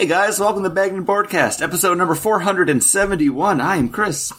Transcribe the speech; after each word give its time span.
Hey 0.00 0.06
guys, 0.06 0.40
welcome 0.40 0.62
to 0.62 0.70
Bagging 0.70 1.02
Broadcast, 1.02 1.60
episode 1.60 1.98
number 1.98 2.14
471. 2.14 3.60
I 3.60 3.76
am 3.76 3.90
Chris. 3.90 4.32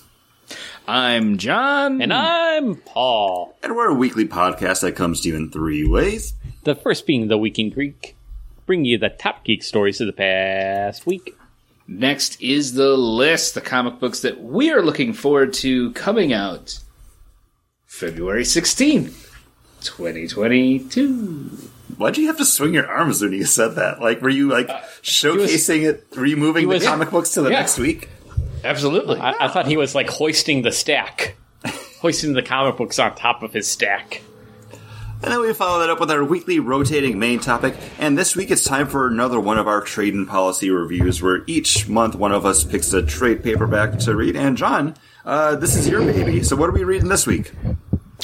I'm 0.87 1.37
John. 1.37 2.01
And 2.01 2.11
I'm 2.11 2.77
Paul. 2.77 3.55
And 3.61 3.75
we're 3.75 3.91
a 3.91 3.93
weekly 3.93 4.27
podcast 4.27 4.81
that 4.81 4.95
comes 4.95 5.21
to 5.21 5.29
you 5.29 5.35
in 5.35 5.51
three 5.51 5.87
ways. 5.87 6.33
The 6.63 6.73
first 6.73 7.05
being 7.05 7.27
The 7.27 7.37
Week 7.37 7.59
in 7.59 7.69
Geek, 7.69 8.15
bring 8.65 8.85
you 8.85 8.97
the 8.97 9.09
top 9.09 9.45
geek 9.45 9.61
stories 9.61 10.01
of 10.01 10.07
the 10.07 10.13
past 10.13 11.05
week. 11.05 11.37
Next 11.87 12.41
is 12.41 12.73
the 12.73 12.97
list, 12.97 13.53
the 13.53 13.61
comic 13.61 13.99
books 13.99 14.21
that 14.21 14.41
we 14.41 14.71
are 14.71 14.81
looking 14.81 15.13
forward 15.13 15.53
to 15.53 15.91
coming 15.91 16.33
out 16.33 16.79
February 17.85 18.45
16th, 18.45 19.29
2022. 19.81 21.69
Why'd 22.01 22.17
you 22.17 22.27
have 22.27 22.37
to 22.37 22.45
swing 22.45 22.73
your 22.73 22.87
arms 22.87 23.21
when 23.21 23.31
you 23.31 23.45
said 23.45 23.75
that? 23.75 24.01
Like, 24.01 24.21
were 24.21 24.29
you 24.29 24.49
like 24.49 24.67
showcasing 25.03 25.83
it, 25.87 26.07
were 26.17 26.25
you 26.25 26.35
moving 26.37 26.67
was- 26.67 26.81
the 26.81 26.87
comic 26.87 27.11
books 27.11 27.29
to 27.31 27.41
the 27.41 27.51
Yeah. 27.51 27.59
next 27.59 27.77
week? 27.77 28.09
Absolutely. 28.63 29.19
I, 29.19 29.45
I 29.45 29.47
thought 29.47 29.67
he 29.67 29.77
was 29.77 29.93
like 29.95 30.09
hoisting 30.09 30.61
the 30.63 30.71
stack, 30.71 31.35
hoisting 31.99 32.33
the 32.33 32.41
comic 32.43 32.77
books 32.77 32.99
on 32.99 33.15
top 33.15 33.43
of 33.43 33.53
his 33.53 33.69
stack. 33.69 34.21
And 35.23 35.31
then 35.31 35.39
we 35.41 35.53
follow 35.53 35.79
that 35.81 35.89
up 35.91 35.99
with 35.99 36.09
our 36.09 36.23
weekly 36.23 36.59
rotating 36.59 37.19
main 37.19 37.39
topic. 37.39 37.75
And 37.99 38.17
this 38.17 38.35
week 38.35 38.49
it's 38.49 38.63
time 38.63 38.87
for 38.87 39.05
another 39.07 39.39
one 39.39 39.59
of 39.59 39.67
our 39.67 39.81
trade 39.81 40.15
and 40.15 40.27
policy 40.27 40.71
reviews 40.71 41.21
where 41.21 41.43
each 41.45 41.87
month 41.87 42.15
one 42.15 42.31
of 42.31 42.43
us 42.45 42.63
picks 42.63 42.91
a 42.93 43.03
trade 43.03 43.43
paperback 43.43 43.99
to 43.99 44.15
read. 44.15 44.35
And 44.35 44.57
John, 44.57 44.95
uh, 45.23 45.55
this 45.57 45.75
is 45.75 45.87
your 45.87 46.01
baby. 46.01 46.41
So 46.41 46.55
what 46.55 46.69
are 46.69 46.73
we 46.73 46.83
reading 46.83 47.09
this 47.09 47.27
week? 47.27 47.51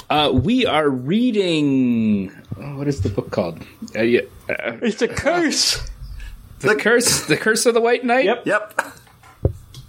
Uh, 0.09 0.31
we 0.33 0.65
are 0.65 0.89
reading. 0.89 2.31
Oh, 2.61 2.77
what 2.77 2.87
is 2.87 3.01
the 3.01 3.09
book 3.09 3.31
called? 3.31 3.59
Uh, 3.95 4.01
yeah, 4.01 4.21
uh, 4.49 4.77
It's 4.81 5.01
a 5.01 5.07
curse. 5.07 5.89
the 6.59 6.75
curse. 6.75 7.25
The 7.25 7.37
curse 7.37 7.65
of 7.65 7.73
the 7.73 7.81
White 7.81 8.03
Knight. 8.03 8.25
Yep. 8.25 8.45
Yep. 8.45 8.81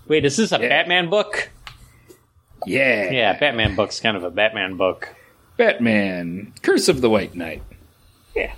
Wait, 0.07 0.25
is 0.25 0.37
this 0.37 0.53
a 0.53 0.59
Batman 0.59 1.11
book? 1.11 1.51
Yeah. 2.67 3.11
Yeah, 3.11 3.39
Batman 3.39 3.77
book's 3.77 4.01
kind 4.01 4.17
of 4.17 4.25
a 4.25 4.31
Batman 4.31 4.77
book. 4.77 5.15
Batman. 5.57 6.53
Curse 6.62 6.89
of 6.89 7.01
the 7.01 7.11
White 7.11 7.34
Knight. 7.34 7.62
Yeah. 8.34 8.55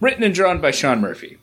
Written 0.00 0.22
and 0.22 0.34
drawn 0.34 0.60
by 0.60 0.70
Sean 0.70 1.00
Murphy. 1.00 1.38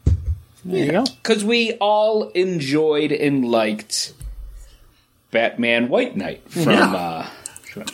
There 0.63 0.85
you 0.85 0.91
go. 0.91 1.03
Because 1.03 1.43
we 1.43 1.73
all 1.73 2.29
enjoyed 2.29 3.11
and 3.11 3.45
liked 3.45 4.13
Batman 5.31 5.89
White 5.89 6.15
Knight 6.15 6.49
from. 6.49 6.63
Yeah. 6.63 6.93
Uh, 6.93 7.29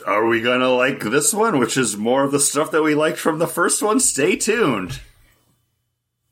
Are 0.06 0.26
we 0.26 0.42
gonna 0.42 0.70
like 0.70 1.00
this 1.02 1.34
one, 1.34 1.60
which 1.60 1.78
is 1.78 1.98
more 1.98 2.24
of 2.24 2.32
the 2.32 2.40
stuff 2.40 2.72
that 2.72 2.84
we 2.84 2.96
liked 2.96 3.18
from 3.18 3.40
the 3.40 3.48
first 3.48 3.82
one? 3.82 4.00
Stay 4.00 4.36
tuned. 4.36 5.00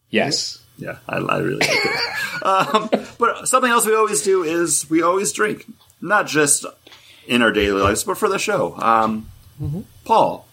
yes. 0.09 0.57
Yeah, 0.77 0.99
I, 1.09 1.17
I 1.17 1.37
really 1.39 1.57
like 1.59 1.69
it. 1.71 2.43
um, 2.45 2.89
but 3.17 3.49
something 3.49 3.69
else 3.69 3.85
we 3.85 3.93
always 3.93 4.21
do 4.21 4.43
is 4.43 4.89
we 4.89 5.01
always 5.01 5.33
drink, 5.33 5.65
not 5.99 6.25
just 6.25 6.65
in 7.27 7.41
our 7.41 7.51
daily 7.51 7.81
lives, 7.81 8.05
but 8.05 8.17
for 8.17 8.29
the 8.29 8.39
show. 8.39 8.77
Um, 8.77 9.29
Paul, 10.05 10.47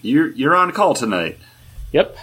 you're 0.00 0.30
you're 0.30 0.54
on 0.54 0.70
call 0.70 0.94
tonight. 0.94 1.38
Yep. 1.90 2.16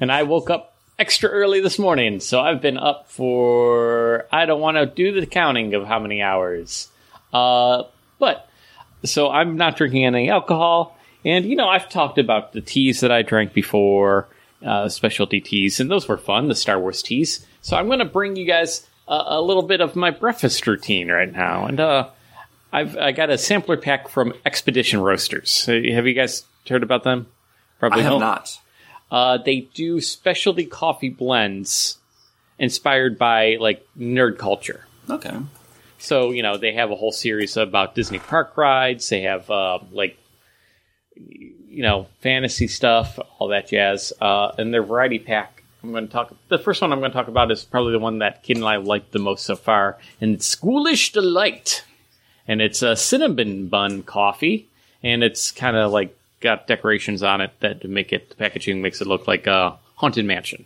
And 0.00 0.10
I 0.10 0.24
woke 0.24 0.50
up 0.50 0.74
extra 0.98 1.30
early 1.30 1.60
this 1.60 1.78
morning, 1.78 2.18
so 2.18 2.40
I've 2.40 2.60
been 2.60 2.78
up 2.78 3.08
for 3.12 4.26
I 4.32 4.44
don't 4.46 4.60
want 4.60 4.76
to 4.76 4.86
do 4.86 5.20
the 5.20 5.24
counting 5.26 5.74
of 5.74 5.86
how 5.86 6.00
many 6.00 6.20
hours. 6.20 6.88
Uh, 7.32 7.84
but 8.18 8.47
so 9.04 9.30
I'm 9.30 9.56
not 9.56 9.76
drinking 9.76 10.04
any 10.04 10.30
alcohol, 10.30 10.96
and 11.24 11.44
you 11.44 11.56
know 11.56 11.68
I've 11.68 11.88
talked 11.88 12.18
about 12.18 12.52
the 12.52 12.60
teas 12.60 13.00
that 13.00 13.12
I 13.12 13.22
drank 13.22 13.52
before, 13.52 14.28
uh, 14.64 14.88
specialty 14.88 15.40
teas, 15.40 15.80
and 15.80 15.90
those 15.90 16.08
were 16.08 16.18
fun, 16.18 16.48
the 16.48 16.54
Star 16.54 16.78
Wars 16.78 17.02
teas. 17.02 17.46
So 17.62 17.76
I'm 17.76 17.86
going 17.86 17.98
to 17.98 18.04
bring 18.04 18.36
you 18.36 18.46
guys 18.46 18.86
a, 19.06 19.22
a 19.26 19.42
little 19.42 19.62
bit 19.62 19.80
of 19.80 19.96
my 19.96 20.10
breakfast 20.10 20.66
routine 20.66 21.10
right 21.10 21.32
now, 21.32 21.66
and 21.66 21.80
uh, 21.80 22.08
I've 22.72 22.96
I 22.96 23.12
got 23.12 23.30
a 23.30 23.38
sampler 23.38 23.76
pack 23.76 24.08
from 24.08 24.34
Expedition 24.44 25.00
Roasters. 25.00 25.66
Have 25.66 26.06
you 26.06 26.14
guys 26.14 26.44
heard 26.68 26.82
about 26.82 27.04
them? 27.04 27.26
Probably 27.78 28.00
I 28.00 28.02
have 28.02 28.12
don't. 28.12 28.20
not. 28.20 28.58
Uh, 29.10 29.38
they 29.38 29.60
do 29.72 30.00
specialty 30.00 30.66
coffee 30.66 31.08
blends 31.08 31.98
inspired 32.58 33.18
by 33.18 33.56
like 33.58 33.86
nerd 33.98 34.38
culture. 34.38 34.84
Okay. 35.08 35.36
So 35.98 36.30
you 36.30 36.42
know 36.42 36.56
they 36.56 36.72
have 36.72 36.90
a 36.90 36.96
whole 36.96 37.12
series 37.12 37.56
about 37.56 37.94
Disney 37.94 38.18
park 38.18 38.56
rides. 38.56 39.08
They 39.08 39.22
have 39.22 39.50
uh, 39.50 39.80
like 39.92 40.18
you 41.16 41.82
know 41.82 42.06
fantasy 42.20 42.68
stuff, 42.68 43.18
all 43.38 43.48
that 43.48 43.68
jazz. 43.68 44.12
Uh, 44.20 44.52
and 44.58 44.72
their 44.72 44.82
variety 44.82 45.18
pack. 45.18 45.62
I'm 45.82 45.92
going 45.92 46.06
to 46.08 46.12
talk. 46.12 46.34
The 46.48 46.58
first 46.58 46.82
one 46.82 46.92
I'm 46.92 46.98
going 46.98 47.12
to 47.12 47.16
talk 47.16 47.28
about 47.28 47.50
is 47.52 47.64
probably 47.64 47.92
the 47.92 47.98
one 48.00 48.18
that 48.18 48.42
Kid 48.42 48.56
and 48.56 48.66
I 48.66 48.76
liked 48.76 49.12
the 49.12 49.20
most 49.20 49.44
so 49.44 49.54
far, 49.54 49.98
and 50.20 50.34
it's 50.34 50.54
Ghoulish 50.54 51.12
Delight. 51.12 51.84
And 52.50 52.62
it's 52.62 52.80
a 52.80 52.96
cinnamon 52.96 53.68
bun 53.68 54.02
coffee, 54.02 54.68
and 55.02 55.22
it's 55.22 55.50
kind 55.52 55.76
of 55.76 55.92
like 55.92 56.16
got 56.40 56.66
decorations 56.66 57.22
on 57.22 57.40
it 57.42 57.52
that 57.60 57.84
make 57.84 58.12
it 58.12 58.30
the 58.30 58.36
packaging 58.36 58.80
makes 58.80 59.00
it 59.00 59.06
look 59.06 59.28
like 59.28 59.46
a 59.46 59.76
haunted 59.96 60.24
mansion. 60.24 60.64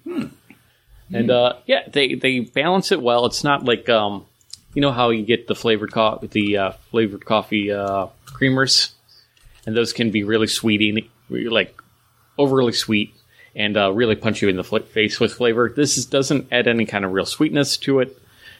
And 1.12 1.30
uh, 1.30 1.54
yeah, 1.66 1.88
they 1.88 2.14
they 2.14 2.40
balance 2.40 2.92
it 2.92 3.02
well. 3.02 3.26
It's 3.26 3.44
not 3.44 3.64
like 3.64 3.88
um, 3.88 4.24
you 4.74 4.80
know 4.82 4.92
how 4.92 5.10
you 5.10 5.22
get 5.24 5.46
the 5.46 5.54
flavored 5.54 5.92
coffee, 5.92 6.26
the 6.26 6.56
uh, 6.56 6.70
flavored 6.90 7.24
coffee 7.24 7.70
uh, 7.70 8.06
creamers, 8.26 8.92
and 9.66 9.76
those 9.76 9.92
can 9.92 10.10
be 10.10 10.24
really 10.24 10.46
sweet, 10.46 11.08
like 11.28 11.80
overly 12.38 12.72
sweet, 12.72 13.14
and 13.54 13.76
uh, 13.76 13.92
really 13.92 14.16
punch 14.16 14.42
you 14.42 14.48
in 14.48 14.56
the 14.56 14.64
fl- 14.64 14.78
face 14.78 15.20
with 15.20 15.34
flavor. 15.34 15.72
This 15.74 15.98
is, 15.98 16.06
doesn't 16.06 16.48
add 16.52 16.66
any 16.66 16.86
kind 16.86 17.04
of 17.04 17.12
real 17.12 17.26
sweetness 17.26 17.76
to 17.78 18.00
it, 18.00 18.18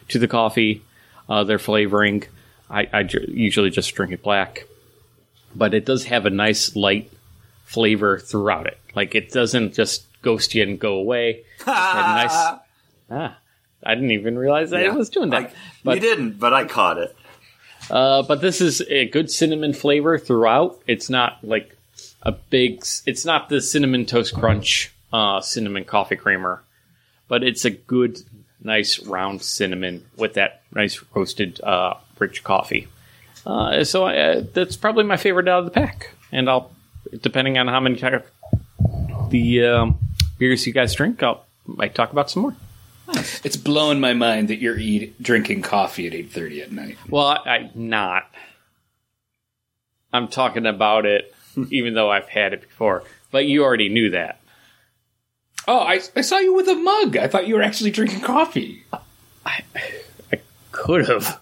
to 0.09 0.19
the 0.19 0.27
coffee. 0.27 0.83
Uh, 1.29 1.43
their 1.43 1.57
flavoring, 1.59 2.23
I, 2.69 2.87
I 2.91 3.03
ju- 3.03 3.25
usually 3.29 3.69
just 3.69 3.95
drink 3.95 4.11
it 4.11 4.21
black, 4.21 4.65
but 5.55 5.73
it 5.73 5.85
does 5.85 6.03
have 6.05 6.25
a 6.25 6.29
nice 6.29 6.75
light 6.75 7.09
flavor 7.63 8.19
throughout 8.19 8.67
it. 8.67 8.77
Like 8.93 9.15
it 9.15 9.31
doesn't 9.31 9.73
just 9.73 10.05
ghost 10.21 10.53
you 10.53 10.63
and 10.63 10.77
go 10.79 10.95
away. 10.95 11.43
Nice. 11.65 12.59
Ah, 13.11 13.37
I 13.85 13.95
didn't 13.95 14.11
even 14.11 14.37
realize 14.37 14.69
that 14.71 14.81
Yeah. 14.81 14.93
it 14.93 14.95
was 14.95 15.09
doing 15.09 15.29
that. 15.31 15.41
I- 15.43 15.51
but 15.83 15.95
you 15.95 16.01
didn't, 16.01 16.39
but 16.39 16.53
I 16.53 16.65
caught 16.65 16.97
it. 16.97 17.15
uh, 17.91 18.23
but 18.23 18.41
this 18.41 18.61
is 18.61 18.81
a 18.89 19.05
good 19.07 19.29
cinnamon 19.29 19.73
flavor 19.73 20.17
throughout. 20.17 20.79
It's 20.87 21.09
not 21.09 21.39
like 21.43 21.75
a 22.21 22.31
big. 22.31 22.83
It's 23.05 23.25
not 23.25 23.49
the 23.49 23.59
cinnamon 23.61 24.05
toast 24.05 24.33
crunch 24.33 24.91
uh, 25.11 25.41
cinnamon 25.41 25.83
coffee 25.85 26.15
creamer, 26.15 26.63
but 27.27 27.43
it's 27.43 27.65
a 27.65 27.69
good, 27.71 28.19
nice 28.63 28.99
round 29.05 29.41
cinnamon 29.41 30.05
with 30.17 30.35
that 30.35 30.61
nice 30.73 31.03
roasted 31.13 31.59
uh, 31.61 31.95
rich 32.19 32.43
coffee. 32.43 32.87
Uh, 33.45 33.83
so 33.83 34.05
uh, 34.07 34.41
that's 34.53 34.77
probably 34.77 35.03
my 35.03 35.17
favorite 35.17 35.49
out 35.49 35.59
of 35.59 35.65
the 35.65 35.71
pack. 35.71 36.11
And 36.31 36.49
I'll, 36.49 36.71
depending 37.21 37.57
on 37.57 37.67
how 37.67 37.81
many 37.81 37.97
type 37.97 38.25
the 39.29 39.65
um, 39.65 39.99
beers 40.37 40.65
you 40.65 40.71
guys 40.73 40.93
drink, 40.95 41.21
I'll 41.21 41.43
might 41.65 41.93
talk 41.95 42.11
about 42.13 42.29
some 42.31 42.43
more. 42.43 42.55
It's 43.43 43.57
blowing 43.57 43.99
my 43.99 44.13
mind 44.13 44.47
that 44.47 44.59
you're 44.59 44.77
eat, 44.79 45.21
drinking 45.21 45.61
coffee 45.61 46.07
at 46.07 46.13
8.30 46.13 46.61
at 46.63 46.71
night. 46.71 46.97
Well, 47.09 47.25
I, 47.27 47.57
am 47.57 47.69
not. 47.75 48.29
I'm 50.13 50.27
talking 50.27 50.65
about 50.65 51.05
it, 51.05 51.33
even 51.69 51.93
though 51.93 52.09
I've 52.11 52.29
had 52.29 52.53
it 52.53 52.61
before. 52.61 53.03
But 53.31 53.45
you 53.45 53.63
already 53.63 53.89
knew 53.89 54.11
that. 54.11 54.39
Oh, 55.67 55.79
I, 55.79 56.01
I 56.15 56.21
saw 56.21 56.37
you 56.39 56.53
with 56.53 56.67
a 56.67 56.75
mug. 56.75 57.17
I 57.17 57.27
thought 57.27 57.47
you 57.47 57.55
were 57.55 57.61
actually 57.61 57.91
drinking 57.91 58.21
coffee. 58.21 58.83
I, 59.45 59.61
I 60.31 60.39
could 60.71 61.07
have, 61.07 61.39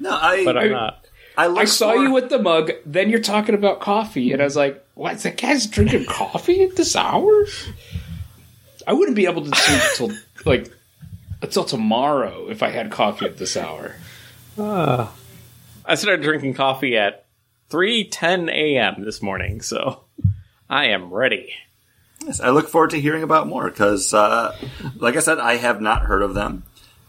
No, 0.00 0.10
I 0.10 0.44
but 0.44 0.56
I'm 0.56 0.68
I- 0.68 0.68
not. 0.68 0.96
I, 1.38 1.46
I 1.46 1.64
saw 1.64 1.92
for- 1.92 2.02
you 2.02 2.12
with 2.12 2.28
the 2.28 2.38
mug, 2.40 2.70
then 2.84 3.08
you're 3.08 3.20
talking 3.20 3.54
about 3.54 3.80
coffee, 3.80 4.32
and 4.32 4.42
I 4.42 4.44
was 4.44 4.56
like, 4.56 4.84
what, 4.94 5.18
that 5.20 5.40
guy's 5.40 5.66
drinking 5.66 6.04
coffee 6.06 6.64
at 6.64 6.76
this 6.76 6.94
hour? 6.96 7.46
I 8.86 8.92
wouldn't 8.92 9.16
be 9.16 9.26
able 9.26 9.44
to 9.44 9.54
sleep 9.56 9.82
till, 9.96 10.18
like, 10.44 10.70
until 11.42 11.64
tomorrow 11.64 12.48
if 12.48 12.62
I 12.62 12.70
had 12.70 12.90
coffee 12.90 13.26
at 13.26 13.38
this 13.38 13.56
hour. 13.56 13.96
I 14.58 15.94
started 15.94 16.22
drinking 16.22 16.54
coffee 16.54 16.96
at 16.96 17.26
3:10 17.70 18.50
a.m. 18.50 19.04
this 19.04 19.22
morning, 19.22 19.60
so 19.60 20.04
I 20.68 20.86
am 20.86 21.12
ready. 21.12 21.54
Yes, 22.24 22.40
I 22.40 22.50
look 22.50 22.68
forward 22.68 22.90
to 22.90 23.00
hearing 23.00 23.22
about 23.22 23.46
more 23.46 23.70
because, 23.70 24.12
uh, 24.12 24.56
like 24.96 25.16
I 25.16 25.20
said, 25.20 25.38
I 25.38 25.56
have 25.56 25.80
not 25.80 26.02
heard 26.02 26.22
of 26.22 26.34
them. 26.34 26.64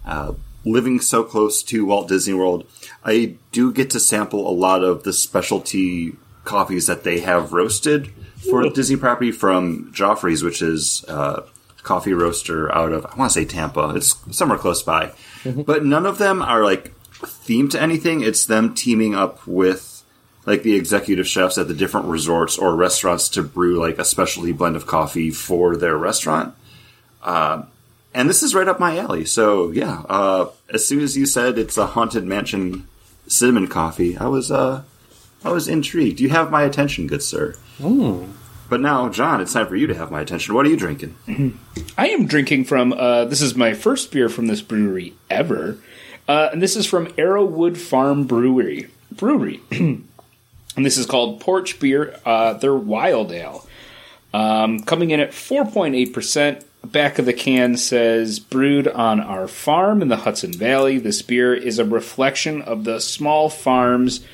Uh, 0.06 0.34
living 0.64 1.00
so 1.02 1.24
close 1.24 1.64
to 1.64 1.86
Walt 1.86 2.08
Disney 2.08 2.34
World, 2.34 2.66
I 3.04 3.36
do 3.52 3.74
get 3.74 3.90
to 3.92 4.00
sample 4.00 4.50
a 4.50 4.54
lot 4.54 4.84
of 4.84 5.04
the 5.04 5.14
specialty 5.14 6.16
coffees 6.44 6.88
that 6.88 7.04
they 7.04 7.20
have 7.20 7.54
roasted 7.54 8.12
for 8.50 8.68
Disney 8.70 8.96
property 8.96 9.32
from 9.32 9.92
Joffrey's, 9.94 10.44
which 10.44 10.62
is 10.62 11.06
uh, 11.08 11.42
coffee 11.84 12.14
roaster 12.14 12.74
out 12.74 12.92
of 12.92 13.06
I 13.06 13.16
want 13.16 13.32
to 13.32 13.40
say 13.40 13.46
Tampa. 13.46 13.94
It's 13.96 14.16
somewhere 14.36 14.58
close 14.58 14.84
by, 14.84 15.14
but 15.46 15.86
none 15.86 16.06
of 16.06 16.18
them 16.18 16.42
are 16.42 16.64
like 16.64 16.94
themed 17.12 17.72
to 17.72 17.82
anything. 17.82 18.22
It's 18.22 18.46
them 18.46 18.74
teaming 18.74 19.16
up 19.16 19.46
with 19.48 20.04
like 20.46 20.64
the 20.64 20.76
executive 20.76 21.28
chefs 21.28 21.58
at 21.58 21.68
the 21.68 21.74
different 21.74 22.08
resorts 22.08 22.58
or 22.58 22.76
restaurants 22.76 23.30
to 23.30 23.44
brew 23.44 23.80
like 23.80 24.00
a 24.00 24.06
specialty 24.06 24.52
blend 24.52 24.76
of 24.76 24.88
coffee 24.88 25.30
for 25.30 25.78
their 25.78 25.98
restaurant. 25.98 26.56
Uh, 27.22 27.64
and 28.14 28.30
this 28.30 28.44
is 28.44 28.56
right 28.56 28.68
up 28.68 28.80
my 28.80 28.98
alley. 28.98 29.26
So 29.26 29.72
yeah, 29.72 30.04
uh, 30.10 30.50
as 30.70 30.86
soon 30.86 31.02
as 31.02 31.16
you 31.16 31.26
said 31.26 31.58
it's 31.58 31.78
a 31.78 31.88
haunted 31.88 32.26
mansion 32.26 32.88
cinnamon 33.28 33.68
coffee, 33.68 34.18
I 34.18 34.28
was 34.28 34.52
uh, 34.52 34.84
I 35.44 35.52
was 35.52 35.68
intrigued. 35.68 36.20
You 36.20 36.30
have 36.30 36.52
my 36.52 36.64
attention, 36.64 37.08
good 37.08 37.24
sir. 37.24 37.56
But 38.72 38.80
now, 38.80 39.10
John, 39.10 39.42
it's 39.42 39.52
time 39.52 39.68
for 39.68 39.76
you 39.76 39.86
to 39.88 39.96
have 39.96 40.12
my 40.12 40.22
attention. 40.22 40.56
What 40.56 40.66
are 40.66 40.70
you 40.70 40.78
drinking? 40.78 41.60
I 41.98 42.08
am 42.08 42.26
drinking 42.26 42.64
from. 42.64 42.94
Uh, 42.94 43.26
this 43.26 43.42
is 43.42 43.54
my 43.54 43.74
first 43.74 44.14
beer 44.14 44.30
from 44.30 44.48
this 44.48 44.62
brewery 44.62 45.14
ever, 45.30 45.78
uh, 46.26 46.48
and 46.54 46.62
this 46.62 46.78
is 46.78 46.86
from 46.86 47.08
Arrowood 47.08 47.76
Farm 47.76 48.24
Brewery. 48.24 48.88
Brewery, 49.12 49.60
and 49.72 50.08
this 50.78 50.98
is 50.98 51.06
called 51.06 51.42
Porch 51.42 51.82
Beer. 51.82 52.18
Uh, 52.26 52.54
they're 52.54 52.74
wild 52.74 53.34
ale, 53.34 53.68
um, 54.34 54.80
coming 54.80 55.12
in 55.12 55.20
at 55.20 55.34
four 55.34 55.66
point 55.66 55.94
eight 55.94 56.14
percent. 56.14 56.66
Back 56.82 57.20
of 57.20 57.26
the 57.26 57.34
can 57.34 57.76
says 57.76 58.40
brewed 58.40 58.88
on 58.88 59.20
our 59.20 59.50
farm 59.50 60.02
in 60.02 60.08
the 60.08 60.16
Hudson 60.16 60.54
Valley. 60.54 60.98
This 60.98 61.22
beer 61.22 61.54
is 61.54 61.78
a 61.78 61.84
reflection 61.84 62.62
of 62.62 62.86
the 62.86 63.02
small 63.02 63.50
farms 63.50 64.26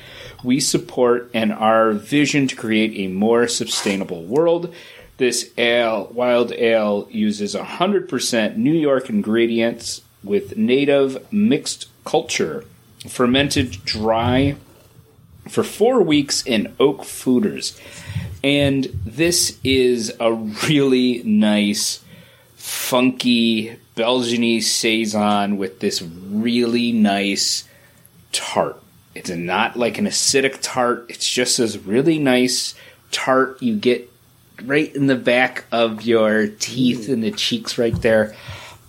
we 0.42 0.60
support 0.60 1.30
and 1.34 1.52
our 1.52 1.92
vision 1.92 2.46
to 2.48 2.56
create 2.56 2.92
a 2.96 3.12
more 3.12 3.48
sustainable 3.48 4.22
world. 4.24 4.72
This 5.16 5.50
ale, 5.58 6.10
wild 6.12 6.52
ale, 6.52 7.08
uses 7.10 7.54
100% 7.54 8.56
New 8.56 8.72
York 8.72 9.10
ingredients 9.10 10.02
with 10.22 10.56
native 10.56 11.32
mixed 11.32 11.88
culture, 12.04 12.64
fermented 13.08 13.84
dry 13.84 14.56
for 15.48 15.64
four 15.64 16.02
weeks 16.02 16.46
in 16.46 16.74
oak 16.78 17.02
foeders. 17.02 17.80
And 18.44 18.84
this 19.04 19.58
is 19.64 20.12
a 20.20 20.32
really 20.32 21.22
nice, 21.24 22.04
funky 22.54 23.76
Belgian 23.96 24.60
saison 24.60 25.56
with 25.56 25.80
this 25.80 26.00
really 26.02 26.92
nice 26.92 27.64
tart. 28.30 28.80
It's 29.18 29.30
not 29.30 29.76
like 29.76 29.98
an 29.98 30.06
acidic 30.06 30.58
tart. 30.62 31.06
It's 31.08 31.28
just 31.28 31.58
this 31.58 31.76
really 31.76 32.20
nice 32.20 32.76
tart 33.10 33.60
you 33.60 33.74
get 33.74 34.08
right 34.62 34.94
in 34.94 35.08
the 35.08 35.16
back 35.16 35.64
of 35.72 36.02
your 36.02 36.46
teeth 36.46 37.08
and 37.08 37.24
the 37.24 37.32
cheeks 37.32 37.78
right 37.78 38.00
there. 38.00 38.36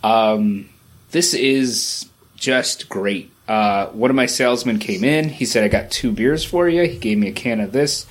Um, 0.04 0.70
this 1.10 1.34
is 1.34 2.08
just 2.36 2.90
great. 2.90 3.32
Uh, 3.48 3.88
one 3.88 4.12
of 4.12 4.16
my 4.16 4.28
salesmen 4.28 4.78
came 4.78 5.04
in. 5.04 5.30
He 5.30 5.46
said, 5.46 5.64
I 5.64 5.68
got 5.68 5.90
two 5.90 6.12
beers 6.12 6.46
for 6.46 6.70
you. 6.70 6.84
He 6.84 7.00
gave 7.00 7.18
me 7.18 7.30
a 7.30 7.34
can 7.34 7.60
of 7.60 7.72
this 7.72 8.06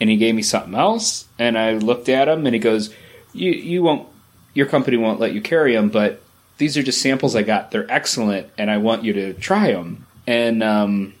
and 0.00 0.08
he 0.08 0.16
gave 0.16 0.36
me 0.36 0.42
something 0.42 0.76
else. 0.76 1.26
And 1.36 1.58
I 1.58 1.72
looked 1.72 2.08
at 2.08 2.28
him 2.28 2.46
and 2.46 2.54
he 2.54 2.60
goes, 2.60 2.94
you, 3.32 3.50
you 3.50 3.82
won't, 3.82 4.08
your 4.54 4.66
company 4.66 4.96
won't 4.96 5.18
let 5.18 5.34
you 5.34 5.40
carry 5.40 5.74
them, 5.74 5.88
but 5.88 6.22
these 6.58 6.76
are 6.76 6.82
just 6.84 7.02
samples 7.02 7.34
I 7.34 7.42
got. 7.42 7.72
They're 7.72 7.90
excellent 7.90 8.46
and 8.56 8.70
I 8.70 8.78
want 8.78 9.02
you 9.02 9.14
to 9.14 9.32
try 9.32 9.72
them. 9.72 10.06
And, 10.28 10.62
um, 10.62 11.14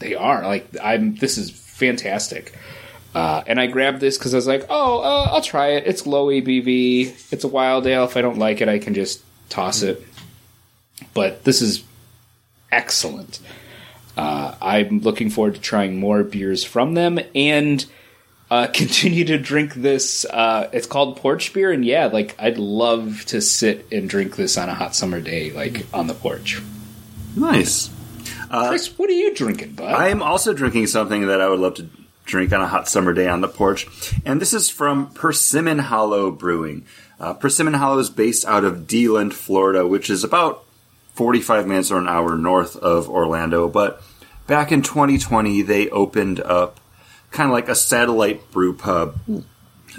they 0.00 0.14
are 0.14 0.42
like 0.42 0.66
I'm. 0.82 1.14
This 1.14 1.38
is 1.38 1.50
fantastic. 1.50 2.52
Uh, 3.14 3.42
and 3.46 3.60
I 3.60 3.66
grabbed 3.66 4.00
this 4.00 4.18
because 4.18 4.34
I 4.34 4.36
was 4.36 4.46
like, 4.46 4.66
"Oh, 4.68 5.00
uh, 5.00 5.30
I'll 5.32 5.42
try 5.42 5.68
it. 5.68 5.86
It's 5.86 6.06
low 6.06 6.26
ABV. 6.26 7.32
It's 7.32 7.44
a 7.44 7.48
wild 7.48 7.86
ale. 7.86 8.04
If 8.04 8.16
I 8.16 8.22
don't 8.22 8.38
like 8.38 8.60
it, 8.60 8.68
I 8.68 8.78
can 8.78 8.94
just 8.94 9.22
toss 9.48 9.82
it." 9.82 10.04
But 11.14 11.44
this 11.44 11.62
is 11.62 11.84
excellent. 12.72 13.40
Uh, 14.16 14.54
I'm 14.60 15.00
looking 15.00 15.30
forward 15.30 15.54
to 15.54 15.60
trying 15.60 15.98
more 15.98 16.22
beers 16.22 16.62
from 16.64 16.94
them 16.94 17.18
and 17.34 17.84
uh, 18.50 18.66
continue 18.72 19.24
to 19.24 19.38
drink 19.38 19.74
this. 19.74 20.24
Uh, 20.24 20.68
it's 20.72 20.86
called 20.86 21.16
porch 21.16 21.52
beer, 21.52 21.72
and 21.72 21.84
yeah, 21.84 22.06
like 22.06 22.36
I'd 22.38 22.58
love 22.58 23.24
to 23.26 23.40
sit 23.40 23.86
and 23.92 24.08
drink 24.08 24.36
this 24.36 24.58
on 24.58 24.68
a 24.68 24.74
hot 24.74 24.94
summer 24.94 25.20
day, 25.20 25.52
like 25.52 25.86
on 25.92 26.06
the 26.06 26.14
porch. 26.14 26.60
Nice. 27.36 27.90
Chris, 28.50 28.98
what 28.98 29.08
are 29.08 29.14
you 29.14 29.34
drinking, 29.34 29.72
bud? 29.72 29.92
I 29.92 30.08
am 30.08 30.22
also 30.22 30.52
drinking 30.52 30.88
something 30.88 31.26
that 31.28 31.40
I 31.40 31.48
would 31.48 31.60
love 31.60 31.74
to 31.74 31.88
drink 32.24 32.52
on 32.52 32.60
a 32.60 32.66
hot 32.66 32.88
summer 32.88 33.12
day 33.12 33.28
on 33.28 33.40
the 33.40 33.48
porch, 33.48 33.86
and 34.24 34.40
this 34.40 34.52
is 34.52 34.68
from 34.68 35.10
Persimmon 35.10 35.78
Hollow 35.78 36.30
Brewing. 36.30 36.84
Uh, 37.18 37.34
Persimmon 37.34 37.74
Hollow 37.74 37.98
is 37.98 38.10
based 38.10 38.44
out 38.44 38.64
of 38.64 38.86
DeLand, 38.86 39.34
Florida, 39.34 39.86
which 39.86 40.10
is 40.10 40.24
about 40.24 40.64
45 41.14 41.66
minutes 41.66 41.90
or 41.90 41.98
an 41.98 42.08
hour 42.08 42.36
north 42.36 42.76
of 42.76 43.08
Orlando. 43.08 43.68
But 43.68 44.02
back 44.46 44.72
in 44.72 44.82
2020, 44.82 45.62
they 45.62 45.88
opened 45.90 46.40
up 46.40 46.80
kind 47.30 47.48
of 47.48 47.52
like 47.52 47.68
a 47.68 47.74
satellite 47.74 48.50
brew 48.50 48.74
pub 48.74 49.18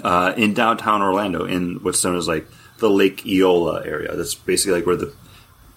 uh, 0.02 0.34
in 0.36 0.52
downtown 0.52 1.00
Orlando, 1.00 1.44
in 1.44 1.76
what's 1.82 2.02
known 2.04 2.16
as 2.16 2.28
like 2.28 2.46
the 2.78 2.90
Lake 2.90 3.24
Eola 3.24 3.86
area. 3.86 4.14
That's 4.16 4.34
basically 4.34 4.78
like 4.78 4.86
where 4.86 4.96
the 4.96 5.14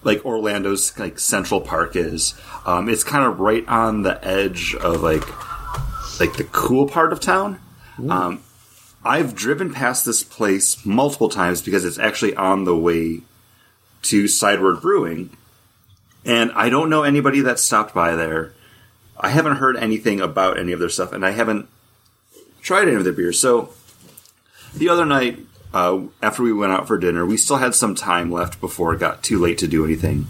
like 0.06 0.24
Orlando's 0.24 0.96
like 0.98 1.18
Central 1.18 1.60
Park 1.60 1.96
is. 1.96 2.34
Um, 2.64 2.88
it's 2.88 3.04
kind 3.04 3.24
of 3.24 3.40
right 3.40 3.66
on 3.68 4.02
the 4.02 4.24
edge 4.26 4.74
of 4.76 5.02
like 5.02 5.26
like 6.20 6.34
the 6.34 6.48
cool 6.50 6.88
part 6.88 7.12
of 7.12 7.20
town. 7.20 7.60
Um, 8.08 8.42
I've 9.04 9.34
driven 9.34 9.72
past 9.72 10.06
this 10.06 10.22
place 10.22 10.84
multiple 10.86 11.28
times 11.28 11.60
because 11.60 11.84
it's 11.84 11.98
actually 11.98 12.34
on 12.36 12.64
the 12.64 12.76
way 12.76 13.20
to 14.02 14.28
Sideward 14.28 14.80
Brewing, 14.80 15.36
and 16.24 16.52
I 16.52 16.68
don't 16.68 16.88
know 16.88 17.02
anybody 17.02 17.40
that 17.40 17.58
stopped 17.58 17.94
by 17.94 18.14
there. 18.14 18.54
I 19.18 19.30
haven't 19.30 19.56
heard 19.56 19.76
anything 19.76 20.20
about 20.20 20.58
any 20.58 20.72
of 20.72 20.80
their 20.80 20.88
stuff, 20.88 21.12
and 21.12 21.24
I 21.24 21.30
haven't 21.30 21.68
tried 22.62 22.88
any 22.88 22.96
of 22.96 23.04
their 23.04 23.12
beers. 23.12 23.38
So 23.38 23.70
the 24.74 24.88
other 24.88 25.06
night, 25.06 25.38
uh, 25.76 26.00
after 26.22 26.42
we 26.42 26.54
went 26.54 26.72
out 26.72 26.88
for 26.88 26.96
dinner, 26.96 27.26
we 27.26 27.36
still 27.36 27.58
had 27.58 27.74
some 27.74 27.94
time 27.94 28.32
left 28.32 28.62
before 28.62 28.94
it 28.94 28.98
got 28.98 29.22
too 29.22 29.38
late 29.38 29.58
to 29.58 29.68
do 29.68 29.84
anything. 29.84 30.26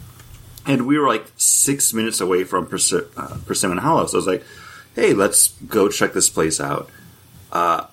And 0.67 0.89
we 0.89 0.99
were 0.99 1.07
like 1.07 1.25
six 1.37 1.95
minutes 1.95 2.21
away 2.21 2.43
from 2.43 2.65
uh, 2.65 3.39
Persimmon 3.47 3.79
Hollow. 3.79 4.07
So 4.07 4.17
I 4.17 4.19
was 4.19 4.27
like, 4.27 4.45
hey, 4.97 5.13
let's 5.13 5.53
go 5.69 5.89
check 5.89 6.13
this 6.15 6.29
place 6.29 6.61
out. 6.61 6.91
Uh, 7.53 7.87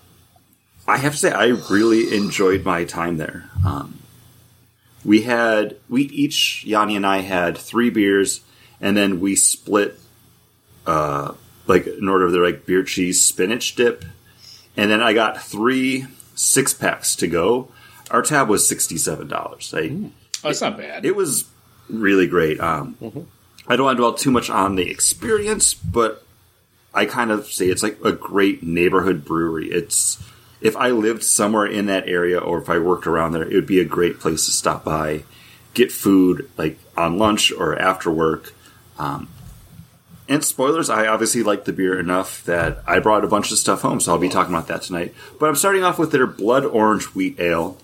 I 0.87 0.97
have 0.97 1.11
to 1.11 1.17
say, 1.19 1.31
I 1.31 1.49
really 1.69 2.17
enjoyed 2.17 2.65
my 2.65 2.85
time 2.85 3.17
there. 3.17 3.47
Um, 3.63 3.99
we 5.05 5.21
had, 5.21 5.75
we 5.87 6.05
each, 6.05 6.65
Yanni 6.65 6.95
and 6.95 7.05
I 7.05 7.19
had 7.19 7.55
three 7.55 7.91
beers, 7.91 8.41
and 8.81 8.97
then 8.97 9.19
we 9.19 9.35
split, 9.35 9.99
uh, 10.87 11.35
like 11.67 11.85
in 11.85 12.09
order 12.09 12.25
of 12.25 12.31
the 12.31 12.39
like 12.39 12.65
beer 12.65 12.81
cheese 12.81 13.23
spinach 13.23 13.75
dip. 13.75 14.03
And 14.75 14.89
then 14.89 15.03
I 15.03 15.13
got 15.13 15.43
three 15.43 16.07
six 16.43 16.73
packs 16.73 17.15
to 17.17 17.27
go. 17.27 17.69
Our 18.11 18.21
tab 18.21 18.49
was 18.49 18.67
sixty 18.67 18.97
seven 18.97 19.27
dollars. 19.27 19.73
oh, 19.73 20.11
that's 20.43 20.61
not 20.61 20.77
bad. 20.77 21.05
It 21.05 21.15
was 21.15 21.45
really 21.89 22.27
great. 22.27 22.59
Um, 22.59 22.97
I 23.67 23.75
don't 23.75 23.85
want 23.85 23.97
to 23.97 24.01
dwell 24.01 24.13
too 24.13 24.31
much 24.31 24.49
on 24.49 24.75
the 24.75 24.89
experience, 24.89 25.73
but 25.73 26.23
I 26.93 27.05
kind 27.05 27.31
of 27.31 27.47
say 27.47 27.67
it's 27.67 27.83
like 27.83 27.97
a 28.03 28.11
great 28.11 28.61
neighborhood 28.61 29.25
brewery. 29.25 29.69
It's 29.71 30.21
if 30.61 30.75
I 30.77 30.91
lived 30.91 31.23
somewhere 31.23 31.65
in 31.65 31.87
that 31.87 32.07
area 32.07 32.37
or 32.39 32.61
if 32.61 32.69
I 32.69 32.79
worked 32.79 33.07
around 33.07 33.31
there, 33.31 33.43
it 33.43 33.53
would 33.53 33.67
be 33.67 33.79
a 33.79 33.85
great 33.85 34.19
place 34.19 34.45
to 34.45 34.51
stop 34.51 34.83
by, 34.83 35.23
get 35.73 35.91
food 35.91 36.49
like 36.57 36.77
on 36.95 37.17
lunch 37.17 37.51
or 37.51 37.77
after 37.77 38.11
work. 38.11 38.53
Um, 38.99 39.27
and 40.27 40.43
spoilers, 40.43 40.89
I 40.89 41.07
obviously 41.07 41.43
like 41.43 41.65
the 41.65 41.73
beer 41.73 41.99
enough 41.99 42.43
that 42.45 42.81
I 42.87 42.99
brought 42.99 43.25
a 43.25 43.27
bunch 43.27 43.51
of 43.51 43.57
stuff 43.57 43.81
home, 43.81 43.99
so 43.99 44.13
I'll 44.13 44.19
be 44.19 44.29
talking 44.29 44.53
about 44.53 44.67
that 44.67 44.83
tonight. 44.83 45.13
But 45.39 45.49
I'm 45.49 45.55
starting 45.55 45.83
off 45.83 45.99
with 45.99 46.11
their 46.11 46.27
Blood 46.27 46.65
Orange 46.65 47.13
Wheat 47.13 47.39
Ale, 47.39 47.77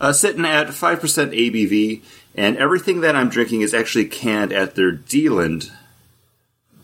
uh, 0.00 0.12
sitting 0.12 0.44
at 0.44 0.68
5% 0.68 1.00
ABV, 1.00 2.02
and 2.34 2.58
everything 2.58 3.00
that 3.00 3.16
I'm 3.16 3.30
drinking 3.30 3.62
is 3.62 3.72
actually 3.72 4.06
canned 4.06 4.52
at 4.52 4.74
their 4.74 4.92
Deland 4.92 5.72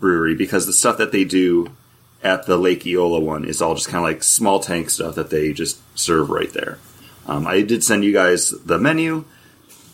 brewery 0.01 0.35
because 0.35 0.67
the 0.67 0.73
stuff 0.73 0.97
that 0.97 1.13
they 1.13 1.25
do 1.25 1.77
at 2.23 2.47
the 2.47 2.57
Lake 2.57 2.87
Eola 2.87 3.21
one 3.21 3.45
is 3.45 3.61
all 3.61 3.75
just 3.75 3.89
kind 3.89 3.99
of 3.99 4.05
like 4.05 4.23
small 4.23 4.61
tank 4.61 4.89
stuff 4.89 5.15
that 5.17 5.31
they 5.31 5.53
just 5.53 5.79
serve 5.99 6.31
right 6.31 6.53
there. 6.53 6.79
Um, 7.27 7.47
I 7.47 7.63
did 7.63 7.85
send 7.85 8.05
you 8.05 8.13
guys 8.13 8.51
the 8.51 8.79
menu, 8.79 9.25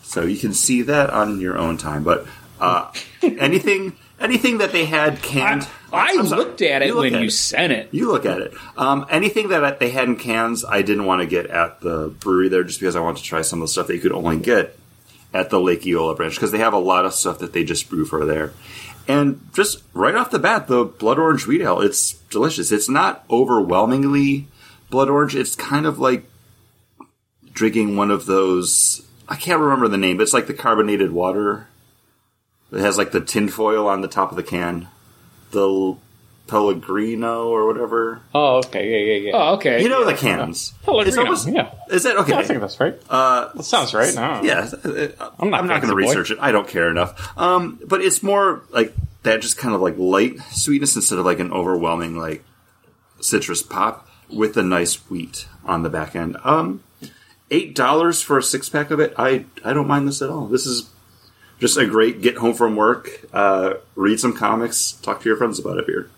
so 0.01 0.23
you 0.23 0.37
can 0.37 0.53
see 0.53 0.81
that 0.83 1.09
on 1.09 1.39
your 1.41 1.57
own 1.57 1.77
time. 1.77 2.03
But 2.03 2.25
uh, 2.59 2.91
anything 3.21 3.97
anything 4.21 4.59
that 4.59 4.71
they 4.71 4.85
had 4.85 5.21
canned. 5.21 5.67
I, 5.91 6.15
I 6.19 6.21
looked 6.21 6.61
at 6.61 6.81
it 6.83 6.87
You 6.89 6.97
when 6.97 7.15
at 7.15 7.21
you 7.21 7.27
it. 7.27 7.31
sent 7.31 7.73
it. 7.73 7.89
You 7.91 8.11
look 8.11 8.25
at 8.25 8.39
it. 8.41 8.53
Um, 8.77 9.05
anything 9.09 9.49
that 9.49 9.79
they 9.79 9.89
had 9.89 10.07
in 10.07 10.15
cans, 10.17 10.63
I 10.63 10.81
didn't 10.83 11.05
want 11.05 11.21
to 11.21 11.27
get 11.27 11.47
at 11.47 11.81
the 11.81 12.09
brewery 12.19 12.49
there 12.49 12.63
just 12.63 12.79
because 12.79 12.95
I 12.95 12.99
wanted 12.99 13.17
to 13.17 13.23
try 13.23 13.41
some 13.41 13.59
of 13.61 13.67
the 13.67 13.71
stuff 13.71 13.87
that 13.87 13.95
you 13.95 14.01
could 14.01 14.11
only 14.11 14.37
get 14.37 14.77
at 15.33 15.49
the 15.49 15.59
Lake 15.59 15.85
Eola 15.85 16.15
branch 16.15 16.35
because 16.35 16.51
they 16.51 16.57
have 16.59 16.73
a 16.73 16.77
lot 16.79 17.05
of 17.05 17.13
stuff 17.13 17.39
that 17.39 17.53
they 17.53 17.63
just 17.63 17.89
brew 17.89 18.05
for 18.05 18.25
there. 18.25 18.53
And 19.07 19.41
just 19.53 19.81
right 19.93 20.13
off 20.13 20.29
the 20.29 20.37
bat, 20.39 20.67
the 20.67 20.85
blood 20.85 21.17
orange 21.17 21.47
wheat 21.47 21.61
ale, 21.61 21.81
it's 21.81 22.13
delicious. 22.29 22.71
It's 22.71 22.89
not 22.89 23.23
overwhelmingly 23.29 24.47
blood 24.91 25.09
orange. 25.09 25.35
It's 25.35 25.55
kind 25.55 25.85
of 25.87 25.97
like 25.97 26.25
drinking 27.53 27.95
one 27.97 28.11
of 28.11 28.25
those. 28.25 29.05
I 29.27 29.35
can't 29.35 29.59
remember 29.59 29.87
the 29.87 29.97
name, 29.97 30.17
but 30.17 30.23
it's 30.23 30.33
like 30.33 30.47
the 30.47 30.53
carbonated 30.53 31.11
water. 31.11 31.67
It 32.71 32.79
has 32.79 32.97
like 32.97 33.11
the 33.11 33.21
tinfoil 33.21 33.87
on 33.87 34.01
the 34.01 34.07
top 34.07 34.31
of 34.31 34.35
the 34.37 34.43
can. 34.43 34.87
The 35.51 35.95
Pellegrino 36.47 37.47
or 37.47 37.67
whatever. 37.67 38.21
Oh, 38.33 38.57
okay, 38.57 38.89
yeah, 38.89 39.13
yeah, 39.13 39.27
yeah. 39.27 39.31
Oh, 39.35 39.53
okay. 39.55 39.81
You 39.81 39.89
know 39.89 40.03
the 40.05 40.13
cans. 40.15 40.73
Pellegrino, 40.83 41.07
It's 41.07 41.17
almost- 41.17 41.47
yeah. 41.47 41.71
Is 41.89 42.05
it 42.05 42.15
okay? 42.17 42.33
I 42.33 42.43
think 42.43 42.59
that's 42.59 42.79
right. 42.79 42.95
Uh, 43.09 43.49
that 43.53 43.63
sounds 43.63 43.93
right. 43.93 44.13
No. 44.15 44.41
yeah, 44.43 44.69
uh, 44.83 45.29
I'm 45.39 45.49
not 45.49 45.61
I'm 45.61 45.67
not 45.67 45.81
going 45.81 45.81
fancy 45.81 45.87
to 45.87 45.93
boy. 45.93 45.95
research 46.01 46.31
it. 46.31 46.37
I 46.41 46.51
don't 46.51 46.67
care 46.67 46.89
enough. 46.89 47.37
Um, 47.37 47.79
but 47.85 48.01
it's 48.01 48.21
more 48.23 48.63
like 48.71 48.93
that, 49.23 49.41
just 49.41 49.57
kind 49.57 49.73
of 49.75 49.81
like 49.81 49.97
light 49.97 50.39
sweetness 50.51 50.95
instead 50.95 51.19
of 51.19 51.25
like 51.25 51.39
an 51.39 51.51
overwhelming 51.51 52.15
like 52.17 52.43
citrus 53.21 53.61
pop 53.63 54.07
with 54.29 54.57
a 54.57 54.63
nice 54.63 54.95
wheat 55.09 55.47
on 55.65 55.83
the 55.83 55.89
back 55.89 56.15
end. 56.15 56.37
Um, 56.43 56.83
eight 57.51 57.75
dollars 57.75 58.21
for 58.21 58.37
a 58.37 58.43
six 58.43 58.69
pack 58.69 58.91
of 58.91 58.99
it. 58.99 59.13
I 59.17 59.45
I 59.63 59.73
don't 59.73 59.87
mind 59.87 60.07
this 60.07 60.21
at 60.21 60.29
all. 60.29 60.47
This 60.47 60.65
is 60.65 60.89
just 61.59 61.77
a 61.77 61.85
great 61.85 62.21
get 62.21 62.37
home 62.37 62.53
from 62.53 62.75
work, 62.75 63.09
uh, 63.33 63.75
read 63.95 64.19
some 64.19 64.33
comics, 64.33 64.93
talk 65.01 65.21
to 65.21 65.29
your 65.29 65.37
friends 65.37 65.59
about 65.59 65.79
a 65.79 65.83
beer. 65.83 66.09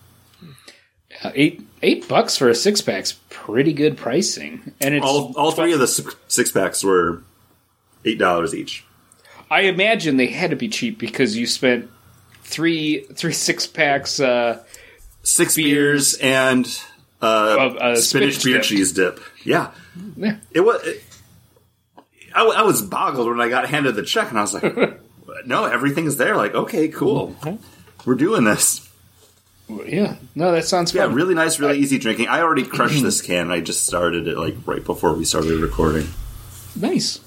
Uh, 1.24 1.32
eight 1.36 1.62
eight 1.82 2.08
bucks 2.08 2.38
for 2.38 2.50
a 2.50 2.56
six 2.56 2.82
pack's 2.82 3.14
pretty 3.30 3.74
good 3.74 3.98
pricing, 3.98 4.72
and 4.80 4.96
it's 4.96 5.06
All 5.06 5.34
all 5.36 5.52
three 5.52 5.74
of 5.74 5.80
the 5.80 5.88
six- 5.88 6.52
packs 6.52 6.84
were 6.84 7.22
eight 8.06 8.18
dollars 8.18 8.56
each. 8.56 8.84
I 9.50 9.62
imagine 9.62 10.16
they 10.18 10.28
had 10.28 10.52
to 10.52 10.56
be 10.56 10.70
cheap 10.70 10.98
because 10.98 11.36
you 11.36 11.46
spent 11.46 11.90
three 12.44 13.02
three 13.14 13.34
six 13.34 13.68
packs. 13.68 14.20
Uh, 14.20 14.64
Six 15.24 15.56
beers 15.56 16.16
and 16.16 16.66
uh, 17.22 17.26
uh, 17.26 17.96
spinach, 17.96 18.38
spinach 18.38 18.44
beer 18.44 18.54
dip. 18.56 18.64
cheese 18.64 18.92
dip. 18.92 19.20
Yeah, 19.44 19.70
yeah. 20.18 20.38
it 20.52 20.62
was. 20.62 20.82
It, 20.84 21.04
I, 22.34 22.44
I 22.44 22.62
was 22.64 22.82
boggled 22.82 23.28
when 23.28 23.40
I 23.40 23.48
got 23.48 23.70
handed 23.70 23.94
the 23.96 24.02
check, 24.02 24.30
and 24.32 24.40
I 24.40 24.42
was 24.42 24.56
like, 24.56 24.64
"No, 25.48 25.66
everything's 25.66 26.18
there." 26.18 26.36
Like, 26.36 26.54
okay, 26.56 26.88
cool, 26.88 27.36
we're 28.06 28.16
doing 28.16 28.44
this. 28.44 28.88
yeah, 29.86 30.16
no, 30.36 30.52
that 30.52 30.66
sounds 30.66 30.94
Yeah, 30.94 31.06
really 31.12 31.34
nice, 31.34 31.60
really 31.60 31.78
easy 31.80 31.98
drinking. 31.98 32.28
I 32.28 32.42
already 32.42 32.64
crushed 32.66 33.02
this 33.04 33.22
can. 33.30 33.52
I 33.52 33.62
just 33.62 33.86
started 33.86 34.28
it 34.28 34.38
like 34.38 34.56
right 34.66 34.84
before 34.84 35.14
we 35.14 35.24
started 35.26 35.60
recording. 35.62 36.08
nice. 36.76 37.20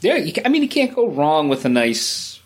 Yeah, 0.00 0.16
you, 0.16 0.32
I 0.44 0.48
mean, 0.48 0.62
you 0.62 0.68
can't 0.68 0.94
go 0.94 1.08
wrong 1.08 1.48
with 1.48 1.64
a 1.64 1.68
nice, 1.68 2.40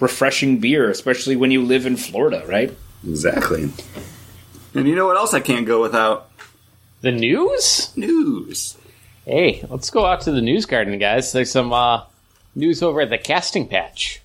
refreshing 0.00 0.58
beer, 0.58 0.88
especially 0.90 1.36
when 1.36 1.50
you 1.50 1.62
live 1.62 1.84
in 1.84 1.96
Florida, 1.96 2.42
right? 2.46 2.74
Exactly. 3.06 3.70
And 4.74 4.88
you 4.88 4.94
know 4.96 5.06
what 5.06 5.16
else 5.18 5.34
I 5.34 5.40
can't 5.40 5.66
go 5.66 5.82
without? 5.82 6.30
The 7.02 7.12
news? 7.12 7.92
News. 7.94 8.78
Hey, 9.26 9.62
let's 9.68 9.90
go 9.90 10.06
out 10.06 10.22
to 10.22 10.30
the 10.32 10.40
news 10.40 10.64
garden, 10.64 10.98
guys. 10.98 11.32
There's 11.32 11.50
some 11.50 11.72
uh, 11.74 12.04
news 12.54 12.82
over 12.82 13.02
at 13.02 13.10
the 13.10 13.18
casting 13.18 13.68
patch. 13.68 14.21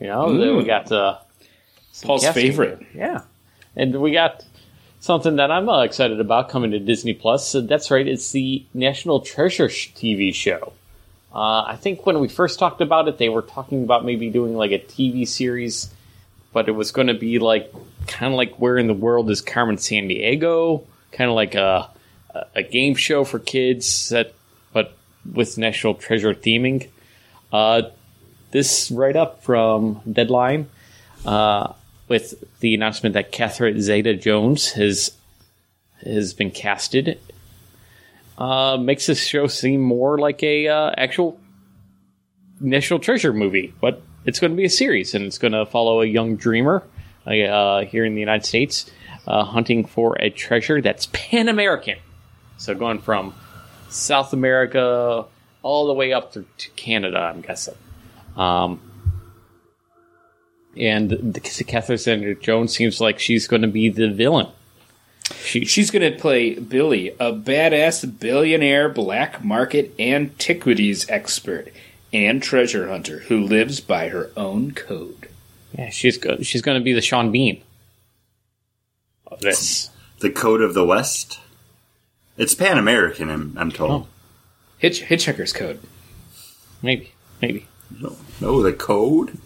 You 0.00 0.08
know, 0.08 0.30
Ooh. 0.30 0.56
we 0.56 0.64
got 0.64 0.90
uh, 0.90 1.18
Paul's 2.02 2.26
favorite. 2.28 2.84
Yeah, 2.94 3.22
and 3.76 4.00
we 4.00 4.12
got 4.12 4.44
something 5.00 5.36
that 5.36 5.50
I'm 5.50 5.68
uh, 5.68 5.82
excited 5.82 6.20
about 6.20 6.48
coming 6.48 6.72
to 6.72 6.78
Disney 6.78 7.14
Plus. 7.14 7.46
So 7.48 7.60
that's 7.60 7.90
right, 7.90 8.06
it's 8.06 8.32
the 8.32 8.64
National 8.74 9.20
Treasure 9.20 9.68
sh- 9.68 9.92
TV 9.94 10.34
show. 10.34 10.72
Uh, 11.34 11.62
I 11.66 11.76
think 11.80 12.06
when 12.06 12.20
we 12.20 12.28
first 12.28 12.58
talked 12.58 12.80
about 12.80 13.08
it, 13.08 13.18
they 13.18 13.28
were 13.28 13.42
talking 13.42 13.82
about 13.84 14.04
maybe 14.04 14.30
doing 14.30 14.54
like 14.56 14.70
a 14.70 14.78
TV 14.78 15.26
series, 15.26 15.92
but 16.52 16.68
it 16.68 16.72
was 16.72 16.92
going 16.92 17.08
to 17.08 17.14
be 17.14 17.38
like 17.38 17.72
kind 18.06 18.32
of 18.32 18.36
like 18.36 18.54
Where 18.60 18.78
in 18.78 18.86
the 18.86 18.94
World 18.94 19.30
is 19.30 19.40
Carmen 19.40 19.76
Sandiego, 19.76 20.84
kind 21.12 21.28
of 21.30 21.34
like 21.36 21.54
a 21.54 21.90
a- 22.34 22.46
a 22.56 22.62
game 22.64 22.96
show 22.96 23.22
for 23.24 23.38
kids 23.38 24.08
that, 24.08 24.34
but 24.72 24.96
with 25.32 25.56
National 25.56 25.94
Treasure 25.94 26.34
theming. 26.34 26.88
Uh, 27.52 27.82
this 28.54 28.88
write 28.92 29.16
up 29.16 29.42
from 29.42 30.00
Deadline 30.10 30.70
uh, 31.26 31.72
with 32.06 32.34
the 32.60 32.72
announcement 32.72 33.14
that 33.14 33.32
Catherine 33.32 33.82
Zeta 33.82 34.14
Jones 34.14 34.70
has 34.72 35.10
has 36.04 36.34
been 36.34 36.52
casted 36.52 37.18
uh, 38.38 38.76
makes 38.80 39.06
this 39.06 39.26
show 39.26 39.48
seem 39.48 39.80
more 39.80 40.18
like 40.18 40.40
a 40.44 40.68
uh, 40.68 40.92
actual 40.96 41.40
National 42.60 43.00
Treasure 43.00 43.32
movie, 43.32 43.74
but 43.80 44.00
it's 44.24 44.38
going 44.38 44.52
to 44.52 44.56
be 44.56 44.66
a 44.66 44.70
series 44.70 45.16
and 45.16 45.24
it's 45.24 45.38
going 45.38 45.52
to 45.52 45.66
follow 45.66 46.00
a 46.00 46.06
young 46.06 46.36
dreamer 46.36 46.84
uh, 47.26 47.84
here 47.84 48.04
in 48.04 48.14
the 48.14 48.20
United 48.20 48.46
States 48.46 48.88
uh, 49.26 49.42
hunting 49.42 49.84
for 49.84 50.16
a 50.20 50.30
treasure 50.30 50.80
that's 50.80 51.08
Pan 51.12 51.48
American. 51.48 51.98
So 52.58 52.76
going 52.76 53.00
from 53.00 53.34
South 53.88 54.32
America 54.32 55.24
all 55.64 55.88
the 55.88 55.94
way 55.94 56.12
up 56.12 56.34
to, 56.34 56.44
to 56.58 56.70
Canada, 56.70 57.18
I'm 57.18 57.40
guessing. 57.40 57.74
Um, 58.36 58.80
and 60.76 61.10
the, 61.10 61.40
Catherine 61.40 61.98
Zeta 61.98 62.34
Jones 62.34 62.74
seems 62.74 63.00
like 63.00 63.18
she's 63.18 63.46
going 63.46 63.62
to 63.62 63.68
be 63.68 63.88
the 63.88 64.10
villain. 64.10 64.48
She, 65.42 65.64
She's 65.64 65.90
going 65.90 66.12
to 66.12 66.18
play 66.18 66.54
Billy, 66.54 67.10
a 67.20 67.32
badass 67.32 68.18
billionaire 68.18 68.88
black 68.88 69.42
market 69.42 69.94
antiquities 69.98 71.08
expert 71.08 71.68
and 72.12 72.42
treasure 72.42 72.88
hunter 72.88 73.20
who 73.20 73.40
lives 73.40 73.80
by 73.80 74.08
her 74.08 74.30
own 74.36 74.72
code. 74.72 75.28
yeah, 75.72 75.90
she's 75.90 76.18
go, 76.18 76.36
she's 76.42 76.62
going 76.62 76.78
to 76.78 76.84
be 76.84 76.92
the 76.92 77.00
Sean 77.00 77.32
Bean. 77.32 77.62
of 79.26 79.40
This. 79.40 79.90
The 80.20 80.30
Code 80.30 80.60
of 80.60 80.74
the 80.74 80.84
West. 80.84 81.40
It's 82.36 82.54
Pan 82.54 82.78
American, 82.78 83.30
I'm, 83.30 83.54
I'm 83.56 83.70
told. 83.72 83.90
Oh. 83.90 84.06
Hitch, 84.78 85.02
Hitchhiker's 85.02 85.52
code. 85.52 85.80
Maybe, 86.82 87.12
maybe, 87.40 87.66
No, 88.00 88.16
no, 88.40 88.62
the 88.62 88.72
code. 88.72 89.38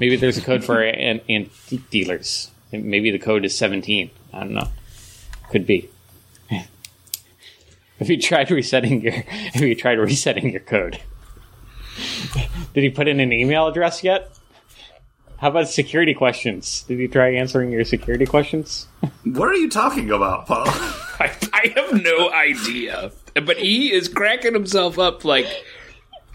maybe 0.00 0.16
there's 0.16 0.36
a 0.36 0.42
code 0.42 0.64
for 0.64 0.82
an, 0.82 1.20
antique 1.28 1.88
dealers. 1.90 2.50
Maybe 2.72 3.10
the 3.10 3.18
code 3.18 3.44
is 3.44 3.56
17. 3.56 4.10
I 4.32 4.40
don't 4.40 4.52
know. 4.52 4.68
Could 5.50 5.66
be. 5.66 5.88
If 8.00 8.08
you 8.08 8.20
tried 8.20 8.50
resetting 8.50 9.02
your, 9.02 9.14
if 9.14 9.60
you 9.60 9.74
tried 9.76 10.00
resetting 10.00 10.50
your 10.50 10.60
code, 10.60 11.00
did 12.74 12.82
he 12.82 12.90
put 12.90 13.06
in 13.06 13.20
an 13.20 13.32
email 13.32 13.68
address 13.68 14.02
yet? 14.02 14.36
How 15.38 15.48
about 15.48 15.68
security 15.68 16.12
questions? 16.12 16.82
Did 16.84 16.98
you 16.98 17.06
try 17.08 17.34
answering 17.34 17.70
your 17.70 17.84
security 17.84 18.26
questions? 18.26 18.86
What 19.24 19.48
are 19.48 19.54
you 19.54 19.70
talking 19.70 20.10
about, 20.10 20.46
Paul? 20.46 20.64
I, 20.66 21.30
I 21.52 21.72
have 21.76 22.02
no 22.02 22.30
idea. 22.30 23.10
But 23.34 23.56
he 23.56 23.90
is 23.92 24.08
cracking 24.08 24.52
himself 24.52 24.98
up 24.98 25.24
like 25.24 25.46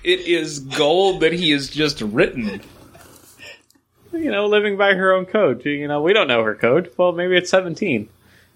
it 0.03 0.21
is 0.21 0.59
gold 0.59 1.21
that 1.21 1.33
he 1.33 1.51
has 1.51 1.69
just 1.69 2.01
written. 2.01 2.61
You 4.11 4.31
know, 4.31 4.47
living 4.47 4.77
by 4.77 4.93
her 4.93 5.13
own 5.13 5.25
code. 5.25 5.65
You 5.65 5.87
know, 5.87 6.01
we 6.01 6.13
don't 6.13 6.27
know 6.27 6.43
her 6.43 6.55
code. 6.55 6.91
Well, 6.97 7.11
maybe 7.11 7.37
it's 7.37 7.49
17. 7.49 8.09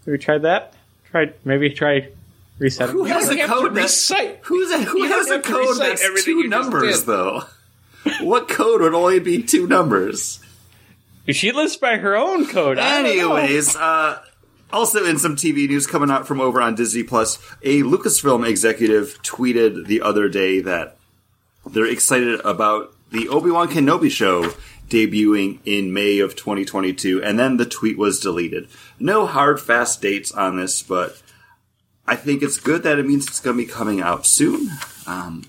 Have 0.06 0.12
we 0.12 0.18
tried 0.18 0.42
that? 0.44 0.74
Tried 1.12 1.34
maybe 1.46 1.70
try 1.70 2.10
resetting. 2.58 2.96
Who 2.96 3.04
has 3.06 3.30
don't 3.30 3.40
a 3.40 3.48
code 3.48 3.76
that, 3.76 4.40
Who's 4.44 4.72
a, 4.72 4.80
who 4.80 5.04
has 5.04 5.30
a 5.30 5.42
code 5.42 5.78
that's 5.80 6.04
everything 6.04 6.42
two 6.42 6.48
numbers 6.50 7.04
though? 7.04 7.44
what 8.22 8.50
code 8.50 8.82
would 8.82 8.94
only 8.94 9.20
be 9.20 9.44
two 9.44 9.68
numbers? 9.68 10.40
She 11.30 11.52
lives 11.52 11.78
by 11.78 11.98
her 11.98 12.18
own 12.18 12.48
code. 12.48 12.78
I 12.78 13.02
don't 13.02 13.18
know. 13.18 13.36
Anyways, 13.36 13.76
uh, 13.76 14.22
also 14.74 15.06
in 15.06 15.18
some 15.20 15.36
TV 15.36 15.70
news 15.70 15.88
coming 15.88 16.12
out 16.12 16.28
from 16.28 16.42
over 16.42 16.62
on 16.62 16.76
Disney 16.76 17.04
Plus, 17.04 17.38
a 17.62 17.82
Lucasfilm 17.84 18.46
executive 18.46 19.22
tweeted 19.24 19.86
the 19.86 20.02
other 20.02 20.28
day 20.28 20.60
that 20.62 20.98
they're 21.66 21.86
excited 21.86 22.40
about 22.42 22.94
the 23.12 23.30
Obi 23.30 23.52
Wan 23.52 23.70
Kenobi 23.70 24.10
show 24.10 24.54
debuting 24.90 25.60
in 25.66 25.94
May 25.94 26.20
of 26.20 26.36
2022, 26.36 27.24
and 27.24 27.40
then 27.40 27.58
the 27.58 27.66
tweet 27.66 27.98
was 27.98 28.20
deleted. 28.20 28.68
No 29.00 29.26
hard, 29.26 29.60
fast 29.60 30.02
dates 30.02 30.32
on 30.32 30.58
this, 30.58 30.84
but 30.84 31.22
I 32.06 32.16
think 32.16 32.44
it's 32.44 32.60
good 32.60 32.84
that 32.84 33.00
it 33.00 33.06
means 33.06 33.28
it's 33.28 33.40
going 33.40 33.58
to 33.58 33.64
be 33.64 33.72
coming 33.72 34.02
out 34.02 34.26
soon. 34.26 34.70
Um, 35.08 35.46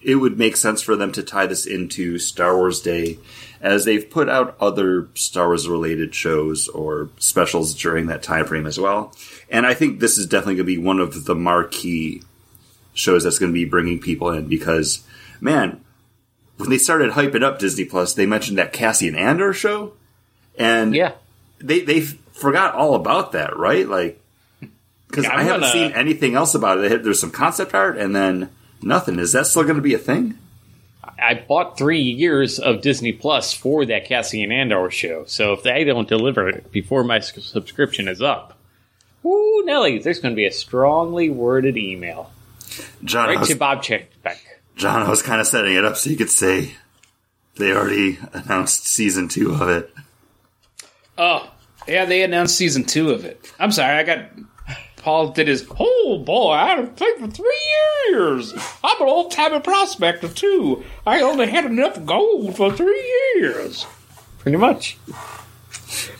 it 0.00 0.16
would 0.16 0.38
make 0.38 0.56
sense 0.56 0.80
for 0.80 0.96
them 0.96 1.12
to 1.12 1.22
tie 1.22 1.46
this 1.46 1.66
into 1.66 2.18
Star 2.18 2.56
Wars 2.56 2.80
Day, 2.80 3.18
as 3.60 3.84
they've 3.84 4.08
put 4.08 4.28
out 4.28 4.56
other 4.60 5.08
Star 5.14 5.48
Wars 5.48 5.68
related 5.68 6.14
shows 6.14 6.68
or 6.68 7.10
specials 7.18 7.74
during 7.74 8.06
that 8.06 8.22
time 8.22 8.46
frame 8.46 8.66
as 8.66 8.78
well. 8.78 9.12
And 9.50 9.66
I 9.66 9.74
think 9.74 9.98
this 9.98 10.16
is 10.16 10.26
definitely 10.26 10.56
going 10.56 10.66
to 10.66 10.76
be 10.76 10.78
one 10.78 11.00
of 11.00 11.24
the 11.24 11.34
marquee 11.34 12.22
shows 12.94 13.24
that's 13.24 13.38
going 13.38 13.50
to 13.52 13.54
be 13.54 13.64
bringing 13.64 13.98
people 14.00 14.30
in 14.30 14.46
because, 14.46 15.04
man, 15.40 15.80
when 16.56 16.70
they 16.70 16.78
started 16.78 17.12
hyping 17.12 17.42
up 17.42 17.58
Disney 17.58 17.84
Plus, 17.84 18.14
they 18.14 18.26
mentioned 18.26 18.58
that 18.58 18.72
Cassian 18.72 19.14
Andor 19.14 19.52
show, 19.52 19.92
and 20.58 20.94
Yeah. 20.94 21.12
they 21.60 21.80
they 21.80 22.00
forgot 22.00 22.74
all 22.74 22.94
about 22.94 23.32
that, 23.32 23.56
right? 23.56 23.88
Like, 23.88 24.20
because 25.08 25.24
Yeah, 25.24 25.36
I 25.36 25.42
haven't 25.42 25.60
gonna- 25.62 25.72
seen 25.72 25.92
anything 25.92 26.34
else 26.34 26.54
about 26.54 26.78
it. 26.78 27.02
There's 27.04 27.20
some 27.20 27.30
concept 27.30 27.74
art, 27.74 27.96
and 27.96 28.14
then 28.14 28.50
nothing. 28.82 29.18
Is 29.18 29.32
that 29.32 29.46
still 29.46 29.62
going 29.64 29.76
to 29.76 29.82
be 29.82 29.94
a 29.94 29.98
thing? 29.98 30.38
I 31.20 31.34
bought 31.34 31.76
three 31.76 32.00
years 32.02 32.60
of 32.60 32.80
Disney 32.80 33.12
Plus 33.12 33.52
for 33.52 33.84
that 33.86 34.04
Cassian 34.04 34.52
Andor 34.52 34.88
show. 34.90 35.24
So 35.26 35.52
if 35.52 35.62
they 35.64 35.82
don't 35.82 36.06
deliver 36.08 36.48
it 36.48 36.70
before 36.70 37.02
my 37.02 37.18
subscription 37.18 38.06
is 38.06 38.22
up, 38.22 38.56
woo, 39.24 39.64
Nelly, 39.64 39.98
there's 39.98 40.20
going 40.20 40.32
to 40.32 40.36
be 40.36 40.44
a 40.44 40.52
strongly 40.52 41.28
worded 41.28 41.76
email 41.76 42.30
John, 43.02 43.28
right 43.30 43.40
was, 43.40 43.48
to 43.48 43.56
Bob 43.56 43.82
Chapek. 43.82 44.36
John, 44.78 45.02
I 45.02 45.10
was 45.10 45.22
kind 45.22 45.40
of 45.40 45.46
setting 45.46 45.74
it 45.74 45.84
up 45.84 45.96
so 45.96 46.08
you 46.08 46.16
could 46.16 46.30
say 46.30 46.74
they 47.56 47.72
already 47.72 48.18
announced 48.32 48.86
season 48.86 49.26
two 49.28 49.52
of 49.52 49.68
it. 49.68 49.92
Oh, 51.18 51.50
Yeah, 51.88 52.04
they 52.04 52.22
announced 52.22 52.56
season 52.56 52.84
two 52.84 53.10
of 53.10 53.24
it. 53.24 53.52
I'm 53.58 53.72
sorry, 53.72 53.98
I 53.98 54.04
got. 54.04 54.30
Paul 54.98 55.30
did 55.30 55.48
his. 55.48 55.66
Oh 55.78 56.22
boy, 56.24 56.52
I 56.52 56.68
haven't 56.68 56.96
played 56.96 57.16
for 57.18 57.26
three 57.28 57.60
years. 58.08 58.52
I'm 58.84 59.02
an 59.02 59.08
old 59.08 59.32
timey 59.32 59.60
prospector 59.60 60.28
too. 60.28 60.84
I 61.06 61.22
only 61.22 61.48
had 61.48 61.64
enough 61.64 62.04
gold 62.04 62.56
for 62.56 62.72
three 62.72 63.32
years. 63.36 63.86
Pretty 64.38 64.58
much. 64.58 64.96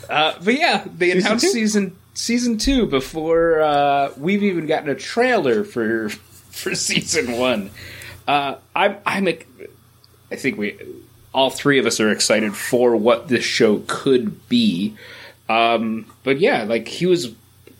Uh, 0.08 0.34
but 0.42 0.58
yeah, 0.58 0.84
they 0.96 1.10
announced 1.12 1.44
two? 1.44 1.50
season 1.50 1.96
season 2.14 2.58
two 2.58 2.86
before 2.86 3.60
uh, 3.60 4.12
we've 4.16 4.42
even 4.42 4.66
gotten 4.66 4.88
a 4.88 4.94
trailer 4.96 5.62
for 5.64 6.08
for 6.50 6.74
season 6.74 7.38
one. 7.38 7.70
Uh, 8.28 8.56
I'm 8.76 8.98
I'm 9.06 9.26
I 10.30 10.36
think 10.36 10.58
we 10.58 10.78
all 11.32 11.50
three 11.50 11.78
of 11.78 11.86
us 11.86 11.98
are 11.98 12.10
excited 12.10 12.54
for 12.54 12.94
what 12.94 13.28
this 13.28 13.44
show 13.44 13.82
could 13.86 14.48
be. 14.48 14.96
Um, 15.48 16.12
but 16.24 16.38
yeah, 16.38 16.64
like 16.64 16.88
he 16.88 17.06
was 17.06 17.32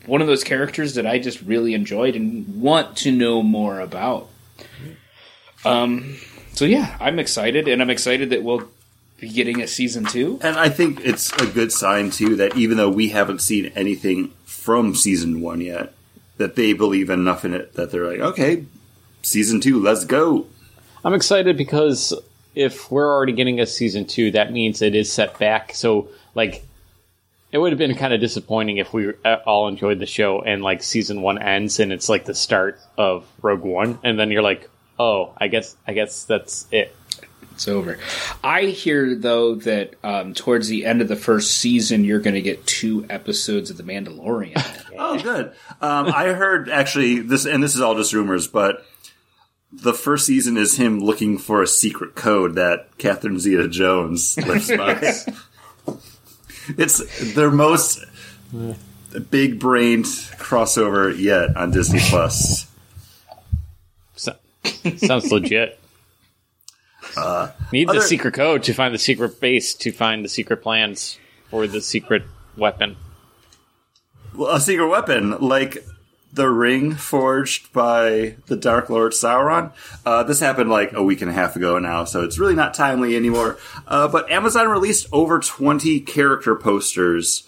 one 0.07 0.23
of 0.23 0.27
those 0.27 0.43
characters 0.43 0.95
that 0.95 1.07
I 1.07 1.19
just 1.19 1.43
really 1.43 1.75
enjoyed 1.75 2.17
and 2.17 2.63
want 2.63 2.97
to 2.99 3.13
know 3.13 3.43
more 3.43 3.79
about. 3.79 4.31
Um, 5.67 6.17
so 6.55 6.65
yeah, 6.65 6.97
I'm 6.99 7.19
excited, 7.19 7.69
and 7.69 7.83
I'm 7.83 7.91
excited 7.91 8.31
that 8.31 8.43
we'll 8.43 8.69
be 9.21 9.29
getting 9.29 9.61
a 9.61 9.67
season 9.67 10.07
two. 10.07 10.39
And 10.43 10.57
I 10.57 10.71
think 10.71 11.01
it's 11.05 11.31
a 11.35 11.47
good 11.47 11.73
sign 11.73 12.11
too 12.11 12.37
that 12.37 12.57
even 12.57 12.79
though 12.79 12.89
we 12.89 13.11
haven't 13.11 13.43
seen 13.43 13.67
anything 13.75 14.33
from 14.47 14.95
season 14.95 15.43
one 15.43 15.61
yet, 15.61 15.93
that 16.39 16.57
they 16.57 16.73
believe 16.73 17.11
enough 17.11 17.45
in 17.45 17.53
it 17.53 17.75
that 17.75 17.91
they're 17.91 18.09
like, 18.09 18.21
okay, 18.21 18.65
season 19.23 19.61
two, 19.61 19.81
let's 19.81 20.05
go. 20.05 20.47
I'm 21.05 21.15
excited 21.15 21.57
because 21.57 22.13
if 22.55 22.91
we're 22.91 23.09
already 23.09 23.33
getting 23.33 23.61
a 23.61 23.67
season 23.67 24.05
two, 24.05 24.33
that 24.33 24.53
means 24.53 24.83
it 24.83 24.95
is 24.95 25.13
set 25.13 25.39
back. 25.39 25.75
So, 25.75 26.09
like, 26.35 26.65
it 27.53 27.59
would 27.59 27.73
have 27.73 27.79
been 27.79 27.95
kind 27.95 28.13
of 28.13 28.21
disappointing 28.21 28.79
if 28.79 28.93
we 28.93 29.13
uh, 29.25 29.37
all 29.47 29.69
enjoyed 29.69 29.99
the 30.01 30.07
show 30.07 30.43
and 30.43 30.63
like 30.63 30.83
season 30.83 31.23
one 31.23 31.39
ends 31.39 31.81
and 31.81 31.93
it's 31.93 32.09
like 32.09 32.27
the 32.27 32.35
start 32.35 32.79
of 32.97 33.27
Rogue 33.43 33.63
One, 33.63 33.99
and 34.03 34.19
then 34.19 34.31
you're 34.31 34.43
like, 34.43 34.69
oh, 34.99 35.33
I 35.39 35.49
guess, 35.49 35.77
I 35.87 35.93
guess 35.93 36.25
that's 36.25 36.67
it. 36.71 36.95
It's 37.53 37.67
over. 37.67 37.99
I 38.45 38.67
hear 38.67 39.17
though 39.17 39.57
that 39.57 39.95
um, 40.05 40.33
towards 40.35 40.69
the 40.69 40.87
end 40.87 41.01
of 41.01 41.09
the 41.09 41.17
first 41.17 41.57
season, 41.57 42.05
you're 42.05 42.21
going 42.21 42.35
to 42.35 42.43
get 42.43 42.67
two 42.67 43.05
episodes 43.11 43.71
of 43.71 43.77
The 43.77 43.83
Mandalorian. 43.83 44.85
Oh, 45.01 45.17
good. 45.17 45.53
Um, 45.81 46.07
I 46.09 46.33
heard 46.33 46.69
actually 46.69 47.21
this, 47.21 47.47
and 47.47 47.63
this 47.63 47.77
is 47.77 47.81
all 47.81 47.95
just 47.95 48.13
rumors, 48.13 48.49
but 48.49 48.85
the 49.73 49.93
first 49.95 50.27
season 50.27 50.57
is 50.57 50.77
him 50.77 51.01
looking 51.01 51.39
for 51.39 51.63
a 51.63 51.67
secret 51.67 52.15
code 52.15 52.55
that 52.55 52.89
Catherine 52.99 53.39
Zeta 53.39 53.69
Jones 53.69 54.37
lives 54.39 54.69
by. 54.77 55.15
it's 56.77 57.35
their 57.35 57.51
most 57.51 58.05
big 59.31 59.59
brained 59.59 60.05
crossover 60.05 61.17
yet 61.19 61.57
on 61.57 61.71
Disney 61.71 62.01
Plus. 62.01 62.67
So, 64.17 64.35
sounds 64.97 65.31
legit. 65.31 65.79
Need 67.73 67.89
other- 67.89 67.99
the 68.01 68.05
secret 68.05 68.35
code 68.35 68.63
to 68.65 68.75
find 68.75 68.95
the 68.95 68.99
secret 68.99 69.41
base 69.41 69.75
to 69.75 69.93
find 69.93 70.25
the 70.25 70.29
secret 70.29 70.59
plans 70.63 71.19
for 71.51 71.67
the 71.67 71.81
secret 71.81 72.23
weapon. 72.57 72.97
Well, 74.35 74.55
a 74.55 74.61
secret 74.61 74.89
weapon 74.89 75.37
like 75.41 75.85
the 76.33 76.49
ring 76.49 76.95
forged 76.95 77.73
by 77.73 78.37
the 78.47 78.57
Dark 78.57 78.91
Lord 78.91 79.13
Sauron. 79.13 79.73
Uh, 80.05 80.23
this 80.23 80.41
happened 80.41 80.71
like 80.71 80.93
a 80.93 81.03
week 81.03 81.23
and 81.23 81.31
a 81.31 81.35
half 81.35 81.57
ago 81.57 81.79
now, 81.79 82.05
so 82.05 82.23
it's 82.23 82.39
really 82.39 82.55
not 82.55 82.75
timely 82.75 83.17
anymore. 83.17 83.59
Uh, 83.87 84.09
but 84.09 84.31
Amazon 84.31 84.69
released 84.69 85.07
over 85.13 85.39
20 85.39 86.01
character 86.01 86.55
posters 86.55 87.45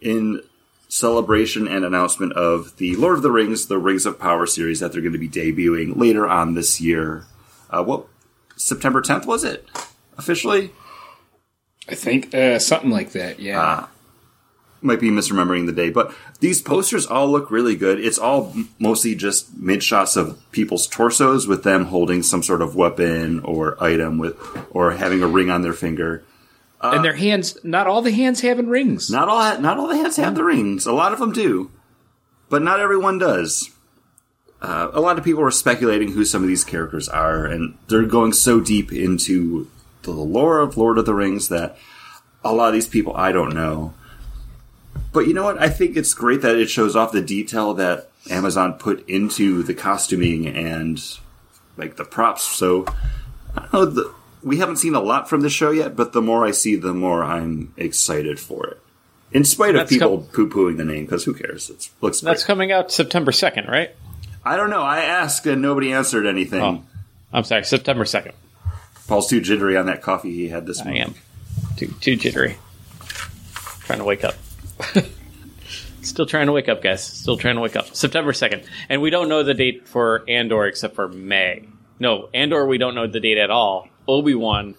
in 0.00 0.40
celebration 0.88 1.68
and 1.68 1.84
announcement 1.84 2.32
of 2.32 2.76
the 2.78 2.96
Lord 2.96 3.16
of 3.16 3.22
the 3.22 3.30
Rings, 3.30 3.66
the 3.66 3.78
Rings 3.78 4.06
of 4.06 4.18
Power 4.18 4.46
series 4.46 4.80
that 4.80 4.92
they're 4.92 5.02
going 5.02 5.12
to 5.12 5.18
be 5.18 5.28
debuting 5.28 5.96
later 5.96 6.26
on 6.26 6.54
this 6.54 6.80
year. 6.80 7.24
Uh, 7.68 7.84
what 7.84 8.06
September 8.56 9.02
10th 9.02 9.26
was 9.26 9.44
it 9.44 9.68
officially? 10.16 10.70
I 11.88 11.94
think 11.94 12.34
uh, 12.34 12.58
something 12.58 12.90
like 12.90 13.12
that. 13.12 13.40
Yeah. 13.40 13.86
Might 14.80 15.00
be 15.00 15.10
misremembering 15.10 15.66
the 15.66 15.72
day, 15.72 15.90
but 15.90 16.14
these 16.40 16.62
posters 16.62 17.06
all 17.06 17.28
look 17.28 17.50
really 17.50 17.76
good. 17.76 17.98
It's 18.00 18.18
all 18.18 18.54
mostly 18.78 19.14
just 19.14 19.56
mid 19.56 19.82
shots 19.82 20.16
of 20.16 20.38
people's 20.52 20.86
torsos 20.86 21.46
with 21.46 21.64
them 21.64 21.86
holding 21.86 22.22
some 22.22 22.42
sort 22.42 22.62
of 22.62 22.76
weapon 22.76 23.40
or 23.40 23.82
item 23.82 24.18
with, 24.18 24.36
or 24.70 24.92
having 24.92 25.22
a 25.22 25.26
ring 25.26 25.50
on 25.50 25.62
their 25.62 25.72
finger. 25.72 26.24
and 26.80 27.04
their 27.04 27.16
hands. 27.16 27.58
Not 27.64 27.86
all 27.86 28.02
the 28.02 28.12
hands 28.12 28.40
having 28.40 28.68
rings. 28.68 29.10
Not 29.10 29.28
all, 29.28 29.58
not 29.60 29.78
all 29.78 29.88
the 29.88 29.96
hands 29.96 30.16
have 30.16 30.34
the 30.34 30.44
rings. 30.44 30.86
A 30.86 30.92
lot 30.92 31.12
of 31.12 31.18
them 31.18 31.32
do, 31.32 31.70
but 32.48 32.62
not 32.62 32.80
everyone 32.80 33.18
does. 33.18 33.70
Uh, 34.60 34.90
a 34.92 35.00
lot 35.00 35.18
of 35.18 35.24
people 35.24 35.42
are 35.42 35.50
speculating 35.50 36.12
who 36.12 36.24
some 36.24 36.42
of 36.42 36.48
these 36.48 36.64
characters 36.64 37.08
are, 37.08 37.46
and 37.46 37.78
they're 37.88 38.02
going 38.04 38.32
so 38.32 38.60
deep 38.60 38.92
into 38.92 39.68
the 40.02 40.10
lore 40.12 40.58
of 40.60 40.76
Lord 40.76 40.98
of 40.98 41.06
the 41.06 41.14
Rings 41.14 41.48
that 41.48 41.76
a 42.44 42.52
lot 42.52 42.68
of 42.68 42.74
these 42.74 42.86
people 42.86 43.14
I 43.16 43.32
don't 43.32 43.54
know. 43.54 43.94
But 45.12 45.26
you 45.26 45.34
know 45.34 45.44
what? 45.44 45.58
I 45.60 45.68
think 45.68 45.96
it's 45.96 46.14
great 46.14 46.42
that 46.42 46.56
it 46.56 46.68
shows 46.70 46.94
off 46.96 47.12
the 47.12 47.22
detail 47.22 47.74
that 47.74 48.08
Amazon 48.30 48.74
put 48.74 49.08
into 49.08 49.62
the 49.62 49.74
costuming 49.74 50.46
and 50.46 51.02
like 51.76 51.96
the 51.96 52.04
props. 52.04 52.42
So 52.42 52.84
I 53.56 53.60
don't 53.60 53.72
know. 53.72 53.86
The, 53.86 54.14
we 54.42 54.58
haven't 54.58 54.76
seen 54.76 54.94
a 54.94 55.00
lot 55.00 55.28
from 55.28 55.40
the 55.40 55.50
show 55.50 55.70
yet, 55.70 55.96
but 55.96 56.12
the 56.12 56.22
more 56.22 56.44
I 56.46 56.52
see, 56.52 56.76
the 56.76 56.94
more 56.94 57.24
I'm 57.24 57.72
excited 57.76 58.38
for 58.38 58.66
it. 58.68 58.80
In 59.32 59.44
spite 59.44 59.70
of 59.74 59.80
That's 59.80 59.92
people 59.92 60.18
com- 60.18 60.48
poo 60.48 60.48
pooing 60.48 60.76
the 60.76 60.84
name, 60.84 61.04
because 61.04 61.24
who 61.24 61.34
cares? 61.34 61.68
It 61.68 61.88
looks 62.00 62.20
That's 62.20 62.42
great. 62.44 62.46
coming 62.46 62.72
out 62.72 62.90
September 62.92 63.30
2nd, 63.32 63.68
right? 63.68 63.90
I 64.44 64.56
don't 64.56 64.70
know. 64.70 64.82
I 64.82 65.00
asked 65.00 65.44
and 65.46 65.60
nobody 65.60 65.92
answered 65.92 66.24
anything. 66.24 66.62
Oh, 66.62 66.82
I'm 67.32 67.44
sorry, 67.44 67.64
September 67.64 68.04
2nd. 68.04 68.32
Paul's 69.06 69.28
too 69.28 69.40
jittery 69.40 69.76
on 69.76 69.86
that 69.86 70.00
coffee 70.02 70.32
he 70.32 70.48
had 70.48 70.66
this 70.66 70.80
I 70.80 70.84
morning. 70.84 71.02
am. 71.02 71.14
Too, 71.76 71.88
too 72.00 72.16
jittery. 72.16 72.56
Trying 73.80 73.98
to 73.98 74.04
wake 74.04 74.24
up. 74.24 74.34
Still 76.02 76.26
trying 76.26 76.46
to 76.46 76.52
wake 76.52 76.68
up, 76.68 76.80
guys. 76.82 77.04
Still 77.04 77.36
trying 77.36 77.56
to 77.56 77.60
wake 77.60 77.76
up. 77.76 77.94
September 77.94 78.32
2nd. 78.32 78.64
And 78.88 79.02
we 79.02 79.10
don't 79.10 79.28
know 79.28 79.42
the 79.42 79.54
date 79.54 79.88
for 79.88 80.24
Andor 80.28 80.66
except 80.66 80.94
for 80.94 81.08
May. 81.08 81.68
No, 81.98 82.28
Andor, 82.32 82.66
we 82.66 82.78
don't 82.78 82.94
know 82.94 83.06
the 83.06 83.20
date 83.20 83.38
at 83.38 83.50
all. 83.50 83.88
Obi 84.06 84.34
Wan, 84.34 84.76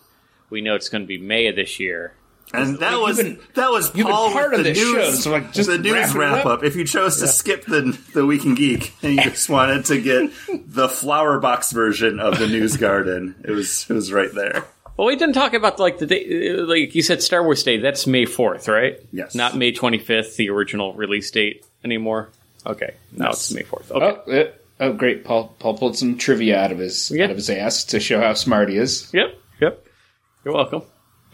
we 0.49 0.61
know 0.61 0.75
it's 0.75 0.89
going 0.89 1.03
to 1.03 1.07
be 1.07 1.17
May 1.17 1.47
of 1.47 1.55
this 1.55 1.79
year. 1.79 2.13
And 2.51 2.79
that 2.79 2.93
Like, 2.93 3.01
was 3.07 3.17
been- 3.17 3.39
that 3.53 3.69
was 3.69 3.95
you've 3.95 4.07
Paul 4.07 4.31
part 4.31 4.51
with 4.51 4.61
of 4.61 4.65
the 4.65 4.71
this 4.73 4.81
news, 4.81 5.05
show, 5.05 5.11
so, 5.11 5.31
like, 5.31 5.53
just 5.53 5.69
the 5.69 5.77
news 5.77 5.93
wrap 5.93 6.15
wrap 6.15 6.45
up. 6.47 6.59
up. 6.59 6.63
If 6.63 6.75
you 6.75 6.83
chose 6.83 7.19
to 7.19 7.27
skip 7.27 7.65
the 7.65 7.95
the 8.15 8.25
Week 8.25 8.43
in 8.43 8.55
Geek 8.55 8.91
and 9.03 9.13
you 9.17 9.21
just 9.21 9.49
wanted 9.49 9.85
to 9.85 10.01
get 10.01 10.31
the 10.65 10.89
flower 10.89 11.39
box 11.39 11.71
version 11.71 12.19
of 12.19 12.39
the 12.39 12.47
News 12.47 12.75
Garden, 12.75 13.35
it 13.43 13.51
was 13.51 13.85
it 13.87 13.93
was 13.93 14.11
right 14.11 14.33
there. 14.33 14.65
Well, 14.99 15.07
we 15.07 15.15
didn't 15.15 15.35
talk 15.35 15.53
about 15.53 15.79
like 15.79 15.97
the 15.97 16.05
date, 16.05 16.27
like 16.59 16.93
you 16.93 17.01
said, 17.01 17.23
Star 17.23 17.41
Wars 17.41 17.63
Day. 17.63 17.77
That's 17.77 18.05
May 18.05 18.25
fourth, 18.25 18.67
right? 18.67 18.99
Yes. 19.13 19.33
Not 19.33 19.55
May 19.55 19.71
twenty 19.71 19.97
fifth, 19.97 20.35
the 20.35 20.49
original 20.49 20.91
release 20.91 21.31
date 21.31 21.65
anymore. 21.85 22.31
Okay, 22.65 22.95
now 23.15 23.29
it's 23.29 23.49
May 23.53 23.63
fourth. 23.63 23.89
Okay, 23.93 24.21
Oh, 24.27 24.41
uh, 24.41 24.51
oh, 24.81 24.91
great! 24.91 25.23
Paul 25.23 25.55
Paul 25.57 25.77
pulled 25.77 25.97
some 25.97 26.17
trivia 26.17 26.59
out 26.59 26.73
of 26.73 26.79
his 26.79 27.09
Yeah. 27.11 27.23
out 27.23 27.29
of 27.29 27.37
his 27.37 27.49
ass 27.49 27.85
to 27.85 28.01
show 28.01 28.19
how 28.19 28.33
smart 28.33 28.67
he 28.67 28.75
is. 28.75 29.09
yep, 29.13 29.39
yep. 29.61 29.85
You're 30.43 30.53
welcome. 30.53 30.81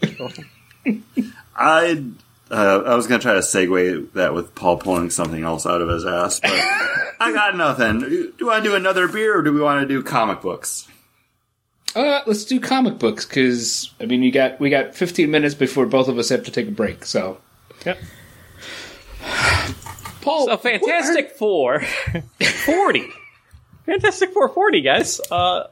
I 1.56 2.04
uh, 2.52 2.82
I 2.86 2.94
was 2.94 3.08
gonna 3.08 3.20
try 3.20 3.34
to 3.34 3.40
segue 3.40 4.12
that 4.12 4.32
with 4.32 4.54
Paul 4.54 4.76
pulling 4.76 5.10
something 5.10 5.42
else 5.42 5.66
out 5.66 5.80
of 5.82 5.88
his 5.88 6.06
ass, 6.06 6.38
but 6.38 6.52
I 6.52 7.32
got 7.34 7.56
nothing. 7.56 8.30
Do 8.38 8.48
I 8.48 8.60
do 8.60 8.76
another 8.76 9.08
beer 9.08 9.36
or 9.36 9.42
do 9.42 9.52
we 9.52 9.60
want 9.60 9.80
to 9.82 9.88
do 9.88 10.04
comic 10.04 10.40
books? 10.40 10.86
Uh, 11.96 12.20
let's 12.26 12.44
do 12.44 12.60
comic 12.60 12.98
books 12.98 13.24
because 13.24 13.90
I 13.98 14.04
mean, 14.04 14.22
you 14.22 14.30
got 14.30 14.60
we 14.60 14.68
got 14.68 14.94
15 14.94 15.30
minutes 15.30 15.54
before 15.54 15.86
both 15.86 16.08
of 16.08 16.18
us 16.18 16.28
have 16.28 16.44
to 16.44 16.50
take 16.50 16.68
a 16.68 16.70
break. 16.70 17.06
So, 17.06 17.38
Yep. 17.86 17.98
Paul, 20.20 20.46
So 20.46 20.56
Fantastic 20.58 21.30
Four, 21.32 21.80
forty. 22.64 23.08
Fantastic 23.86 24.32
Four, 24.32 24.48
forty, 24.50 24.82
guys. 24.82 25.20
Uh, 25.30 25.68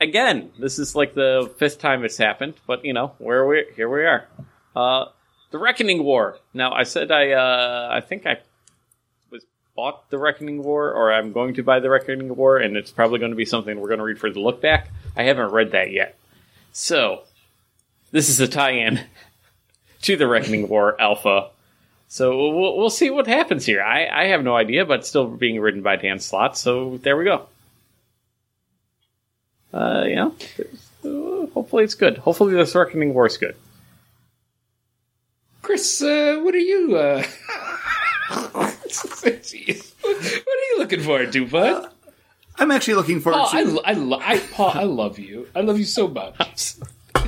again, 0.00 0.50
this 0.58 0.78
is 0.78 0.96
like 0.96 1.14
the 1.14 1.52
fifth 1.56 1.78
time 1.78 2.04
it's 2.04 2.16
happened, 2.16 2.54
but 2.66 2.84
you 2.84 2.92
know 2.92 3.12
where 3.18 3.46
we 3.46 3.66
here 3.76 3.88
we 3.88 4.04
are. 4.04 4.26
Uh, 4.74 5.04
the 5.52 5.58
Reckoning 5.58 6.02
War. 6.02 6.38
Now, 6.52 6.72
I 6.72 6.82
said 6.82 7.12
I 7.12 7.32
uh, 7.32 7.88
I 7.92 8.00
think 8.00 8.26
I 8.26 8.38
was 9.30 9.44
bought 9.76 10.10
the 10.10 10.18
Reckoning 10.18 10.62
War, 10.64 10.92
or 10.92 11.12
I'm 11.12 11.30
going 11.32 11.54
to 11.54 11.62
buy 11.62 11.78
the 11.78 11.90
Reckoning 11.90 12.34
War, 12.34 12.56
and 12.56 12.76
it's 12.76 12.90
probably 12.90 13.18
going 13.20 13.32
to 13.32 13.36
be 13.36 13.44
something 13.44 13.78
we're 13.78 13.88
going 13.88 13.98
to 13.98 14.04
read 14.04 14.18
for 14.18 14.30
the 14.30 14.40
look 14.40 14.60
back. 14.60 14.88
I 15.16 15.24
haven't 15.24 15.52
read 15.52 15.72
that 15.72 15.92
yet, 15.92 16.18
so 16.72 17.22
this 18.10 18.28
is 18.28 18.40
a 18.40 18.48
tie-in 18.48 19.00
to 20.02 20.16
the 20.16 20.26
Reckoning 20.26 20.68
War 20.68 21.00
Alpha. 21.00 21.48
So 22.08 22.50
we'll, 22.52 22.76
we'll 22.76 22.90
see 22.90 23.08
what 23.08 23.26
happens 23.26 23.64
here. 23.64 23.82
I, 23.82 24.06
I 24.06 24.26
have 24.26 24.44
no 24.44 24.54
idea, 24.54 24.84
but 24.84 25.06
still 25.06 25.26
being 25.26 25.60
written 25.60 25.80
by 25.82 25.96
Dan 25.96 26.18
Slott, 26.18 26.58
so 26.58 26.98
there 26.98 27.16
we 27.16 27.24
go. 27.24 27.46
Uh, 29.72 30.04
you 30.06 30.16
know, 30.16 30.34
uh, 31.04 31.46
hopefully 31.52 31.84
it's 31.84 31.94
good. 31.94 32.18
Hopefully 32.18 32.52
this 32.52 32.74
Reckoning 32.74 33.14
War 33.14 33.26
is 33.26 33.38
good. 33.38 33.56
Chris, 35.62 36.02
uh, 36.02 36.40
what 36.42 36.54
are 36.54 36.58
you? 36.58 36.96
Uh... 36.96 37.24
What 40.02 40.56
are 40.56 40.68
you 40.70 40.78
looking 40.78 41.00
forward 41.00 41.32
to, 41.32 41.46
bud? 41.46 41.90
I'm 42.56 42.70
actually 42.70 42.94
looking 42.94 43.20
forward 43.20 43.38
Paul, 43.40 43.48
I, 43.52 43.64
to. 43.64 43.70
lo- 43.70 43.82
I, 43.84 43.92
lo- 43.94 44.20
I, 44.20 44.38
Paul, 44.38 44.70
I 44.74 44.84
love 44.84 45.18
you. 45.18 45.48
I 45.54 45.60
love 45.60 45.78
you 45.78 45.84
so 45.84 46.08
much. 46.08 46.74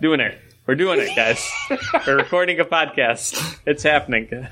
Doing 0.00 0.20
it. 0.20 0.38
We're 0.66 0.74
doing 0.76 1.00
it, 1.00 1.16
guys. 1.16 1.50
We're 2.06 2.16
recording 2.18 2.60
a 2.60 2.64
podcast. 2.64 3.58
It's 3.66 3.82
happening. 3.82 4.46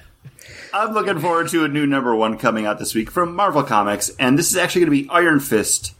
I'm 0.72 0.94
looking 0.94 1.20
forward 1.20 1.48
to 1.50 1.64
a 1.64 1.68
new 1.68 1.86
number 1.86 2.16
one 2.16 2.38
coming 2.38 2.64
out 2.66 2.78
this 2.78 2.94
week 2.94 3.10
from 3.10 3.36
Marvel 3.36 3.62
Comics, 3.62 4.08
and 4.18 4.38
this 4.38 4.50
is 4.50 4.56
actually 4.56 4.86
going 4.86 4.96
to 4.98 5.02
be 5.04 5.10
Iron 5.10 5.40
Fist 5.40 5.94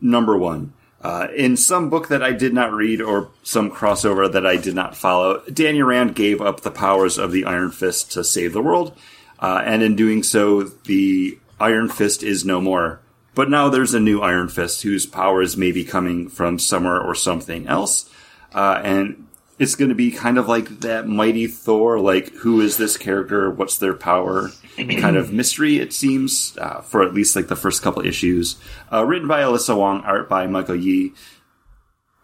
number 0.00 0.38
one. 0.38 0.72
Uh, 1.02 1.26
in 1.36 1.56
some 1.56 1.90
book 1.90 2.08
that 2.08 2.22
I 2.22 2.32
did 2.32 2.54
not 2.54 2.72
read 2.72 3.00
or 3.02 3.28
some 3.42 3.70
crossover 3.70 4.32
that 4.32 4.46
I 4.46 4.56
did 4.56 4.74
not 4.76 4.96
follow, 4.96 5.42
Daniel 5.52 5.88
Rand 5.88 6.14
gave 6.14 6.40
up 6.40 6.60
the 6.60 6.70
powers 6.70 7.18
of 7.18 7.32
the 7.32 7.44
Iron 7.44 7.70
Fist 7.72 8.12
to 8.12 8.22
save 8.24 8.52
the 8.52 8.62
world, 8.62 8.96
uh, 9.40 9.62
and 9.64 9.82
in 9.82 9.94
doing 9.96 10.22
so, 10.22 10.62
the 10.62 11.38
Iron 11.58 11.88
Fist 11.88 12.22
is 12.22 12.44
no 12.44 12.60
more. 12.60 13.00
But 13.34 13.50
now 13.50 13.68
there's 13.68 13.94
a 13.94 14.00
new 14.00 14.20
Iron 14.20 14.48
Fist 14.48 14.82
whose 14.82 15.04
powers 15.04 15.56
may 15.56 15.70
be 15.70 15.84
coming 15.84 16.28
from 16.28 16.58
somewhere 16.58 17.00
or 17.00 17.14
something 17.14 17.66
else, 17.66 18.08
uh, 18.54 18.80
and 18.82 19.26
it's 19.58 19.74
going 19.74 19.90
to 19.90 19.94
be 19.94 20.10
kind 20.10 20.38
of 20.38 20.48
like 20.48 20.80
that 20.80 21.06
mighty 21.06 21.46
Thor, 21.46 22.00
like 22.00 22.32
who 22.36 22.60
is 22.60 22.78
this 22.78 22.96
character, 22.96 23.50
what's 23.50 23.78
their 23.78 23.92
power, 23.92 24.50
kind 24.76 25.16
of 25.16 25.32
mystery. 25.32 25.76
It 25.76 25.92
seems 25.92 26.56
uh, 26.58 26.80
for 26.80 27.02
at 27.02 27.14
least 27.14 27.36
like 27.36 27.48
the 27.48 27.56
first 27.56 27.82
couple 27.82 28.04
issues. 28.06 28.56
Uh, 28.90 29.04
written 29.04 29.28
by 29.28 29.42
Alyssa 29.42 29.76
Wong, 29.76 30.02
art 30.02 30.28
by 30.30 30.46
Michael 30.46 30.76
Yee. 30.76 31.12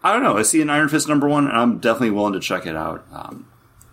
I 0.02 0.12
don't 0.12 0.22
know. 0.22 0.36
I 0.36 0.42
see 0.42 0.62
an 0.62 0.70
Iron 0.70 0.88
Fist 0.88 1.08
number 1.08 1.28
one, 1.28 1.46
and 1.46 1.56
I'm 1.56 1.78
definitely 1.78 2.10
willing 2.10 2.32
to 2.32 2.40
check 2.40 2.66
it 2.66 2.74
out. 2.74 3.06
Um, 3.12 3.51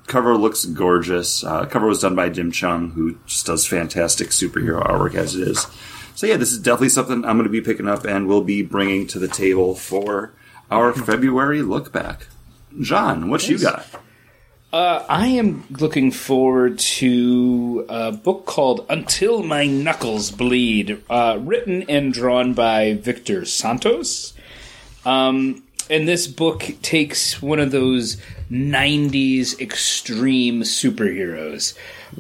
cover 0.09 0.35
looks 0.35 0.65
gorgeous. 0.65 1.43
Uh, 1.43 1.65
cover 1.65 1.87
was 1.87 2.01
done 2.01 2.15
by 2.15 2.27
Jim 2.27 2.51
Cheung, 2.51 2.91
who 2.91 3.17
just 3.25 3.45
does 3.45 3.65
fantastic 3.65 4.29
superhero 4.29 4.83
artwork 4.83 5.15
as 5.15 5.35
it 5.35 5.47
is. 5.47 5.65
So 6.15 6.27
yeah, 6.27 6.35
this 6.35 6.51
is 6.51 6.57
definitely 6.57 6.89
something 6.89 7.23
I'm 7.23 7.37
going 7.37 7.43
to 7.43 7.49
be 7.49 7.61
picking 7.61 7.87
up 7.87 8.03
and 8.03 8.27
will 8.27 8.43
be 8.43 8.61
bringing 8.61 9.07
to 9.07 9.19
the 9.19 9.29
table 9.29 9.75
for 9.75 10.33
our 10.69 10.91
February 10.91 11.61
look 11.61 11.93
back. 11.93 12.27
John, 12.81 13.29
what 13.29 13.47
you 13.47 13.57
got? 13.57 13.85
Uh, 14.71 15.03
I 15.09 15.27
am 15.27 15.63
looking 15.79 16.11
forward 16.11 16.77
to 16.77 17.85
a 17.89 18.11
book 18.11 18.45
called 18.45 18.85
Until 18.89 19.41
My 19.41 19.65
Knuckles 19.65 20.29
Bleed, 20.29 21.01
uh, 21.09 21.39
written 21.41 21.83
and 21.89 22.13
drawn 22.13 22.53
by 22.53 22.93
Victor 22.93 23.45
Santos. 23.45 24.33
Um, 25.05 25.63
and 25.89 26.07
this 26.07 26.27
book 26.27 26.71
takes 26.81 27.41
one 27.41 27.59
of 27.59 27.71
those 27.71 28.17
90s 28.51 29.59
extreme 29.59 30.61
superheroes 30.61 31.75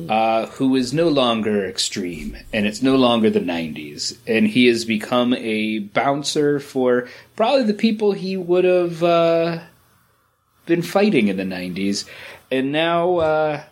uh, 0.07 0.45
who 0.47 0.75
is 0.75 0.93
no 0.93 1.07
longer 1.07 1.65
extreme, 1.65 2.37
and 2.53 2.65
it's 2.65 2.81
no 2.81 2.95
longer 2.95 3.29
the 3.29 3.39
90s. 3.39 4.17
And 4.27 4.47
he 4.47 4.67
has 4.67 4.85
become 4.85 5.33
a 5.33 5.79
bouncer 5.79 6.59
for 6.59 7.07
probably 7.35 7.63
the 7.63 7.73
people 7.73 8.11
he 8.11 8.37
would 8.37 8.65
have. 8.65 9.03
Uh, 9.03 9.59
been 10.69 10.81
fighting 10.83 11.27
in 11.27 11.35
the 11.35 11.43
90s 11.43 12.05
and 12.51 12.71
now 12.71 13.17
uh, 13.17 13.63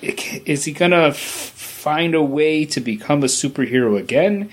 is 0.00 0.64
he 0.64 0.72
gonna 0.72 1.08
f- 1.08 1.16
find 1.16 2.14
a 2.14 2.22
way 2.22 2.64
to 2.64 2.80
become 2.80 3.22
a 3.22 3.26
superhero 3.26 4.00
again 4.00 4.50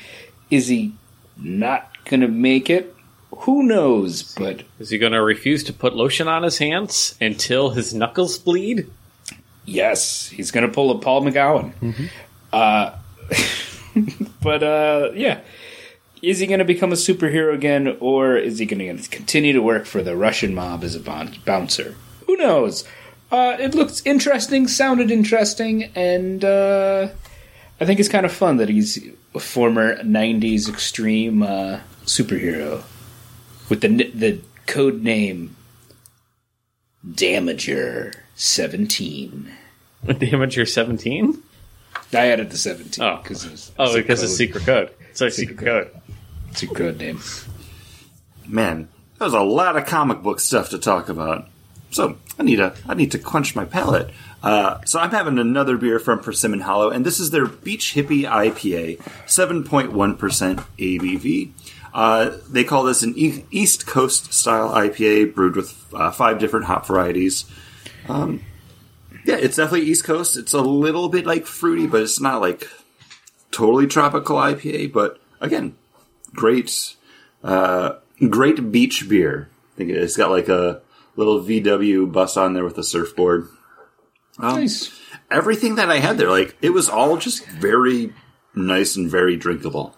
is 0.52 0.68
he 0.68 0.94
not 1.38 1.90
gonna 2.04 2.28
make 2.28 2.70
it 2.70 2.94
who 3.40 3.64
knows 3.64 4.24
but 4.36 4.64
Is 4.80 4.90
he 4.90 4.98
going 4.98 5.14
to 5.14 5.22
refuse 5.22 5.64
to 5.66 5.74
put 5.74 5.96
lotion 5.96 6.28
on 6.28 6.44
his 6.44 6.58
hands 6.58 7.16
until 7.22 7.72
his 7.72 7.94
knuckles 7.94 8.38
bleed? 8.38 8.90
yes 9.66 10.28
he's 10.30 10.50
gonna 10.52 10.68
pull 10.68 10.90
a 10.92 11.00
paul 11.00 11.22
mcgowan 11.24 11.74
uh, 12.52 12.96
but 14.42 14.64
uh, 14.64 15.12
yeah 15.14 15.40
is 16.22 16.40
he 16.40 16.48
going 16.48 16.60
to 16.60 16.66
become 16.66 16.92
a 16.92 16.96
superhero 16.98 17.54
again, 17.54 17.96
or 18.02 18.36
is 18.36 18.60
he 18.60 18.66
going 18.66 18.98
to 18.98 19.08
continue 19.10 19.54
to 19.54 19.62
work 19.62 19.86
for 19.86 20.04
the 20.04 20.18
Russian 20.18 20.54
mob 20.54 20.84
as 20.84 20.94
a 20.94 21.00
bon- 21.00 21.38
bouncer? 21.46 21.96
Who 22.28 22.36
knows? 22.36 22.84
Uh, 23.32 23.56
it 23.58 23.74
looks 23.74 24.02
interesting, 24.06 24.68
sounded 24.68 25.12
interesting, 25.12 25.86
and 25.96 26.44
uh, 26.44 27.08
I 27.80 27.86
think 27.86 28.02
it's 28.02 28.10
kind 28.10 28.26
of 28.26 28.34
fun 28.34 28.58
that 28.58 28.68
he's 28.68 29.00
a 29.34 29.40
former 29.40 29.96
'90s 30.04 30.68
extreme 30.68 31.42
uh, 31.42 31.80
superhero 32.06 32.84
with 33.70 33.82
the 33.82 33.88
the 34.12 34.40
code 34.68 35.02
name 35.02 35.56
Damager 37.08 38.14
Seventeen. 38.36 39.52
Damager 40.06 40.68
17? 40.68 41.44
I 42.14 42.28
added 42.30 42.50
the 42.52 42.58
seventeen 42.58 43.04
Oh. 43.04 43.18
because 43.22 43.46
it's, 43.46 43.72
Oh, 43.78 43.84
it's 43.86 43.94
a 43.96 43.98
because 43.98 44.24
it's 44.24 44.32
code. 44.32 44.38
secret 44.38 44.66
code. 44.66 44.90
It's 45.12 45.22
a 45.22 45.30
secret, 45.30 45.60
Secret 45.60 45.66
code. 45.66 46.02
It's 46.52 46.64
a 46.64 46.68
code 46.68 46.98
name. 46.98 47.20
Man, 48.48 48.88
there's 49.20 49.34
a 49.34 49.42
lot 49.42 49.76
of 49.78 49.86
comic 49.86 50.22
book 50.24 50.40
stuff 50.40 50.70
to 50.70 50.80
talk 50.80 51.10
about. 51.10 51.48
So 51.92 52.18
I 52.40 52.44
need 52.44 52.56
to 52.58 52.74
I 52.88 52.94
need 52.94 53.12
to 53.12 53.20
quench 53.20 53.56
my 53.56 53.66
palate. 53.66 54.10
Uh, 54.42 54.80
so 54.86 55.00
I'm 55.00 55.12
having 55.12 55.38
another 55.38 55.76
beer 55.78 56.00
from 56.00 56.20
Persimmon 56.20 56.62
Hollow, 56.62 56.90
and 56.90 57.06
this 57.06 57.20
is 57.20 57.30
their 57.32 57.46
Beach 57.46 57.94
Hippie 57.94 58.24
IPA, 58.24 59.00
7.1% 59.28 60.64
ABV. 60.80 61.52
Uh, 61.94 62.38
they 62.50 62.64
call 62.64 62.84
this 62.84 63.04
an 63.04 63.14
e- 63.18 63.46
East 63.52 63.88
Coast 63.88 64.34
style 64.34 64.70
IPA 64.70 65.34
brewed 65.34 65.56
with 65.56 65.76
uh, 65.94 66.12
five 66.12 66.40
different 66.40 66.66
hop 66.66 66.86
varieties. 66.86 67.46
Um, 68.08 68.44
yeah, 69.26 69.36
it's 69.38 69.58
definitely 69.58 69.88
East 69.88 70.04
Coast. 70.04 70.38
It's 70.38 70.54
a 70.54 70.62
little 70.62 71.10
bit 71.10 71.26
like 71.26 71.46
fruity, 71.46 71.88
but 71.88 72.02
it's 72.02 72.20
not 72.20 72.42
like 72.42 72.68
totally 73.52 73.88
tropical 73.88 74.38
IPA. 74.38 74.94
But 74.94 75.20
again, 75.42 75.76
great, 76.34 76.96
uh, 77.44 77.96
great 78.30 78.72
beach 78.72 79.08
beer. 79.10 79.50
I 79.74 79.78
think 79.78 79.90
it's 79.92 80.18
got 80.18 80.32
like 80.32 80.50
a 80.50 80.82
little 81.16 81.42
VW 81.42 82.12
bus 82.12 82.38
on 82.38 82.54
there 82.54 82.64
with 82.64 82.78
a 82.78 82.84
surfboard. 82.84 83.48
nice. 84.40 84.92
Everything 85.32 85.76
that 85.76 85.92
I 85.92 86.00
had 86.00 86.18
there, 86.18 86.30
like 86.32 86.56
it 86.62 86.72
was 86.72 86.90
all 86.90 87.18
just 87.18 87.46
very 87.46 88.14
nice 88.56 88.96
and 88.96 89.10
very 89.10 89.38
drinkable. 89.38 89.96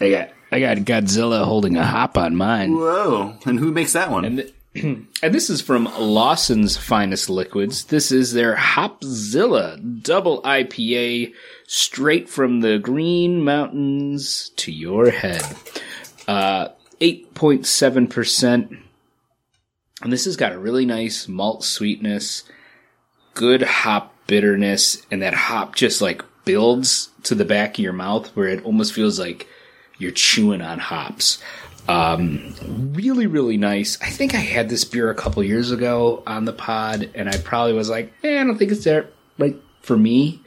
I 0.00 0.10
got 0.10 0.30
I 0.52 0.60
got 0.60 0.78
Godzilla 0.78 1.44
holding 1.44 1.76
a 1.76 1.84
hop 1.84 2.16
on 2.16 2.36
mine. 2.36 2.72
Whoa! 2.74 3.36
And 3.44 3.58
who 3.58 3.72
makes 3.72 3.92
that 3.94 4.10
one? 4.10 4.24
And, 4.24 4.36
th- 4.38 4.54
and 5.22 5.34
this 5.34 5.50
is 5.50 5.60
from 5.60 5.86
Lawson's 5.98 6.76
Finest 6.76 7.28
Liquids. 7.28 7.84
This 7.84 8.12
is 8.12 8.32
their 8.32 8.56
Hopzilla 8.56 10.02
Double 10.02 10.42
IPA, 10.42 11.32
straight 11.66 12.28
from 12.28 12.60
the 12.60 12.78
Green 12.78 13.42
Mountains 13.42 14.50
to 14.56 14.70
your 14.70 15.10
head. 15.10 15.42
Uh, 16.28 16.68
8.7%. 17.00 18.78
And 20.02 20.12
this 20.12 20.26
has 20.26 20.36
got 20.36 20.52
a 20.52 20.58
really 20.58 20.84
nice 20.84 21.26
malt 21.26 21.64
sweetness, 21.64 22.44
good 23.34 23.62
hop 23.62 24.14
bitterness, 24.26 25.02
and 25.10 25.22
that 25.22 25.34
hop 25.34 25.74
just 25.74 26.02
like 26.02 26.22
builds 26.44 27.10
to 27.24 27.34
the 27.34 27.44
back 27.44 27.78
of 27.78 27.82
your 27.82 27.92
mouth 27.92 28.28
where 28.36 28.48
it 28.48 28.64
almost 28.64 28.92
feels 28.92 29.18
like 29.18 29.48
you're 29.98 30.12
chewing 30.12 30.60
on 30.62 30.78
hops. 30.78 31.42
Um, 31.88 32.54
really, 32.94 33.26
really 33.26 33.56
nice. 33.56 34.00
I 34.02 34.10
think 34.10 34.34
I 34.34 34.38
had 34.38 34.68
this 34.68 34.84
beer 34.84 35.10
a 35.10 35.14
couple 35.14 35.42
years 35.44 35.70
ago 35.70 36.22
on 36.26 36.44
the 36.44 36.52
pod, 36.52 37.10
and 37.14 37.28
I 37.28 37.36
probably 37.38 37.74
was 37.74 37.88
like, 37.88 38.12
eh, 38.24 38.40
I 38.40 38.44
don't 38.44 38.58
think 38.58 38.72
it's 38.72 38.84
there, 38.84 39.08
like, 39.38 39.56
for 39.82 39.96
me. 39.96 40.42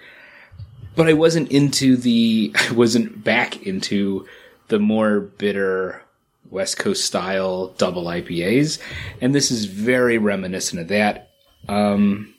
But 0.96 1.08
I 1.08 1.14
wasn't 1.14 1.52
into 1.52 1.96
the, 1.96 2.54
I 2.70 2.74
wasn't 2.74 3.24
back 3.24 3.66
into 3.66 4.28
the 4.68 4.80
more 4.80 5.20
bitter 5.20 6.04
West 6.50 6.78
Coast 6.78 7.06
style 7.06 7.70
double 7.78 8.06
IPAs, 8.06 8.80
and 9.22 9.34
this 9.34 9.52
is 9.52 9.66
very 9.66 10.18
reminiscent 10.18 10.82
of 10.82 10.88
that. 10.90 11.30
Um, 11.68 12.34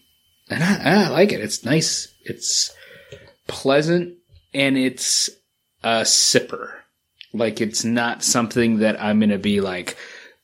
and 0.51 0.63
I, 0.63 1.05
I 1.05 1.09
like 1.09 1.33
it. 1.33 1.41
It's 1.41 1.65
nice. 1.65 2.13
It's 2.25 2.75
pleasant, 3.47 4.17
and 4.53 4.77
it's 4.77 5.31
a 5.83 6.03
sipper. 6.03 6.80
Like 7.33 7.61
it's 7.61 7.85
not 7.85 8.23
something 8.25 8.79
that 8.79 9.01
I'm 9.01 9.21
gonna 9.21 9.39
be 9.39 9.61
like 9.61 9.97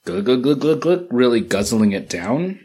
glug 0.04 0.24
glug 0.24 0.42
glug 0.42 0.60
glug 0.60 0.80
glug 0.80 1.06
really 1.10 1.40
guzzling 1.40 1.92
it 1.92 2.08
down. 2.08 2.60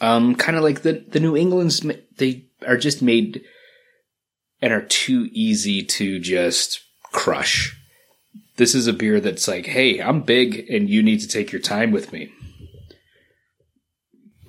Um, 0.00 0.34
kind 0.34 0.56
of 0.56 0.62
like 0.62 0.82
the 0.82 1.04
the 1.08 1.20
New 1.20 1.36
England's 1.36 1.84
they 2.16 2.46
are 2.66 2.76
just 2.76 3.02
made 3.02 3.42
and 4.60 4.72
are 4.72 4.82
too 4.82 5.28
easy 5.32 5.82
to 5.82 6.18
just 6.18 6.80
crush. 7.12 7.74
This 8.56 8.74
is 8.74 8.86
a 8.86 8.92
beer 8.92 9.20
that's 9.20 9.48
like, 9.48 9.66
hey, 9.66 10.00
I'm 10.00 10.22
big 10.22 10.68
and 10.70 10.88
you 10.88 11.02
need 11.02 11.20
to 11.20 11.28
take 11.28 11.52
your 11.52 11.60
time 11.60 11.92
with 11.92 12.12
me. 12.12 12.32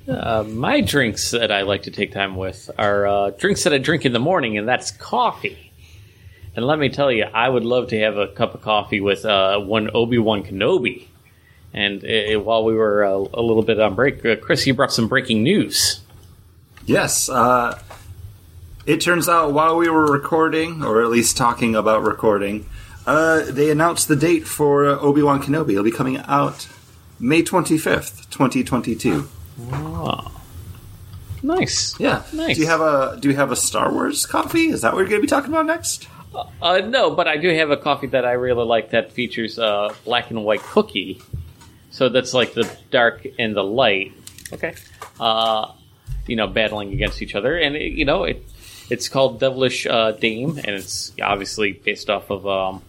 Uh, 0.07 0.43
my 0.47 0.79
drinks 0.79 1.31
that 1.31 1.51
I 1.51 1.63
like 1.63 1.83
to 1.83 1.91
take 1.91 2.13
time 2.13 2.37
with 2.37 2.71
are 2.77 3.05
uh, 3.05 3.29
drinks 3.31 3.63
that 3.65 3.73
I 3.73 3.77
drink 3.77 4.05
in 4.05 4.13
the 4.13 4.19
morning, 4.19 4.57
and 4.57 4.67
that's 4.67 4.91
coffee. 4.91 5.66
And 6.57 6.65
let 6.65 6.79
me 6.79 6.89
tell 6.89 7.11
you, 7.11 7.25
I 7.25 7.47
would 7.47 7.63
love 7.63 7.89
to 7.89 7.99
have 7.99 8.17
a 8.17 8.29
cup 8.29 8.55
of 8.55 8.61
coffee 8.63 8.99
with 8.99 9.25
uh, 9.25 9.59
one 9.59 9.91
Obi 9.93 10.17
Wan 10.17 10.43
Kenobi. 10.43 11.05
And 11.71 12.03
uh, 12.03 12.39
while 12.39 12.63
we 12.63 12.73
were 12.73 13.05
uh, 13.05 13.11
a 13.11 13.41
little 13.43 13.61
bit 13.61 13.79
on 13.79 13.93
break, 13.93 14.25
uh, 14.25 14.37
Chris, 14.37 14.65
you 14.65 14.73
brought 14.73 14.91
some 14.91 15.07
breaking 15.07 15.43
news. 15.43 16.01
Yes, 16.87 17.29
uh, 17.29 17.79
it 18.87 19.01
turns 19.01 19.29
out 19.29 19.53
while 19.53 19.77
we 19.77 19.87
were 19.87 20.11
recording, 20.11 20.83
or 20.83 21.03
at 21.03 21.09
least 21.11 21.37
talking 21.37 21.75
about 21.75 22.01
recording, 22.01 22.67
uh, 23.05 23.43
they 23.43 23.69
announced 23.69 24.07
the 24.07 24.15
date 24.15 24.47
for 24.47 24.87
uh, 24.87 24.97
Obi 24.97 25.21
Wan 25.21 25.43
Kenobi. 25.43 25.73
It'll 25.73 25.83
be 25.83 25.91
coming 25.91 26.17
out 26.17 26.67
May 27.19 27.43
twenty 27.43 27.77
fifth, 27.77 28.31
twenty 28.31 28.63
twenty 28.63 28.95
two. 28.95 29.29
Nice. 31.43 31.99
Yeah, 31.99 32.23
Nice. 32.33 32.55
Do 32.55 32.61
you 32.63 32.67
have 32.67 32.81
a 32.81 33.15
Do 33.19 33.29
you 33.29 33.35
have 33.35 33.51
a 33.51 33.55
Star 33.55 33.91
Wars 33.93 34.25
coffee? 34.25 34.69
Is 34.69 34.81
that 34.81 34.93
what 34.93 35.01
you're 35.01 35.09
going 35.09 35.21
to 35.21 35.25
be 35.25 35.29
talking 35.29 35.51
about 35.51 35.67
next? 35.67 36.07
Uh, 36.61 36.79
no, 36.79 37.11
but 37.11 37.27
I 37.27 37.37
do 37.37 37.49
have 37.49 37.71
a 37.71 37.77
coffee 37.77 38.07
that 38.07 38.25
I 38.25 38.33
really 38.33 38.65
like 38.65 38.91
that 38.91 39.11
features 39.11 39.57
uh, 39.57 39.93
black 40.05 40.29
and 40.29 40.43
white 40.43 40.61
cookie. 40.61 41.21
So 41.89 42.09
that's 42.09 42.33
like 42.33 42.53
the 42.53 42.69
dark 42.91 43.25
and 43.39 43.55
the 43.55 43.63
light. 43.63 44.13
Okay. 44.53 44.75
Uh, 45.19 45.71
you 46.27 46.35
know, 46.35 46.47
battling 46.47 46.93
against 46.93 47.21
each 47.21 47.35
other, 47.35 47.57
and 47.57 47.75
it, 47.75 47.93
you 47.93 48.05
know 48.05 48.23
it. 48.25 48.43
It's 48.89 49.09
called 49.09 49.39
Devilish 49.39 49.85
uh, 49.85 50.11
Dame, 50.11 50.57
and 50.57 50.67
it's 50.67 51.11
obviously 51.21 51.73
based 51.73 52.09
off 52.09 52.29
of 52.29 52.45
um, 52.47 52.81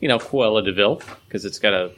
you 0.00 0.08
know 0.08 0.18
Cruella 0.18 0.64
de 0.64 0.72
Vil 0.72 1.00
because 1.24 1.44
it's 1.44 1.58
got 1.58 1.72
a 1.72 1.92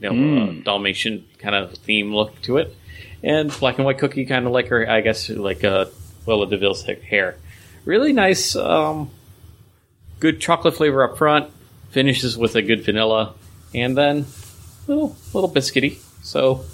you 0.00 0.10
know 0.10 0.42
uh, 0.42 0.52
Dalmatian 0.62 1.26
kind 1.38 1.54
of 1.54 1.74
theme 1.74 2.14
look 2.14 2.40
to 2.42 2.56
it, 2.56 2.74
and 3.22 3.50
black 3.58 3.76
and 3.76 3.84
white 3.84 3.98
cookie 3.98 4.26
kind 4.26 4.46
of 4.46 4.52
like 4.52 4.68
her, 4.68 4.88
I 4.88 5.00
guess, 5.00 5.28
like 5.28 5.64
uh, 5.64 5.86
Cruella 6.24 6.48
de 6.48 6.56
Vil's 6.56 6.84
hair. 6.84 7.36
Really 7.84 8.12
nice. 8.12 8.56
Um, 8.56 9.10
good 10.20 10.40
chocolate 10.40 10.74
flavor 10.74 11.02
up 11.02 11.18
front, 11.18 11.50
finishes 11.90 12.38
with 12.38 12.54
a 12.54 12.62
good 12.62 12.84
vanilla, 12.84 13.34
and 13.74 13.96
then 13.96 14.26
little 14.86 15.16
little 15.34 15.50
biscuity. 15.50 15.98
So 16.22 16.64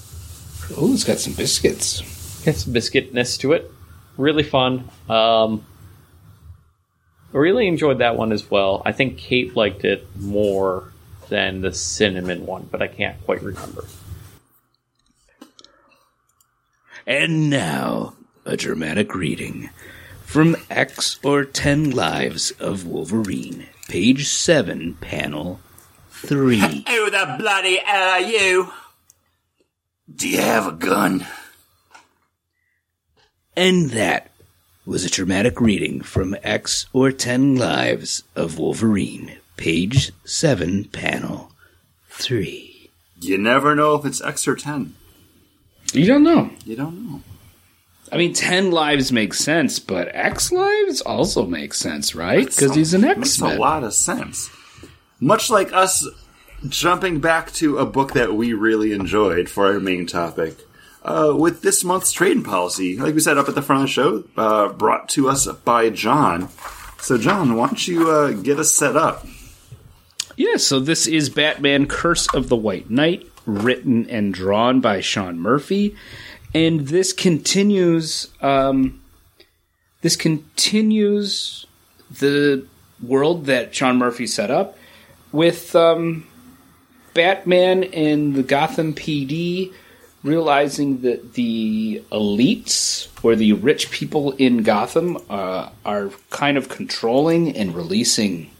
Oh, 0.76 0.92
it's 0.92 1.04
got 1.04 1.18
some 1.18 1.32
biscuits. 1.34 2.00
got 2.44 2.56
some 2.56 2.72
biscuitness 2.72 3.38
to 3.40 3.52
it. 3.52 3.70
Really 4.16 4.42
fun. 4.42 4.90
Um, 5.08 5.64
I 7.32 7.38
really 7.38 7.68
enjoyed 7.68 7.98
that 7.98 8.16
one 8.16 8.32
as 8.32 8.50
well. 8.50 8.82
I 8.84 8.92
think 8.92 9.16
Kate 9.18 9.54
liked 9.54 9.84
it 9.84 10.06
more 10.18 10.92
than 11.28 11.60
the 11.60 11.72
cinnamon 11.72 12.46
one, 12.46 12.68
but 12.70 12.82
I 12.82 12.88
can't 12.88 13.22
quite 13.24 13.42
remember. 13.42 13.84
And 17.06 17.48
now, 17.50 18.14
a 18.44 18.56
dramatic 18.56 19.14
reading 19.14 19.70
from 20.26 20.56
X 20.68 21.18
or 21.22 21.44
10 21.44 21.92
Lives 21.92 22.50
of 22.58 22.86
Wolverine, 22.86 23.66
page 23.88 24.26
7, 24.26 24.94
panel 24.94 25.60
3. 26.10 26.58
Who 26.88 27.10
the 27.10 27.36
bloody 27.38 27.78
hell 27.78 28.02
are 28.02 28.20
you? 28.20 28.72
Do 30.14 30.28
you 30.28 30.40
have 30.40 30.66
a 30.66 30.72
gun? 30.72 31.26
And 33.56 33.90
that 33.90 34.30
was 34.84 35.04
a 35.04 35.10
dramatic 35.10 35.60
reading 35.60 36.02
from 36.02 36.36
X 36.42 36.86
or 36.92 37.10
10 37.12 37.56
Lives 37.56 38.22
of 38.34 38.58
Wolverine, 38.58 39.38
page 39.56 40.12
7, 40.24 40.84
panel 40.86 41.52
3. 42.10 42.90
You 43.20 43.38
never 43.38 43.74
know 43.74 43.94
if 43.94 44.04
it's 44.04 44.20
X 44.20 44.46
or 44.46 44.56
ten. 44.56 44.94
You 45.92 46.06
don't 46.06 46.22
know. 46.22 46.50
You 46.64 46.76
don't 46.76 47.10
know. 47.10 47.22
I 48.12 48.16
mean, 48.16 48.32
10 48.32 48.70
lives 48.70 49.10
makes 49.10 49.38
sense, 49.38 49.78
but 49.78 50.08
X 50.14 50.52
lives 50.52 51.00
also 51.00 51.44
makes 51.46 51.78
sense, 51.78 52.14
right? 52.14 52.46
Because 52.46 52.74
he's 52.74 52.94
an 52.94 53.00
Makes 53.02 53.18
X 53.18 53.40
a 53.40 53.44
Men. 53.48 53.58
lot 53.58 53.84
of 53.84 53.94
sense. 53.94 54.48
Much 55.18 55.50
like 55.50 55.72
us 55.72 56.06
jumping 56.68 57.20
back 57.20 57.52
to 57.54 57.78
a 57.78 57.86
book 57.86 58.12
that 58.12 58.34
we 58.34 58.52
really 58.52 58.92
enjoyed 58.92 59.48
for 59.48 59.66
our 59.66 59.80
main 59.80 60.06
topic. 60.06 60.56
Uh, 61.02 61.32
with 61.36 61.62
this 61.62 61.84
month's 61.84 62.10
trading 62.12 62.42
policy, 62.42 62.96
like 62.98 63.14
we 63.14 63.20
said 63.20 63.38
up 63.38 63.48
at 63.48 63.54
the 63.54 63.62
front 63.62 63.82
of 63.82 63.88
the 63.88 63.92
show, 63.92 64.24
uh, 64.36 64.68
brought 64.72 65.08
to 65.10 65.28
us 65.28 65.46
by 65.46 65.88
John. 65.90 66.48
So, 66.98 67.16
John, 67.18 67.54
why 67.56 67.66
don't 67.66 67.86
you 67.88 68.10
uh, 68.10 68.32
get 68.32 68.58
us 68.58 68.74
set 68.74 68.96
up? 68.96 69.24
Yeah, 70.36 70.56
so 70.56 70.80
this 70.80 71.06
is 71.06 71.30
Batman 71.30 71.86
Curse 71.86 72.26
of 72.34 72.48
the 72.48 72.56
White 72.56 72.90
Knight, 72.90 73.26
written 73.46 74.08
and 74.10 74.34
drawn 74.34 74.80
by 74.80 75.00
Sean 75.00 75.38
Murphy. 75.38 75.94
And 76.54 76.88
this 76.88 77.12
continues 77.12 78.28
um, 78.40 79.02
this 80.02 80.16
continues 80.16 81.66
the 82.10 82.66
world 83.02 83.46
that 83.46 83.74
Sean 83.74 83.96
Murphy 83.96 84.26
set 84.26 84.50
up 84.50 84.78
with 85.32 85.74
um, 85.74 86.26
Batman 87.14 87.84
and 87.84 88.34
the 88.34 88.42
Gotham 88.42 88.94
PD 88.94 89.72
realizing 90.22 91.02
that 91.02 91.34
the 91.34 92.02
elites 92.10 93.08
or 93.22 93.36
the 93.36 93.52
rich 93.52 93.90
people 93.90 94.32
in 94.32 94.62
Gotham 94.62 95.16
uh, 95.30 95.70
are 95.84 96.10
kind 96.30 96.56
of 96.56 96.68
controlling 96.68 97.56
and 97.56 97.74
releasing 97.74 98.50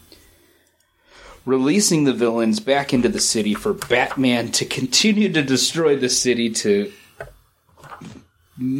releasing 1.44 2.04
the 2.04 2.12
villains 2.12 2.58
back 2.58 2.92
into 2.92 3.08
the 3.08 3.20
city 3.20 3.54
for 3.54 3.72
Batman 3.72 4.50
to 4.50 4.64
continue 4.64 5.32
to 5.32 5.42
destroy 5.42 5.96
the 5.96 6.08
city 6.08 6.50
to 6.50 6.92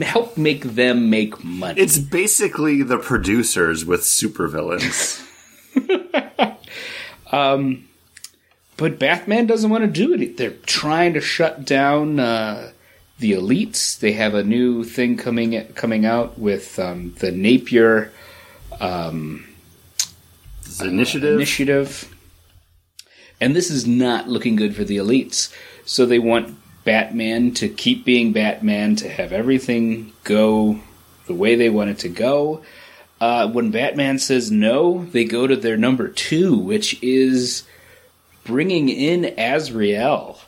help 0.03 0.37
make 0.39 0.63
them 0.63 1.11
make 1.11 1.45
money. 1.45 1.81
It's 1.81 1.99
basically 1.99 2.83
the 2.83 2.99
producers 2.99 3.85
with 3.85 4.03
supervillains. 4.03 5.23
but 8.77 8.99
Batman 8.99 9.47
doesn't 9.47 9.71
want 9.71 9.85
to 9.85 9.91
do 9.91 10.15
it. 10.15 10.37
They're 10.37 10.51
trying 10.51 11.15
to 11.15 11.21
shut 11.21 11.65
down 11.65 12.21
uh, 12.21 12.73
the 13.19 13.33
elites. 13.33 13.99
They 13.99 14.13
have 14.13 14.35
a 14.35 14.43
new 14.43 14.85
thing 14.85 15.17
coming 15.17 15.67
coming 15.75 16.05
out 16.07 16.39
with 16.39 16.79
um, 16.79 17.15
the 17.19 17.31
Napier 17.33 18.13
This 20.65 20.81
initiative. 20.81 21.35
initiative. 21.35 22.15
And 23.41 23.55
this 23.55 23.71
is 23.71 23.87
not 23.87 24.29
looking 24.29 24.57
good 24.57 24.75
for 24.75 24.85
the 24.85 24.97
elites. 24.97 25.53
So 25.85 26.07
they 26.07 26.19
want 26.19 26.57
Batman 26.87 27.53
to 27.55 27.69
keep 27.69 28.05
being 28.05 28.33
Batman, 28.33 28.97
to 28.97 29.09
have 29.11 29.33
everything 29.33 30.13
go 30.25 30.81
the 31.27 31.35
way 31.35 31.57
they 31.57 31.69
want 31.69 31.91
it 31.91 31.99
to 31.99 32.09
go. 32.09 32.63
Uh, 33.21 33.49
when 33.49 33.71
Batman 33.71 34.19
says 34.19 34.51
no, 34.51 35.05
they 35.07 35.25
go 35.25 35.47
to 35.47 35.57
their 35.57 35.77
number 35.77 36.09
two, 36.09 36.57
which 36.57 37.03
is 37.03 37.65
bringing 38.45 38.89
in 38.89 39.35
Azrael. 39.37 40.39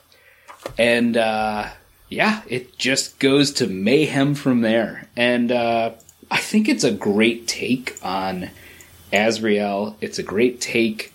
And 0.79 1.17
uh, 1.17 1.71
yeah, 2.09 2.43
it 2.47 2.79
just 2.79 3.19
goes 3.19 3.53
to 3.55 3.67
mayhem 3.67 4.35
from 4.35 4.61
there. 4.61 5.09
And 5.17 5.51
uh, 5.51 5.93
I 6.31 6.37
think 6.39 6.69
it's 6.69 6.85
a 6.85 6.93
great 6.93 7.49
take 7.49 7.97
on 8.03 8.51
Azrael. 9.13 9.97
It's 10.01 10.21
a 10.21 10.23
great 10.23 10.61
take 10.61 11.13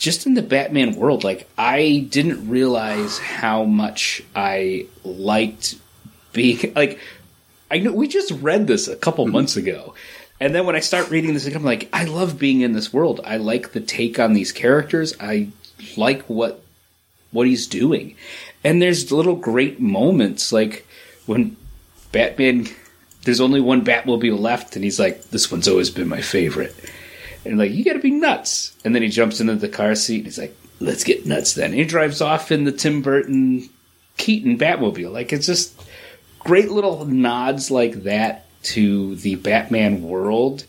just 0.00 0.26
in 0.26 0.32
the 0.32 0.42
Batman 0.42 0.96
world. 0.96 1.22
Like, 1.22 1.46
I 1.58 2.06
didn't 2.08 2.48
realize 2.48 3.18
how 3.18 3.64
much 3.64 4.22
I 4.34 4.86
liked 5.04 5.76
being 6.32 6.72
like. 6.76 6.98
I 7.70 7.78
know 7.78 7.92
we 7.92 8.08
just 8.08 8.32
read 8.32 8.66
this 8.66 8.88
a 8.88 8.96
couple 8.96 9.24
mm-hmm. 9.26 9.34
months 9.34 9.56
ago, 9.56 9.94
and 10.40 10.52
then 10.52 10.66
when 10.66 10.74
I 10.74 10.80
start 10.80 11.10
reading 11.10 11.34
this, 11.34 11.46
I'm 11.46 11.62
like, 11.62 11.88
I 11.92 12.04
love 12.04 12.36
being 12.36 12.62
in 12.62 12.72
this 12.72 12.92
world. 12.92 13.20
I 13.22 13.36
like 13.36 13.70
the 13.70 13.80
take 13.80 14.18
on 14.18 14.32
these 14.32 14.50
characters. 14.50 15.14
I 15.20 15.50
like 15.96 16.22
what 16.22 16.64
what 17.30 17.46
he's 17.46 17.68
doing, 17.68 18.16
and 18.64 18.82
there's 18.82 19.12
little 19.12 19.36
great 19.36 19.78
moments 19.78 20.50
like 20.50 20.86
when 21.26 21.56
Batman. 22.10 22.66
There's 23.22 23.42
only 23.42 23.60
one 23.60 23.84
Batmobile 23.84 24.40
left, 24.40 24.76
and 24.76 24.84
he's 24.84 24.98
like, 24.98 25.24
"This 25.24 25.52
one's 25.52 25.68
always 25.68 25.90
been 25.90 26.08
my 26.08 26.22
favorite." 26.22 26.74
And 27.44 27.58
like, 27.58 27.72
you 27.72 27.84
gotta 27.84 27.98
be 27.98 28.10
nuts. 28.10 28.76
And 28.84 28.94
then 28.94 29.02
he 29.02 29.08
jumps 29.08 29.40
into 29.40 29.56
the 29.56 29.68
car 29.68 29.94
seat 29.94 30.18
and 30.18 30.24
he's 30.26 30.38
like, 30.38 30.56
let's 30.80 31.04
get 31.04 31.26
nuts 31.26 31.54
then. 31.54 31.66
And 31.66 31.74
he 31.74 31.84
drives 31.84 32.20
off 32.20 32.52
in 32.52 32.64
the 32.64 32.72
Tim 32.72 33.02
Burton 33.02 33.68
Keaton 34.16 34.58
Batmobile. 34.58 35.12
Like, 35.12 35.32
it's 35.32 35.46
just 35.46 35.80
great 36.38 36.70
little 36.70 37.04
nods 37.04 37.70
like 37.70 38.02
that 38.04 38.46
to 38.62 39.14
the 39.16 39.36
Batman 39.36 40.02
world 40.02 40.64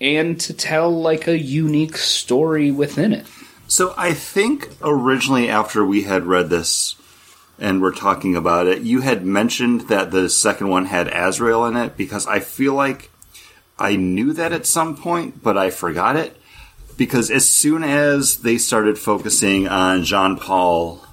and 0.00 0.38
to 0.40 0.54
tell 0.54 0.90
like 0.90 1.26
a 1.26 1.38
unique 1.38 1.96
story 1.96 2.70
within 2.70 3.12
it. 3.12 3.26
So 3.66 3.94
I 3.96 4.12
think 4.14 4.68
originally 4.82 5.48
after 5.48 5.84
we 5.84 6.02
had 6.02 6.24
read 6.24 6.48
this 6.48 6.96
and 7.58 7.82
we're 7.82 7.94
talking 7.94 8.36
about 8.36 8.66
it, 8.66 8.82
you 8.82 9.00
had 9.00 9.24
mentioned 9.24 9.88
that 9.88 10.10
the 10.10 10.28
second 10.30 10.68
one 10.68 10.86
had 10.86 11.08
Azrael 11.08 11.66
in 11.66 11.76
it 11.76 11.96
because 11.96 12.26
I 12.26 12.40
feel 12.40 12.74
like 12.74 13.10
I 13.78 13.96
knew 13.96 14.32
that 14.32 14.52
at 14.52 14.66
some 14.66 14.96
point, 14.96 15.42
but 15.42 15.56
I 15.56 15.70
forgot 15.70 16.16
it. 16.16 16.36
Because 16.96 17.30
as 17.30 17.48
soon 17.48 17.84
as 17.84 18.38
they 18.38 18.58
started 18.58 18.98
focusing 18.98 19.68
on 19.68 20.02
Jean 20.02 20.36
Paul 20.36 21.04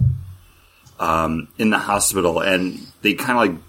um, 0.99 1.47
in 1.60 1.69
the 1.69 1.78
hospital 1.78 2.39
and 2.39 2.80
they 3.01 3.13
kind 3.13 3.32
of 3.32 3.38
like 3.38 3.63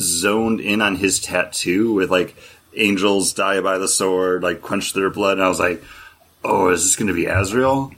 zoned 0.00 0.60
in 0.60 0.82
on 0.82 0.96
his 0.96 1.20
tattoo 1.20 1.92
with 1.92 2.10
like 2.10 2.34
angels 2.74 3.32
die 3.32 3.60
by 3.60 3.78
the 3.78 3.86
sword, 3.86 4.42
like 4.42 4.60
quench 4.60 4.92
their 4.92 5.10
blood, 5.10 5.38
and 5.38 5.44
I 5.44 5.48
was 5.48 5.60
like, 5.60 5.82
oh, 6.42 6.70
is 6.70 6.82
this 6.82 6.96
going 6.96 7.08
to 7.08 7.14
be 7.14 7.26
Azrael? 7.26 7.92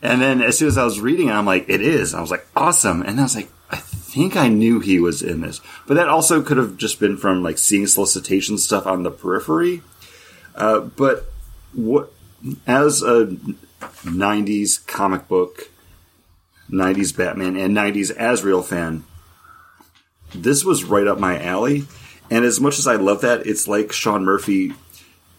And 0.00 0.20
then 0.20 0.40
as 0.40 0.58
soon 0.58 0.68
as 0.68 0.78
I 0.78 0.84
was 0.84 0.98
reading 0.98 1.30
I'm 1.30 1.46
like, 1.46 1.68
it 1.68 1.80
is. 1.80 2.14
I 2.14 2.20
was 2.20 2.30
like, 2.30 2.46
awesome. 2.56 3.02
And 3.02 3.20
I 3.20 3.22
was 3.22 3.36
like, 3.36 3.50
think 4.12 4.36
I 4.36 4.48
knew 4.48 4.80
he 4.80 4.98
was 4.98 5.22
in 5.22 5.40
this, 5.40 5.60
but 5.86 5.94
that 5.94 6.08
also 6.08 6.42
could 6.42 6.58
have 6.58 6.76
just 6.76 7.00
been 7.00 7.16
from 7.16 7.42
like 7.42 7.56
seeing 7.56 7.86
solicitation 7.86 8.58
stuff 8.58 8.86
on 8.86 9.02
the 9.02 9.10
periphery. 9.10 9.82
Uh, 10.54 10.80
but 10.80 11.32
what 11.72 12.12
as 12.66 13.02
a 13.02 13.36
90s 14.04 14.86
comic 14.86 15.28
book, 15.28 15.70
90s 16.70 17.16
Batman, 17.16 17.56
and 17.56 17.74
90s 17.74 18.14
Azrael 18.18 18.62
fan, 18.62 19.04
this 20.34 20.62
was 20.62 20.84
right 20.84 21.06
up 21.06 21.18
my 21.18 21.42
alley. 21.42 21.84
And 22.30 22.44
as 22.44 22.60
much 22.60 22.78
as 22.78 22.86
I 22.86 22.96
love 22.96 23.22
that, 23.22 23.46
it's 23.46 23.66
like 23.66 23.92
Sean 23.92 24.24
Murphy 24.24 24.74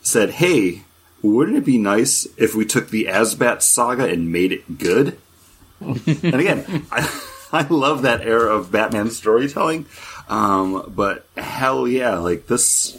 said, 0.01 0.31
hey, 0.31 0.81
wouldn't 1.21 1.57
it 1.57 1.65
be 1.65 1.77
nice 1.77 2.27
if 2.37 2.55
we 2.55 2.65
took 2.65 2.89
the 2.89 3.05
AzBat 3.05 3.61
saga 3.61 4.05
and 4.05 4.31
made 4.31 4.51
it 4.51 4.79
good? 4.79 5.17
and 5.79 6.35
again, 6.35 6.85
I, 6.91 7.07
I 7.55 7.67
love 7.67 8.01
that 8.01 8.21
era 8.21 8.55
of 8.55 8.71
Batman 8.71 9.11
storytelling. 9.11 9.85
Um, 10.27 10.91
but 10.95 11.27
hell 11.37 11.87
yeah, 11.87 12.17
like 12.17 12.47
this, 12.47 12.97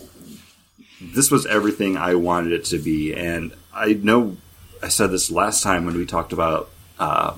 this 1.01 1.31
was 1.31 1.45
everything 1.45 1.97
I 1.97 2.15
wanted 2.15 2.53
it 2.53 2.65
to 2.67 2.79
be. 2.79 3.13
And 3.15 3.53
I 3.75 3.95
know 3.95 4.37
I 4.81 4.89
said 4.89 5.11
this 5.11 5.31
last 5.31 5.63
time 5.63 5.85
when 5.85 5.97
we 5.97 6.07
talked 6.07 6.33
about 6.33 6.71
uh, 6.99 7.35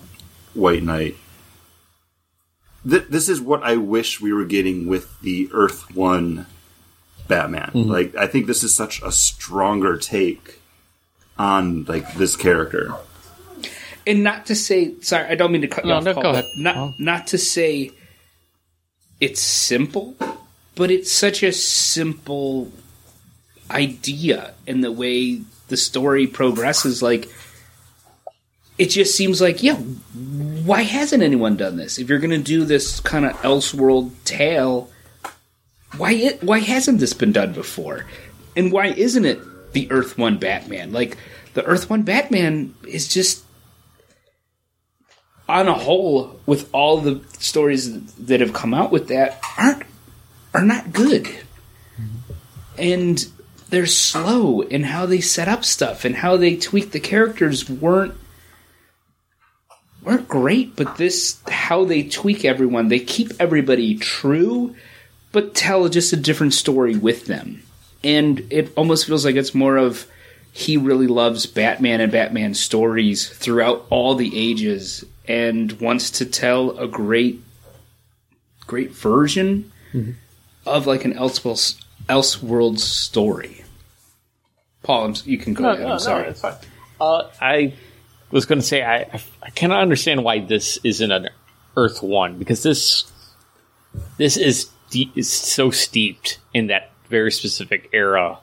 White 0.52 0.82
Knight. 0.82 1.16
Th- 2.88 3.06
this 3.08 3.28
is 3.30 3.40
what 3.40 3.62
I 3.62 3.76
wish 3.76 4.20
we 4.20 4.32
were 4.32 4.44
getting 4.44 4.86
with 4.86 5.18
the 5.22 5.48
Earth 5.52 5.94
One 5.94 6.46
Batman. 7.28 7.70
Like, 7.88 8.14
I 8.14 8.26
think 8.26 8.46
this 8.46 8.62
is 8.62 8.74
such 8.74 9.00
a 9.02 9.10
stronger 9.10 9.96
take 9.96 10.60
on 11.38 11.84
like 11.84 12.14
this 12.14 12.36
character. 12.36 12.94
And 14.06 14.22
not 14.22 14.46
to 14.46 14.54
say 14.54 14.94
sorry 15.00 15.26
i 15.28 15.34
don't 15.34 15.52
mean 15.52 15.62
to 15.62 15.68
cut 15.68 15.84
you 15.84 15.90
No, 15.90 15.96
off 15.96 16.04
no, 16.04 16.14
Paul, 16.14 16.22
go 16.22 16.30
ahead. 16.30 16.44
not 16.58 16.76
Oh. 16.76 16.92
not 16.98 17.26
to 17.28 17.38
say 17.38 17.90
it's 19.20 19.40
simple 19.40 20.14
but 20.74 20.90
it's 20.90 21.10
such 21.10 21.42
a 21.42 21.52
simple 21.52 22.70
idea 23.70 24.54
in 24.66 24.80
the 24.80 24.92
way 24.92 25.40
the 25.68 25.76
story 25.76 26.26
progresses 26.26 27.02
like 27.02 27.28
it 28.78 28.86
just 28.90 29.16
seems 29.16 29.40
like 29.40 29.62
yeah 29.62 29.74
why 29.76 30.82
hasn't 30.82 31.22
anyone 31.22 31.56
done 31.56 31.76
this 31.76 31.98
if 31.98 32.08
you're 32.08 32.18
going 32.18 32.30
to 32.30 32.38
do 32.38 32.64
this 32.64 33.00
kind 33.00 33.24
of 33.24 33.32
elseworld 33.42 34.12
tale 34.24 34.90
why 35.96 36.12
it, 36.12 36.42
why 36.42 36.58
hasn't 36.60 37.00
this 37.00 37.12
been 37.14 37.32
done 37.32 37.52
before 37.52 38.04
and 38.54 38.70
why 38.70 38.86
isn't 38.88 39.24
it 39.24 39.40
the 39.72 39.90
earth 39.90 40.16
one 40.18 40.36
batman 40.38 40.92
like 40.92 41.16
the 41.54 41.64
earth 41.64 41.88
one 41.90 42.02
batman 42.02 42.74
is 42.86 43.08
just 43.08 43.42
on 45.48 45.68
a 45.68 45.74
whole 45.74 46.38
with 46.46 46.68
all 46.72 47.00
the 47.00 47.20
stories 47.38 48.14
that 48.14 48.40
have 48.40 48.52
come 48.52 48.74
out 48.74 48.90
with 48.90 49.08
that 49.08 49.40
aren't 49.58 49.84
are 50.54 50.62
not 50.62 50.92
good. 50.92 51.24
Mm-hmm. 51.24 52.32
And 52.78 53.26
they're 53.68 53.86
slow 53.86 54.62
in 54.62 54.84
how 54.84 55.06
they 55.06 55.20
set 55.20 55.48
up 55.48 55.64
stuff 55.64 56.04
and 56.04 56.16
how 56.16 56.36
they 56.36 56.56
tweak 56.56 56.92
the 56.92 57.00
characters 57.00 57.68
weren't 57.68 58.14
weren't 60.02 60.28
great 60.28 60.76
but 60.76 60.96
this 60.98 61.40
how 61.48 61.84
they 61.84 62.04
tweak 62.04 62.44
everyone 62.44 62.86
they 62.86 63.00
keep 63.00 63.32
everybody 63.40 63.96
true 63.96 64.72
but 65.36 65.54
tell 65.54 65.86
just 65.90 66.14
a 66.14 66.16
different 66.16 66.54
story 66.54 66.96
with 66.96 67.26
them. 67.26 67.62
And 68.02 68.46
it 68.48 68.72
almost 68.74 69.06
feels 69.06 69.22
like 69.22 69.36
it's 69.36 69.54
more 69.54 69.76
of 69.76 70.06
he 70.50 70.78
really 70.78 71.08
loves 71.08 71.44
Batman 71.44 72.00
and 72.00 72.10
Batman 72.10 72.54
stories 72.54 73.28
throughout 73.28 73.84
all 73.90 74.14
the 74.14 74.32
ages 74.34 75.04
and 75.28 75.72
wants 75.80 76.10
to 76.12 76.24
tell 76.26 76.78
a 76.78 76.86
great 76.88 77.40
great 78.66 78.90
version 78.92 79.70
of 80.66 80.86
like 80.86 81.04
an 81.04 81.14
Elseworlds 81.14 81.82
Elseworlds 82.08 82.80
story. 82.80 83.64
Paul, 84.82 85.06
I'm, 85.06 85.14
you 85.24 85.38
can 85.38 85.54
go 85.54 85.68
ahead. 85.68 85.86
I'm 85.86 85.98
sorry. 85.98 86.28
it's 86.28 86.40
fine. 86.40 86.54
Uh, 87.00 87.28
I 87.40 87.74
was 88.30 88.46
going 88.46 88.60
to 88.60 88.66
say 88.66 88.82
I, 88.82 88.96
I 88.98 89.22
I 89.42 89.50
cannot 89.50 89.80
understand 89.80 90.22
why 90.24 90.40
this 90.40 90.78
isn't 90.84 91.10
an 91.10 91.28
Earth 91.76 92.02
One 92.02 92.38
because 92.38 92.62
this 92.62 93.10
this 94.18 94.36
is 94.36 94.70
deep, 94.90 95.16
is 95.16 95.30
so 95.30 95.70
steeped 95.70 96.38
in 96.54 96.68
that 96.68 96.92
very 97.08 97.32
specific 97.32 97.88
era 97.92 98.38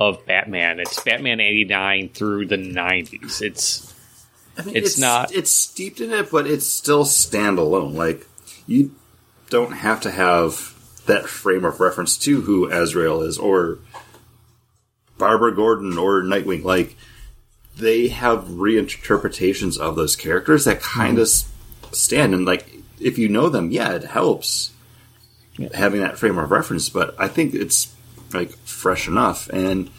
of 0.00 0.24
Batman. 0.26 0.80
It's 0.80 1.02
Batman 1.02 1.40
eighty 1.40 1.64
nine 1.64 2.08
through 2.10 2.46
the 2.46 2.56
nineties. 2.56 3.40
It's 3.42 3.87
I 4.58 4.62
mean, 4.62 4.76
It's 4.76 4.98
not- 4.98 5.32
It's 5.32 5.50
steeped 5.50 6.00
in 6.00 6.12
it, 6.12 6.30
but 6.30 6.46
it's 6.46 6.66
still 6.66 7.04
standalone. 7.04 7.94
Like 7.94 8.26
you 8.66 8.92
don't 9.50 9.72
have 9.72 10.00
to 10.02 10.10
have 10.10 10.74
that 11.06 11.28
frame 11.28 11.64
of 11.64 11.80
reference 11.80 12.18
to 12.18 12.42
who 12.42 12.70
Azrael 12.70 13.22
is, 13.22 13.38
or 13.38 13.78
Barbara 15.16 15.54
Gordon, 15.54 15.96
or 15.96 16.22
Nightwing. 16.22 16.64
Like 16.64 16.96
they 17.76 18.08
have 18.08 18.44
reinterpretations 18.44 19.78
of 19.78 19.96
those 19.96 20.16
characters 20.16 20.64
that 20.64 20.82
kind 20.82 21.18
of 21.18 21.26
mm-hmm. 21.26 21.92
stand. 21.92 22.34
And 22.34 22.44
like 22.44 22.68
if 23.00 23.18
you 23.18 23.28
know 23.28 23.48
them, 23.48 23.70
yeah, 23.70 23.92
it 23.92 24.04
helps 24.04 24.72
having 25.74 26.00
that 26.00 26.18
frame 26.18 26.38
of 26.38 26.50
reference. 26.50 26.88
But 26.88 27.14
I 27.18 27.28
think 27.28 27.54
it's 27.54 27.94
like 28.34 28.50
fresh 28.58 29.08
enough, 29.08 29.48
and 29.50 29.90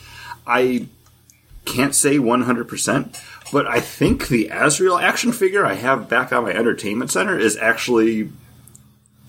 I 0.46 0.88
can't 1.66 1.96
say 1.96 2.18
100%, 2.18 3.16
but 3.52 3.68
I 3.68 3.80
think 3.80 4.28
the 4.28 4.50
Azrael 4.52 4.98
action 4.98 5.32
figure 5.32 5.66
I 5.66 5.74
have 5.74 6.10
back 6.10 6.32
on 6.32 6.44
my 6.44 6.52
entertainment 6.52 7.12
center 7.12 7.38
is 7.38 7.58
actually 7.58 8.30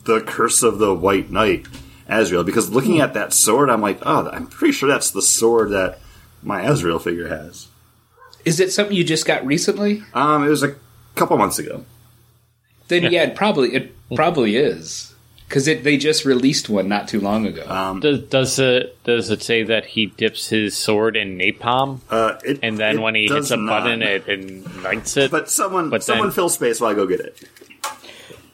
the 0.04 0.20
Curse 0.20 0.62
of 0.62 0.78
the 0.78 0.94
White 0.94 1.30
Knight 1.30 1.66
Azrael. 2.08 2.44
Because 2.44 2.70
looking 2.70 3.00
at 3.00 3.14
that 3.14 3.32
sword, 3.32 3.70
I'm 3.70 3.80
like, 3.80 3.98
oh, 4.02 4.28
I'm 4.28 4.46
pretty 4.46 4.72
sure 4.72 4.88
that's 4.88 5.10
the 5.10 5.22
sword 5.22 5.70
that 5.70 5.98
my 6.42 6.62
Azrael 6.62 6.98
figure 6.98 7.28
has. 7.28 7.68
Is 8.44 8.60
it 8.60 8.72
something 8.72 8.96
you 8.96 9.04
just 9.04 9.26
got 9.26 9.44
recently? 9.44 10.02
Um, 10.14 10.44
it 10.44 10.48
was 10.48 10.62
a 10.62 10.74
couple 11.14 11.36
months 11.36 11.58
ago. 11.58 11.84
Then 12.88 13.12
yeah, 13.12 13.24
it 13.24 13.36
probably 13.36 13.74
it 13.74 13.94
probably 14.16 14.56
is 14.56 15.09
because 15.50 15.66
it 15.66 15.82
they 15.82 15.96
just 15.96 16.24
released 16.24 16.68
one 16.68 16.88
not 16.88 17.08
too 17.08 17.18
long 17.18 17.44
ago. 17.44 17.64
Um, 17.68 17.98
does 17.98 18.20
does 18.22 18.58
it 18.60 19.02
does 19.02 19.30
it 19.30 19.42
say 19.42 19.64
that 19.64 19.84
he 19.84 20.06
dips 20.06 20.48
his 20.48 20.76
sword 20.76 21.16
in 21.16 21.36
napalm 21.36 21.98
uh, 22.08 22.36
it, 22.44 22.60
and 22.62 22.78
then 22.78 22.98
it 22.98 23.02
when 23.02 23.16
he 23.16 23.26
hits 23.26 23.50
a 23.50 23.56
not. 23.56 23.82
button 23.82 24.00
it 24.00 24.28
ignites 24.28 25.16
it? 25.16 25.32
But 25.32 25.50
someone, 25.50 25.90
But 25.90 26.04
someone 26.04 26.28
then- 26.28 26.34
fill 26.34 26.48
space 26.48 26.80
while 26.80 26.92
I 26.92 26.94
go 26.94 27.04
get 27.06 27.18
it. 27.20 27.42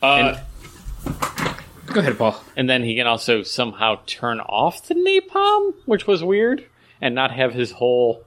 Uh, 0.03 0.39
go 1.87 2.01
ahead, 2.01 2.17
Paul. 2.17 2.41
and 2.57 2.69
then 2.69 2.83
he 2.83 2.97
can 2.97 3.07
also 3.07 3.43
somehow 3.43 3.99
turn 4.07 4.41
off 4.41 4.87
the 4.89 4.95
napalm, 4.95 5.75
which 5.85 6.07
was 6.07 6.25
weird, 6.25 6.65
and 7.01 7.15
not 7.15 7.31
have 7.31 7.53
his 7.53 7.73
whole 7.73 8.25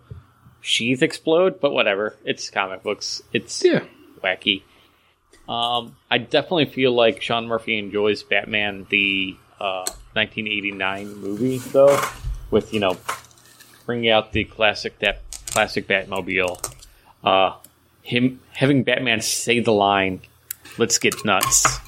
sheath 0.62 1.02
explode. 1.02 1.60
But 1.60 1.72
whatever, 1.72 2.16
it's 2.24 2.50
comic 2.52 2.84
books. 2.84 3.24
It's 3.34 3.64
Yeah. 3.66 3.84
wacky. 4.24 4.62
Um, 5.50 5.96
I 6.12 6.20
definitely 6.20 6.66
feel 6.66 6.94
like 6.94 7.22
Sean 7.24 7.48
Murphy 7.48 7.80
enjoys 7.80 8.22
Batman 8.24 8.86
the 8.90 9.36
uh, 9.60 9.84
1989 10.14 11.16
movie, 11.16 11.58
though, 11.58 12.00
with 12.52 12.74
you 12.74 12.80
know 12.80 12.98
bringing 13.86 14.10
out 14.12 14.32
the 14.32 14.44
classic 14.44 15.00
that 15.00 15.22
classic 15.48 15.88
Batmobile. 15.88 16.74
Uh, 17.24 17.56
him 18.04 18.40
having 18.54 18.84
Batman 18.84 19.22
say 19.22 19.60
the 19.60 19.74
line, 19.74 20.22
"Let's 20.78 21.00
get 21.00 21.16
nuts." 21.26 21.80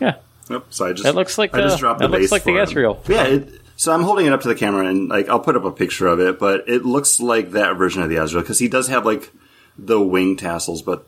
Yeah, 0.00 0.16
Nope. 0.48 0.66
So 0.70 0.86
I 0.86 0.92
just 0.92 1.04
That 1.04 1.14
looks 1.14 1.36
like 1.38 1.54
I 1.54 1.60
just 1.60 1.76
the- 1.76 1.80
dropped 1.80 2.00
that 2.00 2.10
the 2.10 2.18
looks 2.18 2.32
like 2.32 2.44
the 2.44 2.52
for 2.52 2.56
him. 2.58 2.62
Azrael. 2.68 3.02
Yeah. 3.08 3.24
It, 3.24 3.60
so 3.76 3.92
I'm 3.92 4.02
holding 4.02 4.26
it 4.26 4.32
up 4.32 4.40
to 4.42 4.48
the 4.48 4.54
camera 4.54 4.86
and 4.86 5.08
like 5.08 5.28
I'll 5.28 5.40
put 5.40 5.54
up 5.56 5.64
a 5.64 5.70
picture 5.70 6.06
of 6.06 6.18
it, 6.20 6.38
but 6.38 6.68
it 6.68 6.84
looks 6.84 7.20
like 7.20 7.50
that 7.52 7.76
version 7.76 8.02
of 8.02 8.08
the 8.08 8.16
Azrael 8.16 8.42
because 8.42 8.58
he 8.58 8.68
does 8.68 8.88
have 8.88 9.04
like 9.04 9.30
the 9.76 10.00
wing 10.00 10.36
tassels, 10.36 10.82
but 10.82 11.06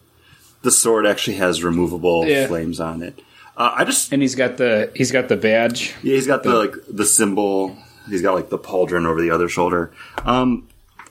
the 0.65 0.71
sword 0.73 1.07
actually 1.07 1.37
has 1.37 1.63
removable 1.63 2.27
Yeah. 2.27 2.49
flames 2.49 2.81
on 2.81 3.03
it. 3.03 3.21
Uh, 3.57 3.73
I 3.77 3.85
just 3.85 4.13
And 4.13 4.21
he's 4.21 4.35
got 4.35 4.57
the 4.57 4.91
he's 4.97 5.13
got 5.13 5.29
the 5.29 5.37
badge. 5.37 5.95
yeah, 6.03 6.15
he's 6.17 6.27
got 6.27 6.43
the 6.43 6.55
like 6.55 6.75
the 6.89 7.05
symbol. 7.05 7.77
He's 8.11 8.21
got 8.23 8.35
like 8.35 8.49
the 8.51 8.59
pauldron 8.59 9.07
over 9.07 9.21
the 9.23 9.31
other 9.31 9.49
shoulder. 9.49 9.93
Um, 10.25 10.67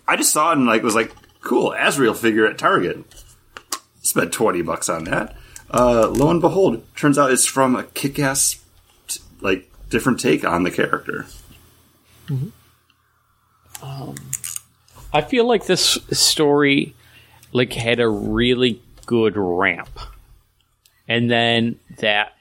I 0.07 0.15
just 0.17 0.33
saw 0.33 0.51
it 0.51 0.57
and 0.57 0.65
like 0.67 0.83
was 0.83 0.95
like, 0.95 1.11
cool, 1.41 1.73
Azrael 1.73 2.13
figure 2.13 2.45
at 2.45 2.57
Target. 2.57 3.05
Spent 4.01 4.33
twenty 4.33 4.61
bucks 4.61 4.89
on 4.89 5.05
that. 5.05 5.37
Uh, 5.71 6.07
lo 6.09 6.29
and 6.29 6.41
behold, 6.41 6.83
turns 6.95 7.17
out 7.17 7.31
it's 7.31 7.45
from 7.47 7.75
a 7.75 7.83
kick-ass, 7.83 8.59
t- 9.07 9.21
like 9.41 9.71
different 9.89 10.19
take 10.19 10.43
on 10.45 10.63
the 10.63 10.69
character. 10.71 11.25
I 15.13 15.21
feel 15.21 15.47
like 15.47 15.65
this 15.65 15.97
story 16.11 16.93
like 17.51 17.73
had 17.73 17.99
a 17.99 18.07
really 18.09 18.81
good 19.05 19.35
ramp. 19.37 19.99
And 21.07 21.29
then 21.29 21.79
that 21.99 22.35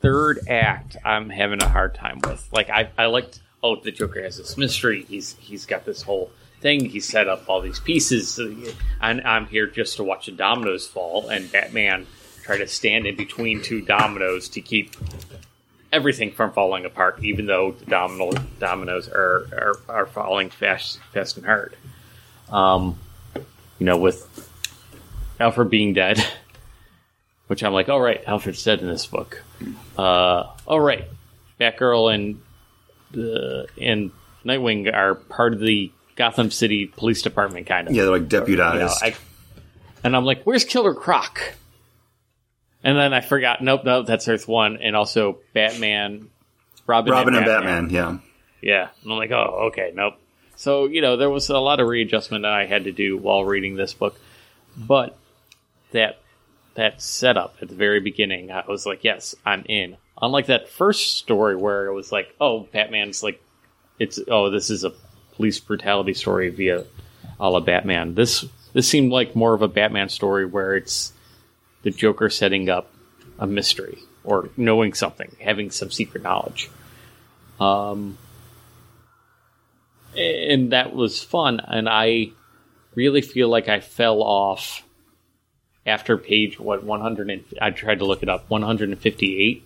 third 0.00 0.40
act 0.48 0.96
I'm 1.04 1.30
having 1.30 1.62
a 1.62 1.68
hard 1.68 1.94
time 1.94 2.20
with. 2.26 2.48
Like 2.52 2.70
I 2.70 2.90
I 2.98 3.06
liked 3.06 3.40
oh 3.62 3.76
the 3.76 3.92
Joker 3.92 4.22
has 4.22 4.36
this 4.36 4.56
mystery. 4.56 5.04
He's 5.08 5.36
he's 5.40 5.66
got 5.66 5.84
this 5.84 6.02
whole 6.02 6.30
thing. 6.60 6.84
He 6.84 7.00
set 7.00 7.28
up 7.28 7.48
all 7.48 7.60
these 7.60 7.80
pieces, 7.80 8.38
and 9.00 9.22
I'm 9.22 9.46
here 9.46 9.66
just 9.66 9.96
to 9.96 10.04
watch 10.04 10.26
the 10.26 10.32
dominoes 10.32 10.86
fall. 10.86 11.28
And 11.28 11.50
Batman 11.50 12.06
try 12.42 12.58
to 12.58 12.66
stand 12.66 13.06
in 13.06 13.16
between 13.16 13.62
two 13.62 13.80
dominoes 13.80 14.48
to 14.50 14.60
keep 14.60 14.94
everything 15.92 16.32
from 16.32 16.52
falling 16.52 16.84
apart, 16.84 17.22
even 17.22 17.46
though 17.46 17.72
the 17.72 17.86
domino 17.86 18.32
dominoes 18.58 19.08
are 19.08 19.46
are, 19.52 19.76
are 19.88 20.06
falling 20.06 20.50
fast, 20.50 21.00
fast 21.12 21.36
and 21.36 21.46
hard. 21.46 21.76
Um, 22.50 22.98
you 23.78 23.86
know, 23.86 23.96
with 23.96 24.49
Alfred 25.40 25.70
being 25.70 25.94
dead, 25.94 26.24
which 27.46 27.64
I'm 27.64 27.72
like, 27.72 27.88
all 27.88 28.00
right, 28.00 28.22
Alfred's 28.26 28.62
dead 28.62 28.80
in 28.80 28.88
this 28.88 29.06
book. 29.06 29.42
Uh, 29.98 30.46
all 30.66 30.80
right, 30.80 31.04
Batgirl 31.58 32.14
and 32.14 32.42
the 33.10 33.66
and 33.80 34.10
Nightwing 34.44 34.92
are 34.94 35.14
part 35.14 35.52
of 35.52 35.60
the 35.60 35.90
Gotham 36.16 36.50
City 36.50 36.86
Police 36.86 37.22
Department, 37.22 37.66
kind 37.66 37.88
of. 37.88 37.94
Yeah, 37.94 38.04
they're 38.04 38.12
like 38.12 38.32
You 38.32 38.38
know, 38.38 38.46
deputized. 38.46 39.02
I, 39.02 39.14
and 40.04 40.16
I'm 40.16 40.24
like, 40.24 40.44
where's 40.44 40.64
Killer 40.64 40.94
Croc? 40.94 41.54
And 42.82 42.96
then 42.96 43.12
I 43.12 43.20
forgot. 43.20 43.62
Nope, 43.62 43.82
nope, 43.84 44.06
that's 44.06 44.26
Earth 44.28 44.48
One, 44.48 44.78
and 44.78 44.96
also 44.96 45.38
Batman, 45.52 46.30
Robin, 46.86 47.12
Robin 47.12 47.34
and 47.34 47.44
Batman, 47.44 47.90
yeah. 47.90 48.18
yeah. 48.62 48.88
And 49.02 49.12
I'm 49.12 49.18
like, 49.18 49.30
oh, 49.30 49.68
okay, 49.68 49.92
nope. 49.94 50.14
So, 50.56 50.86
you 50.86 51.00
know, 51.00 51.16
there 51.16 51.30
was 51.30 51.48
a 51.48 51.58
lot 51.58 51.80
of 51.80 51.88
readjustment 51.88 52.42
that 52.42 52.52
I 52.52 52.66
had 52.66 52.84
to 52.84 52.92
do 52.92 53.16
while 53.16 53.44
reading 53.44 53.76
this 53.76 53.94
book. 53.94 54.18
But 54.76 55.16
that 55.92 56.20
that 56.74 57.02
setup 57.02 57.56
at 57.60 57.68
the 57.68 57.74
very 57.74 58.00
beginning, 58.00 58.50
I 58.50 58.64
was 58.68 58.86
like, 58.86 59.04
yes, 59.04 59.34
I'm 59.44 59.64
in. 59.68 59.96
Unlike 60.22 60.46
that 60.46 60.68
first 60.68 61.16
story 61.16 61.56
where 61.56 61.86
it 61.86 61.92
was 61.94 62.12
like, 62.12 62.34
oh, 62.40 62.60
Batman's 62.72 63.22
like 63.22 63.42
it's 63.98 64.18
oh, 64.28 64.50
this 64.50 64.70
is 64.70 64.84
a 64.84 64.92
police 65.36 65.60
brutality 65.60 66.14
story 66.14 66.48
via 66.48 66.84
a 67.38 67.50
la 67.50 67.60
Batman. 67.60 68.14
This 68.14 68.44
this 68.72 68.88
seemed 68.88 69.12
like 69.12 69.36
more 69.36 69.54
of 69.54 69.62
a 69.62 69.68
Batman 69.68 70.08
story 70.08 70.46
where 70.46 70.76
it's 70.76 71.12
the 71.82 71.90
Joker 71.90 72.30
setting 72.30 72.68
up 72.68 72.90
a 73.38 73.46
mystery 73.46 73.98
or 74.22 74.50
knowing 74.56 74.92
something, 74.92 75.34
having 75.40 75.70
some 75.70 75.90
secret 75.90 76.22
knowledge. 76.22 76.70
Um, 77.58 78.18
and 80.16 80.72
that 80.72 80.94
was 80.94 81.22
fun. 81.22 81.60
And 81.60 81.88
I 81.88 82.30
really 82.94 83.22
feel 83.22 83.48
like 83.48 83.68
I 83.68 83.80
fell 83.80 84.22
off 84.22 84.82
after 85.86 86.16
page 86.16 86.58
what 86.60 86.84
100. 86.84 87.30
And, 87.30 87.44
I 87.60 87.70
tried 87.70 87.98
to 88.00 88.04
look 88.04 88.22
it 88.22 88.28
up 88.28 88.48
158 88.50 89.62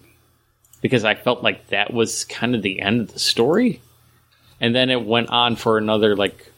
because 0.80 1.04
I 1.04 1.14
felt 1.14 1.42
like 1.42 1.68
that 1.68 1.92
was 1.92 2.24
kind 2.24 2.54
of 2.54 2.62
the 2.62 2.80
end 2.80 3.00
of 3.00 3.12
the 3.12 3.18
story, 3.18 3.80
and 4.60 4.74
then 4.74 4.90
it 4.90 5.04
went 5.04 5.30
on 5.30 5.56
for 5.56 5.78
another 5.78 6.14
like 6.16 6.52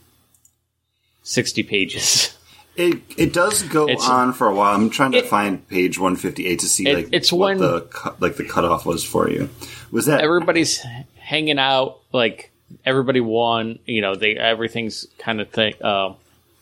60 1.23 1.63
pages. 1.65 2.33
It 2.79 2.99
it 3.17 3.33
does 3.33 3.63
go 3.63 3.85
It's- 3.89 4.07
on 4.07 4.35
for 4.35 4.49
a 4.49 4.55
while. 4.55 4.75
I'm 4.75 4.91
trying 4.91 5.13
to 5.13 5.19
It- 5.21 5.29
find 5.29 5.67
page 5.67 5.99
158 5.99 6.59
to 6.59 6.67
see 6.69 6.87
It- 6.87 6.95
like 6.95 7.09
it's 7.11 7.33
what 7.33 7.57
when- 7.57 7.59
the 7.59 7.81
cu- 7.81 8.11
like 8.21 8.37
the 8.37 8.45
cutoff 8.45 8.85
was 8.85 9.03
for 9.03 9.31
you. 9.31 9.49
Was 9.91 10.05
that 10.05 10.21
everybody's 10.21 10.85
hanging 11.17 11.59
out 11.59 12.01
like 12.13 12.51
everybody 12.85 13.21
won 13.21 13.79
you 13.87 14.03
know 14.03 14.15
they 14.15 14.37
everything's 14.37 15.07
kind 15.19 15.41
of 15.41 15.51
th- 15.53 15.81
uh, 15.81 16.13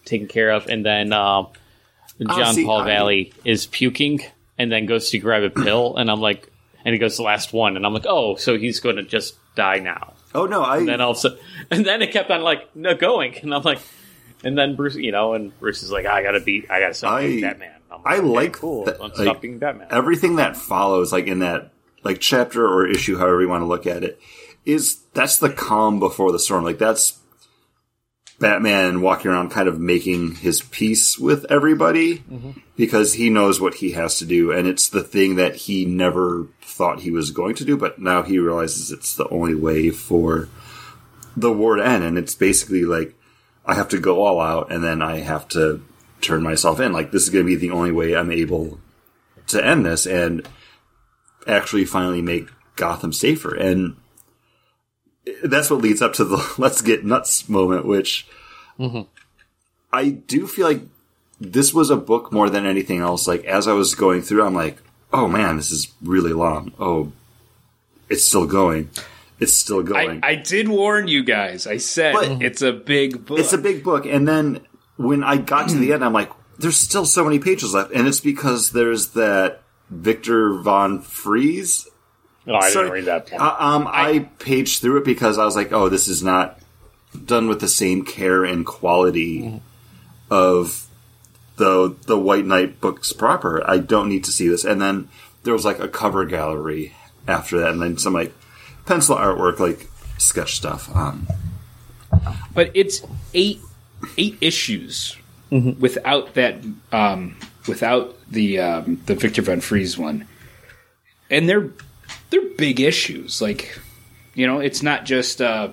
taken 0.05 0.28
care 0.28 0.51
of 0.53 0.68
and 0.68 0.86
then 0.86 1.12
um, 1.12 1.49
Oh, 2.20 2.36
john 2.38 2.54
see, 2.54 2.64
paul 2.64 2.80
I- 2.82 2.86
valley 2.86 3.32
is 3.44 3.66
puking 3.66 4.20
and 4.58 4.70
then 4.70 4.86
goes 4.86 5.10
to 5.10 5.18
grab 5.18 5.42
a 5.42 5.50
pill 5.50 5.96
and 5.96 6.10
i'm 6.10 6.20
like 6.20 6.50
and 6.84 6.92
he 6.92 6.98
goes 6.98 7.16
the 7.16 7.22
last 7.22 7.52
one 7.52 7.76
and 7.76 7.84
i'm 7.84 7.92
like 7.94 8.06
oh 8.08 8.36
so 8.36 8.56
he's 8.56 8.80
going 8.80 8.96
to 8.96 9.02
just 9.02 9.36
die 9.56 9.78
now. 9.78 10.14
Oh 10.36 10.46
no, 10.46 10.62
I 10.62 10.78
and 10.78 10.88
then 10.88 11.00
all 11.00 11.12
of 11.12 11.16
a 11.16 11.20
sudden 11.20 11.38
and 11.70 11.84
then 11.86 12.02
it 12.02 12.10
kept 12.12 12.30
on 12.30 12.42
like 12.42 12.74
no 12.74 12.94
going 12.94 13.36
and 13.38 13.54
i'm 13.54 13.62
like 13.62 13.78
and 14.42 14.58
then 14.58 14.74
bruce 14.74 14.96
you 14.96 15.12
know 15.12 15.34
and 15.34 15.56
bruce 15.60 15.82
is 15.84 15.90
like 15.92 16.06
i 16.06 16.22
gotta 16.22 16.40
beat 16.40 16.70
i 16.70 16.80
gotta 16.80 16.94
stop 16.94 17.12
I- 17.14 17.26
being 17.26 17.40
batman. 17.40 17.70
I'm 17.92 18.00
I 18.04 18.16
okay, 18.16 18.26
like 18.26 18.52
cool 18.54 18.84
that, 18.86 18.96
i'm 18.96 19.10
like, 19.10 19.14
stop 19.14 19.40
being 19.40 19.58
batman. 19.58 19.86
everything 19.90 20.36
that 20.36 20.56
follows 20.56 21.12
like 21.12 21.26
in 21.28 21.38
that 21.40 21.70
like 22.02 22.18
chapter 22.20 22.66
or 22.66 22.86
issue 22.86 23.16
however 23.16 23.40
you 23.42 23.48
want 23.48 23.62
to 23.62 23.66
look 23.66 23.86
at 23.86 24.02
it 24.02 24.20
is 24.64 24.96
that's 25.14 25.38
the 25.38 25.50
calm 25.50 26.00
before 26.00 26.32
the 26.32 26.38
storm. 26.38 26.64
Like 26.64 26.78
that's 26.78 27.18
batman 28.39 29.01
walking 29.01 29.30
around 29.30 29.51
kind 29.51 29.68
of 29.68 29.78
making 29.78 30.35
his 30.37 30.61
peace 30.61 31.18
with 31.18 31.47
everybody 31.51 32.24
because 32.76 33.14
he 33.14 33.30
knows 33.30 33.61
what 33.61 33.74
he 33.74 33.93
has 33.93 34.18
to 34.18 34.26
do. 34.26 34.51
And 34.51 34.66
it's 34.66 34.89
the 34.89 35.05
thing 35.05 35.37
that 35.37 35.55
he 35.55 35.85
never 35.85 36.49
thought 36.61 37.01
he 37.01 37.11
was 37.11 37.30
going 37.30 37.55
to 37.57 37.64
do 37.64 37.76
but 37.76 37.99
now 37.99 38.22
he 38.22 38.39
realizes 38.39 38.91
it's 38.91 39.14
the 39.14 39.28
only 39.28 39.55
way 39.55 39.91
for 39.91 40.49
the 41.37 41.53
war 41.53 41.76
to 41.76 41.87
end. 41.87 42.05
And 42.05 42.18
it's 42.18 42.35
basically 42.35 42.85
like 42.85 43.14
i 43.66 43.74
have 43.74 43.89
to 43.89 43.99
go 43.99 44.22
all 44.22 44.41
out 44.41 44.70
and 44.70 44.85
then 44.85 45.01
i 45.01 45.18
have 45.18 45.49
to 45.49 45.82
turn 46.20 46.43
myself 46.43 46.80
in. 46.80 46.93
Like 46.93 47.12
this 47.12 47.22
is 47.22 47.30
going 47.30 47.45
to 47.45 47.49
be 47.49 47.57
the 47.57 47.70
only 47.70 47.93
way 47.93 48.16
i'm 48.16 48.32
able 48.32 48.78
to 49.49 49.64
end 49.64 49.87
this 49.87 50.07
and 50.07 50.47
actually 51.47 51.85
finally 51.85 52.22
make 52.22 52.49
Gotham 52.76 53.12
safer. 53.12 53.55
And 53.55 53.97
that's 55.43 55.70
what 55.70 55.81
leads 55.81 56.03
up 56.03 56.14
to 56.14 56.25
the 56.25 56.55
let's 56.59 56.83
get 56.83 57.05
nuts 57.05 57.49
moment, 57.49 57.87
which 57.87 58.27
mm-hmm. 58.79 59.03
I 59.93 60.11
do 60.11 60.47
feel 60.47 60.66
like 60.66 60.83
this 61.41 61.75
was 61.75 61.91
a 61.91 61.97
book 61.97 62.33
more 62.33 62.51
than 62.51 62.66
anything 62.66 63.01
else. 63.01 63.27
Like 63.27 63.45
as 63.45 63.68
I 63.68 63.72
was 63.72 63.95
going 63.95 64.22
through, 64.22 64.45
I'm 64.45 64.55
like, 64.55 64.79
oh 65.12 65.29
man, 65.29 65.57
this 65.57 65.70
is 65.70 65.93
really 66.03 66.33
long. 66.33 66.72
Oh, 66.79 67.12
it's 68.09 68.25
still 68.25 68.47
going. 68.47 68.91
It's 69.41 69.55
still 69.55 69.81
I, 69.81 69.83
going. 70.07 70.20
I 70.22 70.35
did 70.37 70.68
warn 70.68 71.09
you 71.09 71.25
guys. 71.25 71.66
I 71.66 71.79
said 71.79 72.14
But- 72.14 72.43
it's 72.43 72.62
a 72.62 72.72
big 72.72 73.27
book. 73.27 73.39
it's 73.39 73.53
a 73.53 73.59
big 73.59 73.83
book. 73.83 74.07
And 74.07 74.27
then 74.27 74.61
when 74.97 75.25
I 75.25 75.39
got 75.39 75.68
to 75.70 75.77
the 75.77 75.93
end, 75.93 76.05
I'm 76.05 76.12
like, 76.12 76.31
there's 76.59 76.77
still 76.77 77.05
so 77.05 77.25
many 77.25 77.39
pages 77.39 77.75
left. 77.75 77.93
And 77.93 78.07
it's 78.07 78.20
because 78.20 78.70
there's 78.70 79.09
that 79.09 79.62
Victor 79.91 80.55
von 80.55 81.01
Fries 81.01 81.89
oh, 82.47 82.55
i 82.55 82.70
Sorry. 82.70 82.84
didn't 82.84 82.92
read 82.92 83.05
that 83.07 83.32
one. 83.32 83.40
Uh, 83.40 83.57
um, 83.59 83.88
I, 83.90 84.28
paged 84.38 84.80
through 84.80 84.99
it 84.99 85.05
because 85.05 85.38
I 85.38 85.45
was 85.45 85.57
like, 85.57 85.72
"Oh, 85.72 85.88
this 85.88 86.09
is 86.09 86.22
not 86.22 86.59
done 87.24 87.49
with 87.49 87.61
the 87.61 87.68
same 87.68 88.05
care 88.05 88.45
and 88.45 88.66
quality 88.66 89.61
of 90.30 90.86
the 91.57 91.97
the 92.07 92.18
White 92.18 92.47
Knight 92.47 92.80
books 92.80 93.12
proper. 93.12 93.62
I 93.68 93.78
don't 93.78 94.09
need 94.09 94.24
to 94.24 94.32
see 94.32 94.49
this." 94.49 94.64
And 94.64 94.80
then 94.80 95.09
there 95.42 95.53
was 95.53 95.64
like 95.64 95.78
a 95.78 95.88
cover 95.88 96.24
gallery 96.24 96.95
after 97.26 97.59
that, 97.61 97.70
and 97.70 97.82
then 97.82 97.99
some 97.99 98.12
like 98.12 98.34
pencil 98.86 99.16
artwork, 99.16 99.59
like 99.59 99.88
sketch 100.18 100.57
stuff. 100.57 100.95
Um, 100.95 101.26
but 102.55 102.70
it's 102.74 103.03
eight 103.32 103.61
eight 104.16 104.36
issues 104.40 105.16
without 105.51 106.34
that 106.34 106.57
um, 106.92 107.36
without 107.68 108.16
the 108.30 108.59
um, 108.59 109.01
the 109.07 109.14
Victor 109.14 109.42
Von 109.42 109.61
Fries 109.61 109.97
one, 109.97 110.26
and 111.30 111.49
they're 111.49 111.70
they're 112.35 112.51
big 112.57 112.80
issues. 112.80 113.41
Like 113.41 113.78
you 114.35 114.47
know, 114.47 114.59
it's 114.61 114.82
not 114.82 115.05
just. 115.05 115.41
Uh, 115.41 115.70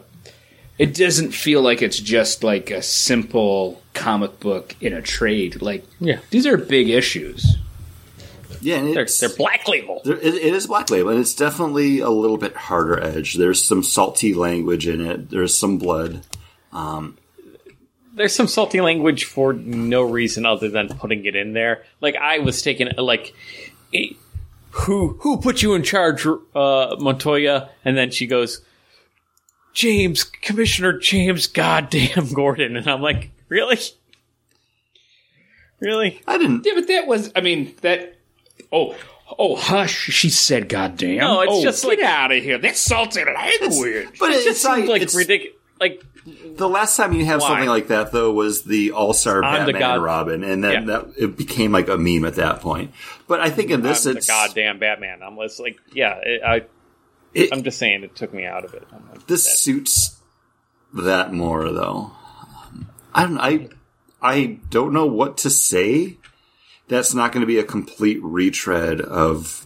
it 0.78 0.94
doesn't 0.96 1.32
feel 1.32 1.62
like 1.62 1.82
it's 1.84 2.00
just 2.00 2.44
like 2.44 2.72
a 2.72 2.82
simple 2.82 3.82
comic 3.94 4.40
book 4.40 4.76
in 4.82 4.94
a 4.94 5.02
trade. 5.02 5.62
Like 5.62 5.84
Yeah. 6.00 6.20
these 6.32 6.48
are 6.48 6.58
big 6.58 6.90
issues. 6.90 7.58
yeah, 8.62 8.78
and 8.78 8.96
they're, 8.96 9.04
it's, 9.04 9.20
they're 9.20 9.30
black 9.38 9.68
label 9.68 10.02
There, 10.04 10.18
it, 10.18 10.34
it 10.36 10.54
is 10.54 10.68
Black 10.68 10.90
Label, 10.90 11.10
and 11.10 11.20
it's 11.20 11.36
definitely 11.36 12.00
a 12.00 12.10
little 12.10 12.38
bit 12.38 12.56
harder 12.56 13.00
edge. 13.04 13.36
There's 13.36 13.64
some 13.64 13.84
salty 13.84 14.34
language 14.34 14.88
in 14.88 15.02
it. 15.02 15.30
There's 15.30 15.56
some 15.56 15.78
blood. 15.78 16.26
Um, 16.72 17.18
there's 18.14 18.34
some 18.36 18.48
salty 18.48 18.82
language 18.82 19.26
for 19.26 19.54
no 19.54 20.02
reason 20.04 20.46
other 20.46 20.70
than 20.70 20.88
putting 20.90 21.26
it 21.26 21.36
in 21.36 21.54
there. 21.54 21.84
Like 22.02 22.16
I 22.16 22.40
was 22.40 22.62
taking 22.62 22.90
like, 22.98 23.34
eh, 23.94 24.08
who 24.72 25.18
who 25.22 25.38
put 25.38 25.62
you 25.62 25.74
in 25.74 25.84
charge, 25.84 26.26
uh, 26.26 26.96
Montoya? 27.00 27.70
And 27.86 27.98
then 27.98 28.12
she 28.12 28.28
goes, 28.28 28.62
James, 29.74 30.24
Commissioner 30.24 30.98
James, 31.00 31.48
goddamn 31.48 32.28
Gordon, 32.34 32.76
and 32.76 32.88
I'm 32.88 33.02
like, 33.02 33.32
really, 33.50 33.78
really? 35.80 36.22
I 36.28 36.38
didn't. 36.38 36.66
Yeah, 36.66 36.74
but 36.76 36.88
that 36.88 37.08
was. 37.08 37.32
I 37.36 37.42
mean 37.42 37.74
that. 37.82 38.18
Oh. 38.72 38.96
Oh, 39.40 39.56
hush! 39.56 39.94
She 39.94 40.30
said, 40.30 40.68
"Goddamn!" 40.68 41.20
No, 41.20 41.40
it's 41.40 41.52
oh, 41.54 41.64
just 41.64 41.84
get 41.84 42.00
like- 42.00 42.00
out 42.02 42.34
of 42.34 42.44
here. 42.44 42.58
That's 42.58 42.82
salty 42.82 43.24
language. 43.24 44.20
But 44.20 44.32
It 44.32 44.36
it's, 44.36 44.44
just 44.44 44.62
seemed 44.62 44.80
not, 44.80 44.88
like 44.90 45.02
it's, 45.02 45.16
ridiculous. 45.16 45.56
Like 45.82 46.04
The 46.56 46.70
last 46.70 46.96
time 46.96 47.12
you 47.14 47.26
have 47.26 47.42
Why? 47.42 47.48
something 47.50 47.68
like 47.70 47.88
that, 47.88 48.12
though, 48.12 48.32
was 48.32 48.64
the 48.64 48.92
All 48.92 49.14
Star 49.14 49.42
Batman 49.42 49.80
god- 49.80 49.96
and 49.96 50.04
Robin, 50.04 50.44
and 50.44 50.64
then 50.64 50.72
Yeah. 50.88 51.00
that 51.00 51.08
it 51.18 51.36
became 51.36 51.72
like 51.72 51.90
a 51.90 51.98
meme 51.98 52.24
at 52.26 52.36
that 52.36 52.62
point. 52.62 52.94
But 53.28 53.40
I 53.42 53.50
think 53.50 53.72
in 53.72 53.82
this, 53.82 54.06
I'm 54.06 54.14
the 54.14 54.18
it's 54.20 54.28
goddamn 54.28 54.78
Batman. 54.80 55.22
I'm 55.24 55.36
just 55.38 55.60
like, 55.60 55.80
yeah, 55.92 56.20
it, 56.24 56.42
I. 56.44 56.62
it, 57.34 57.50
I'm 57.52 57.64
just 57.64 57.80
saying, 57.80 58.04
it 58.04 58.16
took 58.16 58.32
me 58.34 58.46
out 58.46 58.64
of 58.64 58.76
it. 58.76 58.88
I'm 58.94 59.04
like, 59.10 59.26
this 59.28 59.44
that- 59.46 59.58
suits 59.58 60.20
that 60.94 61.34
more, 61.34 61.72
though. 61.72 62.12
Um, 62.68 62.88
I 63.14 63.24
don't. 63.26 63.40
I 63.40 63.70
I 64.22 64.60
don't 64.70 64.94
know 64.94 65.08
what 65.08 65.38
to 65.40 65.50
say. 65.50 66.18
That's 66.90 67.14
not 67.16 67.32
going 67.32 67.42
to 67.42 67.48
be 67.48 67.58
a 67.58 67.64
complete 67.64 68.20
retread 68.22 69.02
of 69.02 69.66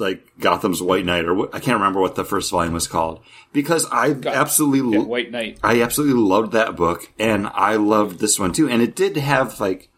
like 0.00 0.26
Gotham's 0.38 0.82
White 0.82 1.04
Knight, 1.04 1.26
or 1.26 1.54
I 1.54 1.60
can't 1.60 1.78
remember 1.78 2.00
what 2.00 2.14
the 2.14 2.24
first 2.24 2.50
volume 2.50 2.74
was 2.74 2.86
called, 2.86 3.22
because 3.52 3.86
I 3.92 4.12
absolutely 4.26 4.98
Yeah, 4.98 5.04
White 5.04 5.30
Knight. 5.30 5.58
I 5.62 5.82
absolutely 5.82 6.20
loved 6.20 6.52
that 6.52 6.76
book, 6.76 7.12
and 7.18 7.46
I 7.48 7.76
loved 7.76 8.18
this 8.18 8.38
one 8.38 8.52
too. 8.52 8.68
And 8.68 8.82
it 8.82 8.96
did 8.96 9.16
have 9.16 9.60
like 9.60 9.90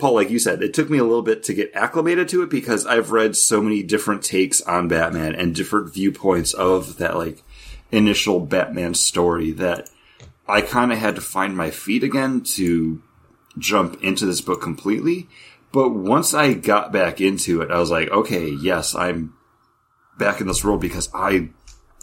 Paul, 0.00 0.14
like 0.14 0.30
you 0.30 0.38
said, 0.38 0.62
it 0.62 0.74
took 0.74 0.90
me 0.90 0.98
a 0.98 1.04
little 1.04 1.22
bit 1.22 1.42
to 1.44 1.54
get 1.54 1.70
acclimated 1.74 2.28
to 2.30 2.42
it 2.42 2.50
because 2.50 2.86
I've 2.86 3.12
read 3.12 3.36
so 3.36 3.62
many 3.62 3.82
different 3.82 4.24
takes 4.24 4.62
on 4.62 4.88
Batman 4.88 5.34
and 5.34 5.54
different 5.54 5.92
viewpoints 5.92 6.54
of 6.54 6.96
that 6.96 7.16
like 7.16 7.42
initial 7.92 8.40
Batman 8.40 8.94
story 8.94 9.52
that 9.52 9.90
I 10.48 10.62
kind 10.62 10.90
of 10.90 10.98
had 10.98 11.14
to 11.16 11.20
find 11.20 11.56
my 11.56 11.70
feet 11.70 12.02
again 12.02 12.40
to 12.54 13.02
jump 13.58 14.02
into 14.02 14.26
this 14.26 14.40
book 14.40 14.62
completely. 14.62 15.28
But 15.72 15.90
once 15.90 16.34
I 16.34 16.54
got 16.54 16.92
back 16.92 17.20
into 17.20 17.60
it, 17.62 17.70
I 17.70 17.78
was 17.78 17.90
like, 17.90 18.08
okay, 18.10 18.48
yes, 18.48 18.94
I'm 18.94 19.34
back 20.18 20.40
in 20.40 20.46
this 20.48 20.64
world 20.64 20.80
because 20.80 21.08
I 21.14 21.48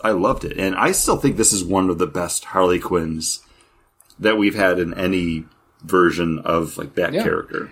I 0.03 0.11
loved 0.11 0.45
it, 0.45 0.57
and 0.57 0.75
I 0.75 0.91
still 0.91 1.17
think 1.17 1.37
this 1.37 1.51
is 1.53 1.63
one 1.63 1.89
of 1.89 1.97
the 1.97 2.07
best 2.07 2.45
Harley 2.45 2.79
Quinns 2.79 3.41
that 4.19 4.37
we've 4.37 4.55
had 4.55 4.79
in 4.79 4.93
any 4.93 5.45
version 5.83 6.39
of 6.39 6.77
like 6.77 6.95
that 6.95 7.13
Yeah. 7.13 7.23
character. 7.23 7.71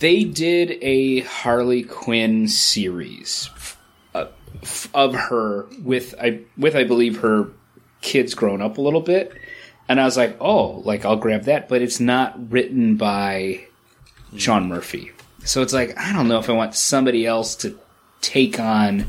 They 0.00 0.24
did 0.24 0.78
a 0.82 1.20
Harley 1.20 1.82
Quinn 1.82 2.48
series 2.48 3.48
uh, 4.14 4.26
f- 4.62 4.88
of 4.94 5.14
her 5.14 5.66
with 5.82 6.14
I 6.20 6.40
with 6.56 6.74
I 6.76 6.84
believe 6.84 7.18
her 7.18 7.48
kids 8.00 8.34
grown 8.34 8.60
up 8.62 8.78
a 8.78 8.80
little 8.82 9.00
bit, 9.02 9.32
and 9.88 10.00
I 10.00 10.04
was 10.04 10.16
like, 10.16 10.36
oh, 10.40 10.80
like 10.84 11.04
I'll 11.04 11.16
grab 11.16 11.44
that, 11.44 11.68
but 11.68 11.80
it's 11.82 12.00
not 12.00 12.50
written 12.50 12.96
by 12.96 13.66
Sean 14.36 14.68
Murphy, 14.68 15.12
so 15.44 15.62
it's 15.62 15.72
like 15.72 15.96
I 15.98 16.12
don't 16.12 16.28
know 16.28 16.38
if 16.38 16.48
I 16.48 16.52
want 16.52 16.74
somebody 16.74 17.26
else 17.26 17.54
to 17.56 17.78
take 18.20 18.58
on 18.60 19.06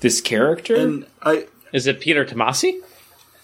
this 0.00 0.20
character. 0.20 0.76
And 0.76 1.06
I 1.22 1.46
Is 1.72 1.86
it 1.86 2.00
Peter 2.00 2.24
Tomasi? 2.24 2.80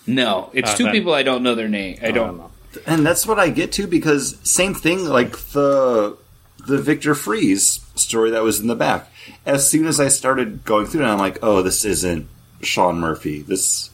no, 0.06 0.50
it's 0.52 0.70
Uh, 0.72 0.76
two 0.76 0.84
then- 0.84 0.92
people 0.92 1.12
I 1.14 1.22
don't 1.22 1.42
know 1.42 1.54
their 1.54 1.68
name. 1.68 1.98
I 2.02 2.10
don't. 2.10 2.36
know. 2.38 2.50
and 2.86 3.04
that's 3.04 3.26
what 3.26 3.38
I 3.38 3.48
get 3.50 3.72
to 3.72 3.86
because 3.86 4.36
same 4.44 4.74
thing 4.74 5.04
like 5.04 5.36
the 5.52 6.16
the 6.66 6.78
Victor 6.78 7.14
Freeze 7.14 7.80
story 7.94 8.30
that 8.30 8.42
was 8.42 8.60
in 8.60 8.66
the 8.66 8.74
back. 8.76 9.10
As 9.46 9.68
soon 9.68 9.86
as 9.86 9.98
I 9.98 10.08
started 10.08 10.64
going 10.64 10.86
through 10.86 11.02
it, 11.04 11.08
I'm 11.08 11.18
like, 11.18 11.38
oh, 11.42 11.62
this 11.62 11.84
isn't 11.86 12.28
Sean 12.62 13.00
Murphy. 13.00 13.40
This 13.42 13.90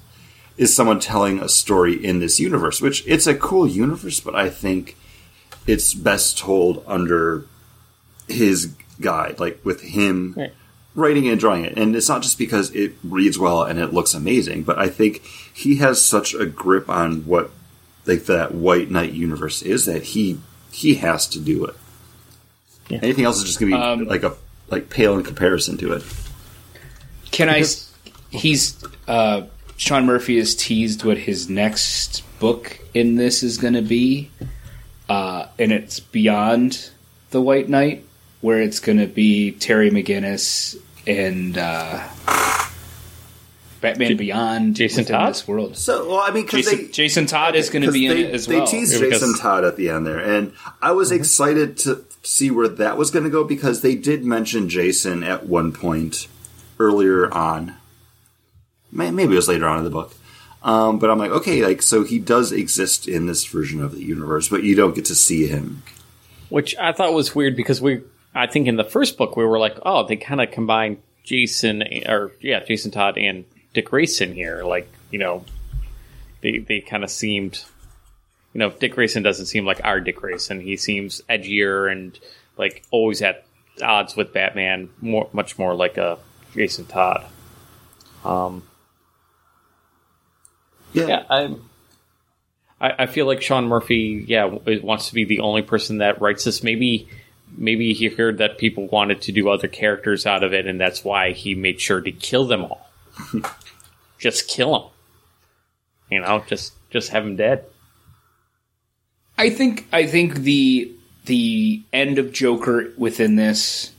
is 0.59 0.75
someone 0.75 0.99
telling 0.99 1.39
a 1.39 1.49
story 1.49 1.95
in 2.05 2.19
this 2.19 2.41
universe, 2.41 2.81
which 2.81 3.05
it's 3.07 3.27
a 3.29 3.35
cool 3.35 3.67
universe, 3.69 4.19
but 4.21 4.35
I 4.35 4.51
think 4.51 4.97
it's 5.67 5.95
best 5.95 6.39
told 6.39 6.83
under 6.87 7.45
his 8.29 8.73
guide, 9.01 9.39
like 9.41 9.61
with 9.65 9.81
him 9.83 10.35
Right. 10.37 10.53
writing 10.95 11.29
and 11.29 11.39
drawing 11.39 11.65
it. 11.65 11.77
And 11.77 11.95
it's 11.97 12.09
not 12.09 12.23
just 12.23 12.39
because 12.39 12.71
it 12.75 12.95
reads 13.05 13.39
well 13.39 13.63
and 13.63 13.79
it 13.79 13.93
looks 13.93 14.15
amazing, 14.15 14.63
but 14.63 14.79
I 14.79 14.89
think 14.89 15.23
he 15.53 15.77
has 15.77 16.05
such 16.05 16.35
a 16.35 16.47
grip 16.47 16.89
on 16.89 17.27
what 17.27 17.51
like 18.07 18.25
that 18.27 18.55
White 18.55 18.91
Knight 18.91 19.13
universe 19.13 19.63
is 19.63 19.85
that 19.87 20.03
he 20.05 20.39
he 20.73 20.95
has 20.97 21.27
to 21.29 21.41
do 21.41 21.65
it. 21.65 21.75
Yeah. 22.89 23.01
Anything 23.03 23.25
else 23.25 23.39
is 23.39 23.45
just 23.45 23.59
gonna 23.61 23.77
be 23.77 23.83
Um, 23.83 24.05
like 24.07 24.23
a 24.23 24.35
like 24.71 24.89
pale 24.91 25.17
in 25.19 25.25
comparison 25.25 25.77
to 25.79 25.93
it. 25.93 26.03
Can 27.33 27.49
I? 27.49 27.65
He's 28.31 28.83
uh, 29.09 29.43
Sean 29.77 30.07
Murphy 30.07 30.39
has 30.39 30.55
teased 30.55 31.05
what 31.05 31.19
his 31.19 31.49
next 31.49 32.23
book 32.39 32.79
in 32.95 33.17
this 33.17 33.43
is 33.43 33.59
going 33.59 33.75
to 33.75 33.83
be, 33.83 34.31
uh, 35.09 35.47
and 35.59 35.73
it's 35.73 36.01
beyond 36.01 36.91
the 37.31 37.41
White 37.41 37.69
Knight, 37.69 38.05
where 38.41 38.61
it's 38.61 38.81
going 38.81 38.99
to 38.99 39.07
be 39.07 39.53
Terry 39.53 39.91
McGinnis 39.91 40.81
and 41.07 41.57
uh, 41.57 42.07
Batman 43.81 44.17
Beyond, 44.17 44.75
Jason 44.77 45.03
within 45.03 45.17
Todd? 45.17 45.31
this 45.31 45.47
world. 45.47 45.77
So 45.77 46.09
well, 46.09 46.21
I 46.21 46.31
mean, 46.33 46.45
because 46.45 46.65
Jason, 46.67 46.79
they 46.87 46.93
Jason 46.93 47.27
Todd 47.27 47.55
is 47.55 47.71
going 47.71 47.83
to 47.85 47.93
be 47.93 48.07
in 48.07 48.15
they, 48.15 48.23
it 48.25 48.35
as 48.35 48.47
they 48.47 48.59
well. 48.59 48.67
teased 48.67 48.95
Yeah, 48.95 49.01
because- 49.01 49.21
Jason 49.21 49.39
Todd 49.39 49.65
at 49.65 49.77
the 49.77 49.91
end 49.91 50.07
there, 50.07 50.19
and 50.19 50.53
I 50.83 50.93
was 50.93 51.13
excited 51.13 51.77
to 51.79 52.05
see 52.23 52.51
where 52.51 52.69
that 52.69 52.97
was 52.97 53.11
going 53.11 53.25
to 53.25 53.31
go 53.31 53.45
because 53.45 53.83
they 53.83 53.95
did 53.95 54.25
mention 54.25 54.69
Jason 54.69 55.23
at 55.23 55.47
one 55.47 55.73
point 55.73 56.27
earlier 56.79 57.33
on. 57.33 57.75
Maybe 58.91 59.25
it 59.25 59.29
was 59.29 59.49
later 59.49 59.69
on 59.69 59.79
in 59.79 59.85
the 59.85 59.91
book. 59.91 60.15
Um, 60.63 60.99
but 60.99 61.11
I'm 61.11 61.19
like, 61.19 61.31
okay, 61.31 61.65
like 61.65 61.83
so 61.83 62.05
he 62.05 62.19
does 62.19 62.53
exist 62.53 63.07
in 63.07 63.27
this 63.27 63.45
version 63.45 63.83
of 63.83 63.93
the 63.93 64.03
universe, 64.03 64.49
but 64.49 64.65
you 64.65 64.75
don't 64.75 64.95
get 64.95 65.05
to 65.07 65.15
see 65.15 65.47
him. 65.47 65.83
Which 66.49 66.77
I 66.77 66.93
thought 66.93 67.13
was 67.13 67.35
weird 67.35 67.57
because 67.57 67.81
we, 67.81 68.03
I 68.35 68.47
think 68.47 68.67
in 68.67 68.77
the 68.77 68.85
first 68.85 69.17
book 69.17 69.37
we 69.37 69.45
were 69.45 69.59
like, 69.59 69.79
oh, 69.85 70.07
they 70.07 70.17
kind 70.17 70.41
of 70.41 70.51
combined 70.51 70.99
Jason 71.25 71.83
or 72.07 72.33
yeah, 72.41 72.61
Jason 72.61 72.91
Todd 72.91 73.19
and 73.19 73.45
Dick 73.75 73.87
Grayson 73.87 74.33
here. 74.33 74.65
Like 74.65 74.89
you 75.11 75.19
know, 75.19 75.45
they 76.41 76.59
they 76.59 76.81
kind 76.81 77.05
of 77.05 77.11
seemed, 77.11 77.63
you 78.55 78.61
know, 78.61 78.71
Dick 78.71 78.95
Grayson 78.95 79.23
doesn't 79.23 79.47
seem 79.47 79.67
like 79.67 79.81
our 79.85 80.01
Dick 80.01 80.17
Grayson. 80.17 80.61
He 80.61 80.77
seems 80.77 81.21
edgier 81.29 81.91
and 81.91 82.19
like 82.57 82.85
always 82.91 83.23
at 83.23 83.45
odds 83.83 84.17
with 84.17 84.33
Batman. 84.33 84.89
More 85.01 85.29
much 85.33 85.59
more 85.59 85.75
like 85.75 85.99
a 85.99 86.19
Jason 86.55 86.87
Todd. 86.87 87.27
Um, 88.25 88.63
Yeah, 90.93 91.07
yeah, 91.07 91.25
I'm. 91.29 91.69
I, 92.81 92.95
I 93.01 93.07
feel 93.07 93.27
like 93.27 93.43
Sean 93.43 93.67
Murphy, 93.67 94.25
yeah, 94.27 94.45
wants 94.45 95.09
to 95.09 95.15
be 95.15 95.25
the 95.25 95.41
only 95.41 95.63
person 95.63 95.99
that 95.99 96.21
writes 96.21 96.45
this. 96.45 96.63
Maybe, 96.63 97.09
maybe 97.57 97.95
he 97.95 98.09
heard 98.09 98.39
that 98.39 98.59
people 98.59 98.87
wanted 98.89 99.23
to 99.23 99.33
do 99.33 99.49
other 99.49 99.69
characters 99.69 100.27
out 100.27 100.45
of 100.45 100.53
it, 100.53 100.67
and 100.67 100.81
that's 100.81 101.03
why 101.03 101.33
he 101.33 101.55
made 101.55 101.81
sure 101.81 102.01
to 102.01 102.13
kill 102.13 102.47
them 102.47 102.65
all. 102.65 102.91
just 104.19 104.49
kill 104.49 104.73
them. 104.73 104.91
You 106.11 106.21
know, 106.21 106.45
just 106.47 106.75
just 106.91 107.11
have 107.11 107.25
them 107.25 107.37
dead. 107.37 107.65
I 109.39 109.51
think 109.51 109.87
I 109.93 110.07
think 110.07 110.37
the 110.37 110.93
the 111.25 111.83
end 111.93 112.19
of 112.19 112.33
Joker 112.33 112.93
within 112.97 113.37
this 113.37 113.93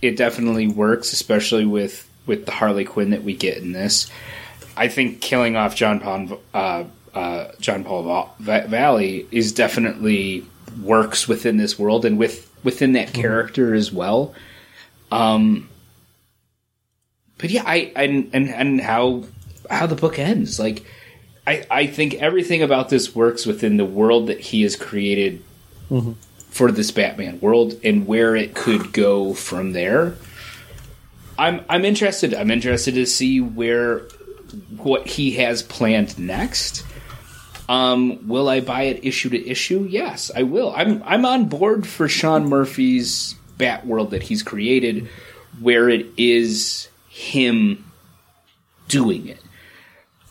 it 0.00 0.16
definitely 0.16 0.68
works, 0.68 1.12
especially 1.12 1.64
with 1.64 2.08
with 2.26 2.46
the 2.46 2.52
Harley 2.52 2.84
Quinn 2.84 3.10
that 3.10 3.24
we 3.24 3.34
get 3.34 3.58
in 3.58 3.72
this. 3.72 4.10
I 4.78 4.88
think 4.88 5.20
killing 5.20 5.56
off 5.56 5.74
John 5.74 6.00
Paul 6.00 6.40
uh, 6.54 6.84
uh, 7.14 7.48
John 7.60 7.84
Paul 7.84 8.02
Va- 8.04 8.30
Va- 8.38 8.68
Valley 8.68 9.26
is 9.32 9.52
definitely 9.52 10.46
works 10.82 11.26
within 11.26 11.56
this 11.56 11.78
world 11.78 12.04
and 12.04 12.16
with 12.16 12.48
within 12.62 12.92
that 12.92 13.12
character 13.12 13.74
as 13.74 13.92
well. 13.92 14.34
Um, 15.10 15.68
but 17.38 17.50
yeah, 17.50 17.64
I 17.66 17.92
and 17.96 18.30
and 18.32 18.48
and 18.48 18.80
how 18.80 19.24
how 19.68 19.86
the 19.86 19.96
book 19.96 20.18
ends 20.18 20.58
like. 20.58 20.84
I, 21.46 21.66
I 21.70 21.86
think 21.86 22.12
everything 22.12 22.62
about 22.62 22.90
this 22.90 23.14
works 23.14 23.46
within 23.46 23.78
the 23.78 23.84
world 23.86 24.26
that 24.26 24.38
he 24.38 24.64
has 24.64 24.76
created 24.76 25.42
for 26.50 26.70
this 26.70 26.90
Batman 26.90 27.40
world 27.40 27.80
and 27.82 28.06
where 28.06 28.36
it 28.36 28.54
could 28.54 28.92
go 28.92 29.32
from 29.32 29.72
there. 29.72 30.14
I'm 31.38 31.64
I'm 31.70 31.86
interested. 31.86 32.34
I'm 32.34 32.50
interested 32.50 32.94
to 32.96 33.06
see 33.06 33.40
where 33.40 34.02
what 34.76 35.06
he 35.06 35.32
has 35.32 35.62
planned 35.62 36.18
next. 36.18 36.84
Um, 37.68 38.26
will 38.26 38.48
I 38.48 38.60
buy 38.60 38.82
it 38.84 39.04
issue 39.04 39.28
to 39.30 39.48
issue? 39.48 39.86
Yes, 39.88 40.30
I 40.34 40.44
will. 40.44 40.72
I'm 40.74 41.02
I'm 41.04 41.26
on 41.26 41.46
board 41.46 41.86
for 41.86 42.08
Sean 42.08 42.48
Murphy's 42.48 43.34
Bat 43.58 43.86
world 43.86 44.12
that 44.12 44.22
he's 44.22 44.42
created, 44.42 45.08
where 45.60 45.88
it 45.88 46.06
is 46.16 46.88
him 47.08 47.84
doing 48.86 49.28
it. 49.28 49.40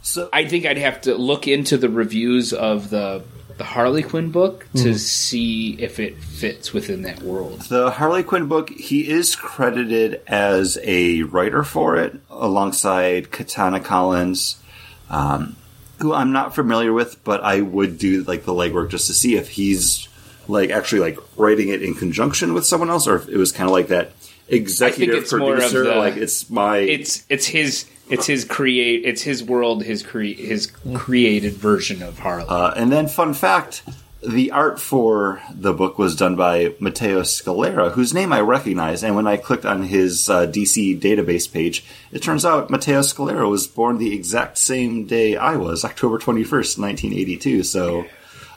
So 0.02 0.30
I 0.32 0.46
think 0.46 0.66
I'd 0.66 0.78
have 0.78 1.02
to 1.02 1.16
look 1.16 1.48
into 1.48 1.78
the 1.78 1.90
reviews 1.90 2.54
of 2.54 2.90
the 2.90 3.24
the 3.58 3.64
Harley 3.64 4.04
Quinn 4.04 4.32
book 4.32 4.68
to 4.76 4.98
see 4.98 5.74
if 5.80 6.00
it 6.00 6.18
fits 6.18 6.74
within 6.74 7.02
that 7.04 7.22
world. 7.22 7.62
The 7.62 7.90
Harley 7.90 8.24
Quinn 8.24 8.48
book, 8.48 8.70
he 8.70 9.10
is 9.10 9.36
credited 9.36 10.22
as 10.28 10.78
a 10.84 11.24
writer 11.24 11.64
for 11.64 11.98
it 11.98 12.16
alongside 12.30 13.32
Katana 13.32 13.80
Collins, 13.80 14.62
um, 15.10 15.56
who 16.00 16.14
I'm 16.14 16.32
not 16.32 16.54
familiar 16.54 16.94
with, 16.94 17.24
but 17.24 17.44
I 17.44 17.62
would 17.62 17.98
do 17.98 18.24
like 18.24 18.44
the 18.44 18.54
legwork 18.54 18.92
just 18.92 19.08
to 19.08 19.14
see 19.14 19.36
if 19.36 19.50
he's 19.50 20.08
like 20.48 20.70
actually 20.70 21.02
like 21.02 21.18
writing 21.36 21.70
it 21.70 21.82
in 21.82 21.96
conjunction 21.96 22.54
with 22.54 22.66
someone 22.66 22.90
else, 22.90 23.08
or 23.08 23.16
if 23.16 23.28
it 23.28 23.38
was 23.38 23.52
kind 23.52 23.68
of 23.68 23.74
like 23.74 23.88
that 23.88 24.17
executive 24.50 25.24
it's 25.24 25.32
producer. 25.32 25.84
the- 25.84 25.96
like 25.96 26.18
it's 26.18 26.50
my 26.50 26.78
It's 26.78 27.26
it's 27.30 27.48
his 27.48 27.86
it's 28.10 28.26
his 28.26 28.46
create 28.46 29.04
it's 29.06 29.22
his 29.22 29.44
world 29.44 29.84
his 29.84 30.02
cre- 30.04 30.22
his 30.38 30.68
created 30.94 31.54
version 31.54 32.02
of 32.02 32.20
Harley. 32.20 32.46
Uh, 32.48 32.72
and 32.72 32.90
then, 32.92 33.08
fun 33.08 33.34
fact: 33.34 33.84
the 34.26 34.52
art 34.52 34.80
for 34.80 35.42
the 35.54 35.74
book 35.74 35.98
was 36.00 36.16
done 36.16 36.38
by 36.38 36.74
Matteo 36.80 37.22
Scalera, 37.24 37.92
whose 37.92 38.14
name 38.14 38.32
I 38.32 38.40
recognize. 38.40 39.04
And 39.04 39.16
when 39.16 39.28
I 39.28 39.36
clicked 39.36 39.66
on 39.66 39.84
his 39.84 40.30
uh, 40.30 40.48
DC 40.48 41.00
database 41.02 41.52
page, 41.52 41.84
it 42.14 42.22
turns 42.24 42.46
out 42.46 42.70
Matteo 42.70 43.02
Scalera 43.02 43.50
was 43.50 43.68
born 43.68 43.98
the 43.98 44.16
exact 44.16 44.58
same 44.58 45.06
day 45.06 45.36
I 45.36 45.58
was, 45.58 45.84
October 45.84 46.18
twenty 46.18 46.46
first, 46.46 46.80
nineteen 46.80 47.12
eighty 47.14 47.36
two. 47.36 47.62
So, 47.64 48.06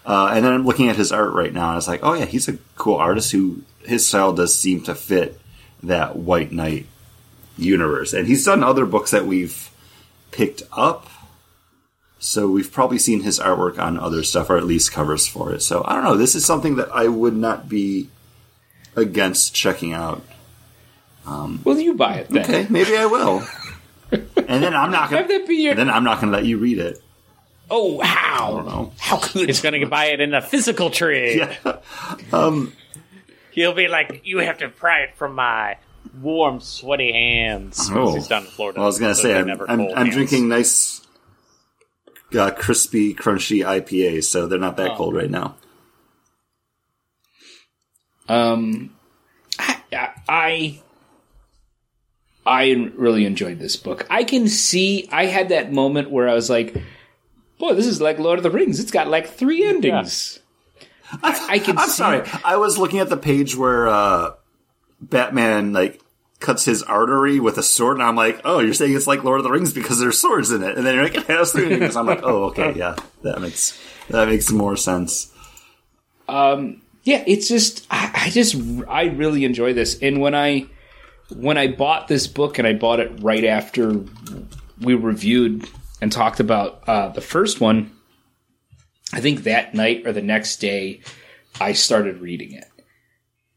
uh, 0.07 0.31
and 0.33 0.45
then 0.45 0.53
I'm 0.53 0.65
looking 0.65 0.89
at 0.89 0.95
his 0.95 1.11
art 1.11 1.33
right 1.33 1.53
now, 1.53 1.65
and 1.65 1.73
I 1.73 1.75
was 1.75 1.89
like, 1.89 2.01
oh 2.05 2.13
yeah, 2.15 2.27
he's 2.27 2.47
a 2.49 2.57
cool 2.77 2.97
artist 2.97 3.33
who 3.33 3.63
his 3.85 4.07
style 4.07 4.33
does 4.33 4.57
seem 4.57 4.83
to 4.85 4.95
fit 4.95 5.40
that 5.83 6.17
White 6.17 6.53
Knight 6.53 6.87
universe. 7.57 8.13
And 8.13 8.27
he's 8.27 8.45
done 8.45 8.63
other 8.63 8.87
books 8.87 9.11
that 9.11 9.27
we've 9.27 9.71
picked 10.31 10.63
up. 10.73 11.09
So 12.19 12.49
we've 12.49 12.71
probably 12.71 12.99
seen 12.99 13.23
his 13.23 13.39
artwork 13.39 13.79
on 13.79 13.99
other 13.99 14.23
stuff, 14.23 14.51
or 14.51 14.59
at 14.59 14.65
least 14.65 14.93
covers 14.93 15.27
for 15.27 15.53
it. 15.55 15.63
So 15.63 15.83
I 15.87 15.95
don't 15.95 16.05
know. 16.05 16.17
This 16.17 16.35
is 16.35 16.45
something 16.45 16.77
that 16.77 16.91
I 16.93 17.09
would 17.09 17.35
not 17.35 17.69
be 17.69 18.09
against 18.95 19.55
checking 19.55 19.95
out. 19.95 20.23
Um, 21.27 21.61
well, 21.65 21.79
you 21.79 21.95
buy 21.95 22.17
it 22.17 22.29
then. 22.29 22.45
Okay, 22.45 22.67
maybe 22.69 22.97
I 22.97 23.07
will. 23.07 23.47
and 24.11 24.63
then 24.63 24.75
I'm 24.75 24.91
not 24.91 25.11
gonna. 25.11 25.29
that 25.29 25.47
be 25.47 25.57
your. 25.57 25.75
Then 25.75 25.89
I'm 25.89 26.05
not 26.05 26.21
gonna 26.21 26.33
let 26.33 26.45
you 26.45 26.59
read 26.59 26.79
it. 26.79 27.03
Oh, 27.71 28.01
how? 28.03 28.57
don't 28.57 28.67
know. 28.67 28.93
How 28.99 29.19
could 29.19 29.49
It's 29.49 29.63
going 29.63 29.81
to 29.81 29.87
buy 29.87 30.07
it 30.07 30.21
in 30.21 30.35
a 30.35 30.43
physical 30.43 30.91
trade. 30.91 31.49
Yeah. 32.33 32.57
He'll 33.53 33.75
be 33.75 33.89
like, 33.89 34.23
"You 34.25 34.39
have 34.39 34.59
to 34.59 34.69
pry 34.69 35.01
it 35.01 35.15
from 35.17 35.35
my 35.35 35.77
warm, 36.21 36.61
sweaty 36.61 37.13
hands." 37.13 37.89
Oh. 37.93 38.15
he's 38.15 38.29
down 38.29 38.43
in 38.45 38.49
Florida. 38.49 38.79
Well, 38.79 38.85
I 38.85 38.89
was 38.89 38.99
gonna 38.99 39.15
so 39.15 39.23
say 39.23 39.39
I'm, 39.39 39.47
never 39.47 39.69
I'm, 39.71 39.81
I'm 39.95 40.11
drinking 40.11 40.49
nice, 40.49 41.01
uh, 42.39 42.51
crispy, 42.53 43.15
crunchy 43.15 43.65
IPAs, 43.65 44.25
so 44.25 44.47
they're 44.47 44.59
not 44.59 44.79
Oh. 44.79 44.85
that 44.85 44.97
cold 44.97 45.15
right 45.15 45.31
now. 45.31 45.57
Um, 48.29 48.97
I, 49.59 49.81
I 50.29 50.81
I 52.47 52.91
really 52.95 53.25
enjoyed 53.27 53.59
this 53.59 53.77
book. 53.77 54.07
I 54.11 54.25
can 54.25 54.49
see. 54.49 55.09
I 55.13 55.27
had 55.27 55.49
that 55.51 55.73
moment 55.73 56.11
where 56.11 56.29
I 56.29 56.35
was 56.35 56.49
like, 56.51 56.77
"Boy, 57.59 57.75
this 57.75 57.87
is 57.87 58.01
like 58.01 58.19
Lord 58.19 58.39
of 58.39 58.43
the 58.43 58.51
Rings. 58.51 58.81
It's 58.81 58.91
got 58.91 59.09
like 59.09 59.29
three 59.29 59.65
endings." 59.65 60.40
I, 61.23 61.47
I 61.51 61.59
can. 61.59 61.79
I'm 61.79 61.89
see, 61.89 61.97
sorry. 61.97 62.23
I 62.45 62.57
was 62.57 62.79
looking 62.79 63.01
at 63.01 63.09
the 63.09 63.17
page 63.17 63.57
where 63.57 63.89
uh, 63.89 64.31
Batman 65.01 65.73
like 65.73 66.01
cuts 66.41 66.65
his 66.65 66.83
artery 66.83 67.41
with 67.41 67.59
a 67.59 67.63
sword, 67.63 67.97
and 67.97 68.03
I'm 68.03 68.17
like, 68.17 68.41
"Oh, 68.45 68.61
you're 68.61 68.75
saying 68.75 68.95
it's 68.95 69.07
like 69.07 69.25
Lord 69.25 69.41
of 69.41 69.45
the 69.45 69.51
Rings 69.51 69.73
because 69.73 69.99
there's 69.99 70.21
swords 70.21 70.51
in 70.51 70.63
it?" 70.63 70.77
And 70.77 70.87
then 70.87 70.95
you're 70.95 71.05
like, 71.05 71.15
"It 71.15 71.27
has 71.27 71.53
three 71.53 71.73
endings." 71.73 71.97
I'm 71.97 72.07
like, 72.07 72.23
"Oh, 72.23 72.45
okay, 72.45 72.75
yeah, 72.75 72.97
that 73.23 73.41
makes 73.41 73.79
that 74.09 74.29
makes 74.29 74.51
more 74.51 74.77
sense." 74.77 75.33
yeah, 77.05 77.25
it's 77.27 77.49
just 77.49 77.87
I, 77.91 78.27
I 78.27 78.31
just 78.31 78.57
I 78.89 79.05
really 79.05 79.45
enjoy 79.45 79.73
this. 79.73 79.99
And 80.01 80.21
when 80.21 80.35
I 80.35 80.67
when 81.35 81.59
I 81.59 81.69
bought 81.69 82.09
this 82.09 82.27
book 82.27 82.59
and 82.59 82.67
I 82.67 82.73
bought 82.73 83.01
it 83.01 83.13
right 83.21 83.45
after 83.45 84.05
we 84.81 84.95
reviewed 84.95 85.69
and 86.01 86.11
talked 86.11 86.41
about 86.41 86.83
uh, 86.87 87.09
the 87.09 87.21
first 87.21 87.61
one, 87.61 87.93
I 89.13 89.21
think 89.21 89.43
that 89.45 89.75
night 89.75 90.07
or 90.07 90.13
the 90.13 90.23
next 90.23 90.57
day 90.57 91.01
I 91.61 91.73
started 91.73 92.21
reading 92.21 92.53
it, 92.53 92.69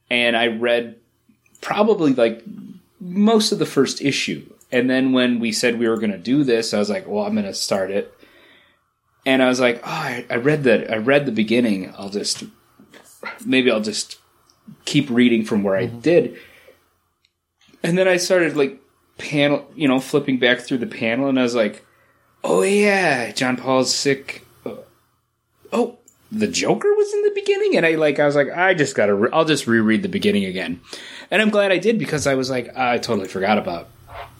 and 0.09 0.35
I 0.35 0.47
read 0.47 0.97
probably 1.61 2.13
like 2.13 2.43
most 2.99 3.51
of 3.51 3.59
the 3.59 3.65
first 3.65 4.01
issue. 4.01 4.49
And 4.71 4.89
then 4.89 5.13
when 5.13 5.39
we 5.39 5.51
said 5.51 5.77
we 5.77 5.87
were 5.87 5.97
going 5.97 6.11
to 6.11 6.17
do 6.17 6.43
this, 6.43 6.73
I 6.73 6.79
was 6.79 6.89
like, 6.89 7.07
well, 7.07 7.25
I'm 7.25 7.33
going 7.33 7.45
to 7.45 7.53
start 7.53 7.91
it. 7.91 8.11
And 9.25 9.43
I 9.43 9.47
was 9.47 9.59
like, 9.59 9.81
oh, 9.83 9.89
I, 9.89 10.25
I 10.29 10.35
read 10.37 10.63
that. 10.63 10.91
I 10.91 10.97
read 10.97 11.25
the 11.25 11.31
beginning. 11.31 11.93
I'll 11.95 12.09
just 12.09 12.43
maybe 13.45 13.71
I'll 13.71 13.81
just 13.81 14.17
keep 14.85 15.09
reading 15.09 15.45
from 15.45 15.63
where 15.63 15.75
I 15.75 15.87
mm-hmm. 15.87 15.99
did. 15.99 16.37
And 17.81 17.97
then 17.97 18.07
I 18.07 18.17
started 18.17 18.55
like 18.55 18.81
panel, 19.17 19.69
you 19.75 19.87
know, 19.87 19.99
flipping 19.99 20.39
back 20.39 20.59
through 20.59 20.79
the 20.79 20.87
panel, 20.87 21.27
and 21.27 21.39
I 21.39 21.43
was 21.43 21.55
like, 21.55 21.85
"Oh 22.43 22.61
yeah, 22.61 23.31
John 23.31 23.57
Paul's 23.57 23.93
sick." 23.93 24.42
Oh, 25.73 25.97
the 26.31 26.47
Joker 26.47 26.87
was 26.93 27.13
in 27.13 27.23
the 27.23 27.31
beginning, 27.35 27.75
and 27.75 27.85
I 27.85 27.95
like, 27.95 28.19
I 28.19 28.25
was 28.25 28.35
like, 28.35 28.49
I 28.49 28.73
just 28.73 28.95
gotta, 28.95 29.13
re- 29.13 29.29
I'll 29.33 29.45
just 29.45 29.67
reread 29.67 30.01
the 30.03 30.09
beginning 30.09 30.45
again, 30.45 30.79
and 31.29 31.41
I'm 31.41 31.49
glad 31.49 31.71
I 31.71 31.77
did 31.77 31.99
because 31.99 32.25
I 32.27 32.35
was 32.35 32.49
like, 32.49 32.75
I 32.77 32.97
totally 32.97 33.27
forgot 33.27 33.57
about, 33.57 33.89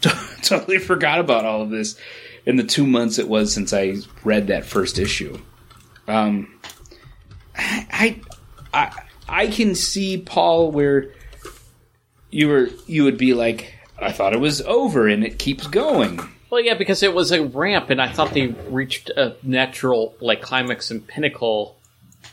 totally 0.42 0.78
forgot 0.78 1.18
about 1.18 1.44
all 1.44 1.62
of 1.62 1.70
this 1.70 1.98
in 2.46 2.56
the 2.56 2.64
two 2.64 2.86
months 2.86 3.18
it 3.18 3.28
was 3.28 3.52
since 3.52 3.72
I 3.72 3.96
read 4.24 4.46
that 4.48 4.64
first 4.64 4.98
issue. 4.98 5.38
Um, 6.08 6.58
I, 7.56 8.20
I, 8.72 9.02
I 9.28 9.46
can 9.48 9.74
see 9.74 10.18
Paul 10.18 10.70
where 10.70 11.12
you 12.30 12.48
were 12.48 12.68
you 12.86 13.04
would 13.04 13.16
be 13.16 13.32
like, 13.34 13.72
I 13.98 14.12
thought 14.12 14.32
it 14.34 14.40
was 14.40 14.60
over, 14.62 15.06
and 15.06 15.24
it 15.24 15.38
keeps 15.38 15.66
going. 15.66 16.20
Well, 16.54 16.62
yeah, 16.62 16.74
because 16.74 17.02
it 17.02 17.12
was 17.12 17.32
a 17.32 17.42
ramp, 17.42 17.90
and 17.90 18.00
I 18.00 18.06
thought 18.06 18.32
they 18.32 18.46
reached 18.46 19.10
a 19.10 19.34
natural 19.42 20.14
like 20.20 20.40
climax 20.40 20.92
and 20.92 21.04
pinnacle 21.04 21.76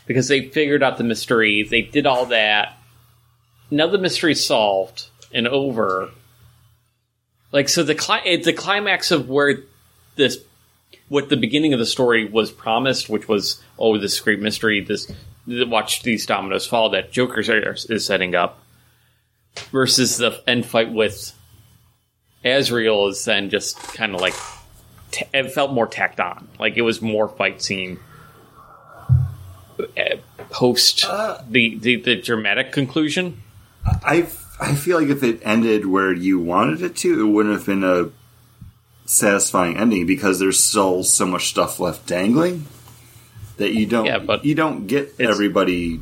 because 0.06 0.28
they 0.28 0.48
figured 0.48 0.80
out 0.80 0.96
the 0.96 1.02
mystery. 1.02 1.64
They 1.64 1.82
did 1.82 2.06
all 2.06 2.26
that. 2.26 2.78
Now 3.68 3.88
the 3.88 3.98
mystery's 3.98 4.46
solved 4.46 5.08
and 5.34 5.48
over. 5.48 6.10
Like 7.50 7.68
so, 7.68 7.82
the 7.82 7.96
cli- 7.96 8.20
eh, 8.24 8.40
the 8.40 8.52
climax 8.52 9.10
of 9.10 9.28
where 9.28 9.64
this, 10.14 10.38
what 11.08 11.28
the 11.28 11.36
beginning 11.36 11.72
of 11.72 11.80
the 11.80 11.84
story 11.84 12.24
was 12.24 12.52
promised, 12.52 13.08
which 13.08 13.26
was 13.26 13.60
oh 13.76 13.98
this 13.98 14.20
great 14.20 14.38
mystery, 14.38 14.82
this 14.82 15.10
watch 15.48 16.04
these 16.04 16.26
dominoes 16.26 16.64
fall 16.64 16.90
that 16.90 17.10
Joker 17.10 17.40
is 17.40 18.06
setting 18.06 18.36
up, 18.36 18.60
versus 19.72 20.18
the 20.18 20.40
end 20.46 20.64
fight 20.64 20.92
with 20.92 21.34
Azrael 22.44 23.08
is 23.08 23.24
then 23.24 23.50
just 23.50 23.78
kind 23.94 24.14
of 24.14 24.20
like 24.20 24.34
t- 25.10 25.24
it 25.32 25.52
felt 25.52 25.72
more 25.72 25.86
tacked 25.86 26.20
on. 26.20 26.48
Like 26.58 26.76
it 26.76 26.82
was 26.82 27.00
more 27.00 27.28
fight 27.28 27.62
scene 27.62 27.98
uh, 29.78 30.16
post 30.50 31.02
the, 31.48 31.76
the 31.78 31.96
the 31.96 32.16
dramatic 32.16 32.72
conclusion. 32.72 33.42
I 33.84 34.28
I 34.60 34.74
feel 34.74 35.00
like 35.00 35.08
if 35.08 35.22
it 35.22 35.40
ended 35.42 35.86
where 35.86 36.12
you 36.12 36.38
wanted 36.38 36.82
it 36.82 36.96
to, 36.96 37.20
it 37.20 37.30
wouldn't 37.30 37.54
have 37.54 37.66
been 37.66 37.84
a 37.84 38.10
satisfying 39.06 39.76
ending 39.76 40.06
because 40.06 40.38
there's 40.38 40.62
still 40.62 41.02
so 41.02 41.26
much 41.26 41.48
stuff 41.48 41.80
left 41.80 42.06
dangling 42.06 42.66
that 43.56 43.72
you 43.72 43.86
don't 43.86 44.06
Yeah, 44.06 44.18
but 44.18 44.44
you 44.44 44.54
don't 44.54 44.86
get 44.86 45.14
everybody 45.18 46.00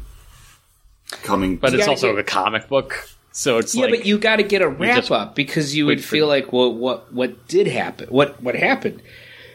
coming. 1.22 1.56
But 1.56 1.74
it's 1.74 1.88
also 1.88 2.12
get- 2.12 2.20
a 2.20 2.24
comic 2.24 2.68
book, 2.68 3.08
so 3.32 3.58
it's 3.58 3.74
Yeah, 3.74 3.86
like 3.86 3.90
but 3.90 4.06
you 4.06 4.18
got 4.18 4.36
to 4.36 4.42
get 4.42 4.62
a 4.62 4.68
wrap 4.68 5.10
up 5.10 5.34
because 5.34 5.74
you 5.74 5.86
would 5.86 6.02
feel 6.02 6.26
like, 6.26 6.52
well, 6.52 6.72
what 6.72 7.12
what 7.12 7.46
did 7.48 7.66
happen? 7.66 8.08
What 8.08 8.42
what 8.42 8.54
happened? 8.54 9.02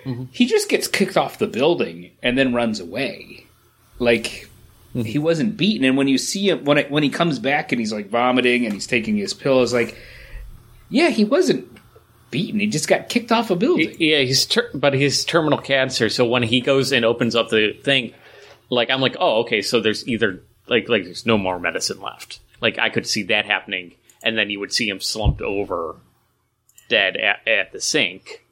Mm-hmm. 0.05 0.25
He 0.31 0.45
just 0.45 0.69
gets 0.69 0.87
kicked 0.87 1.17
off 1.17 1.39
the 1.39 1.47
building 1.47 2.11
and 2.21 2.37
then 2.37 2.53
runs 2.53 2.79
away, 2.79 3.45
like 3.99 4.47
mm-hmm. 4.93 5.01
he 5.01 5.19
wasn't 5.19 5.57
beaten. 5.57 5.85
And 5.85 5.97
when 5.97 6.07
you 6.07 6.17
see 6.17 6.49
him 6.49 6.63
when 6.63 6.77
it, 6.77 6.91
when 6.91 7.03
he 7.03 7.09
comes 7.09 7.39
back 7.39 7.71
and 7.71 7.79
he's 7.79 7.91
like 7.91 8.09
vomiting 8.09 8.65
and 8.65 8.73
he's 8.73 8.87
taking 8.87 9.17
his 9.17 9.33
pills, 9.33 9.73
like, 9.73 9.97
yeah, 10.89 11.09
he 11.09 11.25
wasn't 11.25 11.67
beaten. 12.31 12.59
He 12.59 12.67
just 12.67 12.87
got 12.87 13.09
kicked 13.09 13.31
off 13.31 13.49
a 13.49 13.55
building. 13.55 13.95
yeah, 13.99 14.19
he's 14.19 14.45
ter- 14.45 14.69
but 14.73 14.93
he's 14.93 15.25
terminal 15.25 15.59
cancer. 15.59 16.09
So 16.09 16.25
when 16.25 16.43
he 16.43 16.61
goes 16.61 16.91
and 16.91 17.03
opens 17.03 17.35
up 17.35 17.49
the 17.49 17.73
thing, 17.73 18.13
like 18.69 18.89
I'm 18.89 19.01
like, 19.01 19.17
oh, 19.19 19.41
okay, 19.41 19.61
so 19.61 19.81
there's 19.81 20.07
either 20.07 20.41
like 20.67 20.87
like 20.87 21.03
there's 21.03 21.25
no 21.25 21.37
more 21.37 21.59
medicine 21.59 21.99
left. 21.99 22.39
Like 22.61 22.79
I 22.79 22.89
could 22.89 23.07
see 23.07 23.23
that 23.23 23.45
happening, 23.45 23.95
and 24.23 24.37
then 24.37 24.49
you 24.49 24.59
would 24.59 24.73
see 24.73 24.89
him 24.89 24.99
slumped 24.99 25.41
over, 25.41 25.95
dead 26.89 27.17
at, 27.17 27.47
at 27.47 27.71
the 27.71 27.81
sink. 27.81 28.43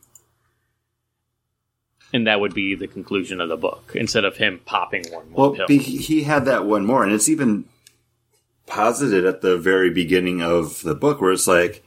And 2.14 2.28
that 2.28 2.40
would 2.40 2.54
be 2.54 2.76
the 2.76 2.88
conclusion 2.88 3.42
of 3.42 3.50
the 3.50 3.58
book, 3.58 3.92
instead 3.96 4.24
of 4.24 4.38
him 4.38 4.62
popping 4.66 5.04
one 5.12 5.32
more 5.32 5.50
well, 5.50 5.56
pill. 5.56 5.68
be, 5.68 5.80
he 5.80 6.24
had 6.24 6.46
that 6.46 6.64
one 6.66 6.86
more, 6.86 7.04
and 7.04 7.12
it's 7.12 7.28
even 7.28 7.66
posited 8.68 9.26
at 9.26 9.42
the 9.42 9.58
very 9.58 9.90
beginning 9.90 10.42
of 10.42 10.82
the 10.84 10.96
book 10.96 11.22
where 11.22 11.32
it's 11.32 11.48
like, 11.48 11.84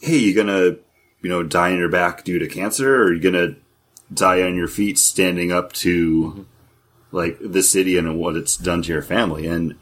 "Hey, 0.00 0.18
you 0.18 0.34
gonna 0.34 0.76
you 1.22 1.28
know 1.30 1.42
die 1.42 1.72
on 1.72 1.78
your 1.78 1.88
back 1.88 2.24
due 2.24 2.38
to 2.38 2.46
cancer, 2.46 2.94
or 2.94 3.04
are 3.04 3.14
you 3.14 3.20
gonna 3.20 3.56
die 4.12 4.42
on 4.42 4.54
your 4.54 4.68
feet 4.68 4.98
standing 4.98 5.50
up 5.50 5.72
to 5.72 6.22
mm-hmm. 6.22 6.42
like 7.10 7.38
the 7.40 7.62
city 7.62 7.96
and 7.96 8.18
what 8.18 8.36
it's 8.36 8.56
done 8.56 8.82
to 8.82 8.92
your 8.92 9.02
family?" 9.02 9.46
And 9.46 9.76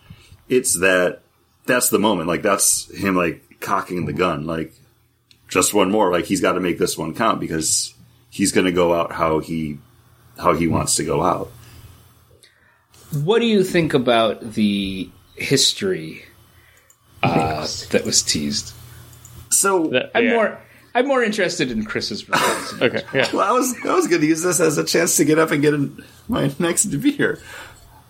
it's 0.49 0.78
that 0.78 1.22
that's 1.69 1.89
the 1.91 2.01
moment, 2.01 2.27
like 2.29 2.43
that's 2.43 2.91
him 2.93 3.14
like 3.14 3.61
cocking 3.61 4.07
the 4.07 4.12
gun, 4.12 4.45
like 4.47 4.73
just 5.49 5.73
one 5.73 5.91
more, 5.91 6.11
like 6.11 6.25
he's 6.25 6.41
got 6.41 6.55
to 6.55 6.61
make 6.61 6.79
this 6.79 6.99
one 6.99 7.14
count 7.14 7.39
because 7.41 7.95
he's 8.31 8.51
gonna 8.53 8.73
go 8.73 8.93
out 8.93 9.12
how 9.12 9.39
he 9.39 9.79
how 10.37 10.55
he 10.55 10.66
wants 10.66 10.97
to 10.97 11.05
go 11.05 11.23
out. 11.23 11.51
What 13.12 13.39
do 13.41 13.47
you 13.47 13.64
think 13.64 13.95
about 13.95 14.53
the 14.55 15.09
history 15.37 16.25
uh, 17.23 17.66
that 17.91 18.03
was 18.05 18.23
teased? 18.23 18.73
So 19.51 19.87
That- 19.89 20.11
I'm 20.14 20.25
yeah. 20.25 20.35
more 20.35 20.61
I'm 20.95 21.07
more 21.07 21.23
interested 21.23 21.71
in 21.71 21.85
Chris's 21.85 22.29
response. 22.29 22.83
okay. 22.83 23.03
Yeah. 23.14 23.29
Well, 23.33 23.49
I 23.49 23.53
was 23.53 23.75
I 23.85 23.95
was 23.95 24.07
going 24.09 24.21
to 24.21 24.27
use 24.27 24.43
this 24.43 24.61
as 24.61 24.79
a 24.79 24.85
chance 24.85 25.16
to 25.16 25.25
get 25.25 25.39
up 25.39 25.51
and 25.51 25.62
get 25.62 25.75
in 25.75 26.03
my 26.29 26.53
next 26.59 26.87
beer. 26.87 27.41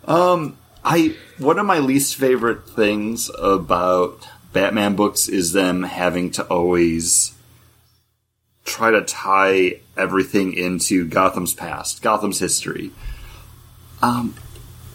Um, 0.06 0.56
I 0.91 1.16
one 1.36 1.59
of 1.59 1.66
my 1.66 1.80
least 1.80 2.16
favorite 2.16 2.66
things 2.66 3.30
about 3.39 4.26
Batman 4.55 4.97
books 4.97 5.28
is 5.28 5.53
them 5.53 5.82
having 5.82 6.30
to 6.30 6.45
always 6.45 7.34
try 8.64 8.91
to 8.91 9.03
tie 9.03 9.80
everything 9.99 10.55
into 10.55 11.07
Gotham's 11.07 11.53
past, 11.53 12.01
Gotham's 12.01 12.39
history. 12.39 12.91
Um, 14.01 14.34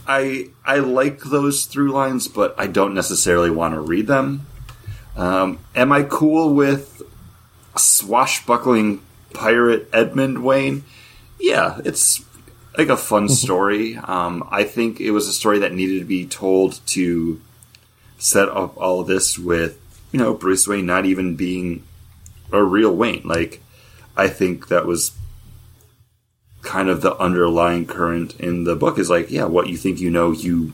I 0.08 0.50
I 0.66 0.80
like 0.80 1.20
those 1.26 1.66
through 1.66 1.92
lines, 1.92 2.28
but 2.28 2.56
I 2.58 2.66
don't 2.66 2.96
necessarily 2.96 3.52
want 3.52 3.76
to 3.76 3.80
read 3.80 4.08
them. 4.08 4.48
Um, 5.16 5.60
am 5.76 5.92
I 5.92 6.02
cool 6.02 6.56
with 6.56 7.04
swashbuckling 7.76 9.00
pirate 9.32 9.90
Edmund 9.94 10.44
Wayne, 10.44 10.86
yeah, 11.40 11.82
it's 11.86 12.26
like 12.78 12.90
a 12.90 12.98
fun 12.98 13.30
story. 13.30 13.96
Um, 13.98 14.48
I 14.52 14.64
think 14.64 15.00
it 15.00 15.12
was 15.12 15.28
a 15.28 15.34
story 15.34 15.60
that 15.60 15.74
needed 15.74 16.00
to 16.00 16.06
be 16.06 16.26
told 16.26 16.80
to 16.88 17.42
set 18.18 18.50
up 18.50 18.78
all 18.78 19.02
of 19.02 19.08
this 19.08 19.38
with 19.38 19.80
you 20.12 20.20
know 20.20 20.34
Bruce 20.34 20.68
Wayne 20.68 20.86
not 20.86 21.06
even 21.06 21.36
being 21.36 21.84
a 22.52 22.64
real 22.64 22.96
Wayne. 22.96 23.22
Like 23.26 23.62
I 24.16 24.28
think 24.28 24.68
that 24.68 24.86
was 24.86 25.12
kind 26.62 26.90
of 26.90 27.02
the 27.02 27.16
underlying 27.18 27.86
current 27.86 28.40
in 28.40 28.64
the 28.64 28.76
book 28.76 28.98
is 28.98 29.10
like, 29.10 29.30
yeah, 29.30 29.46
what 29.46 29.68
you 29.68 29.76
think 29.78 30.00
you 30.00 30.10
know, 30.10 30.32
you 30.32 30.72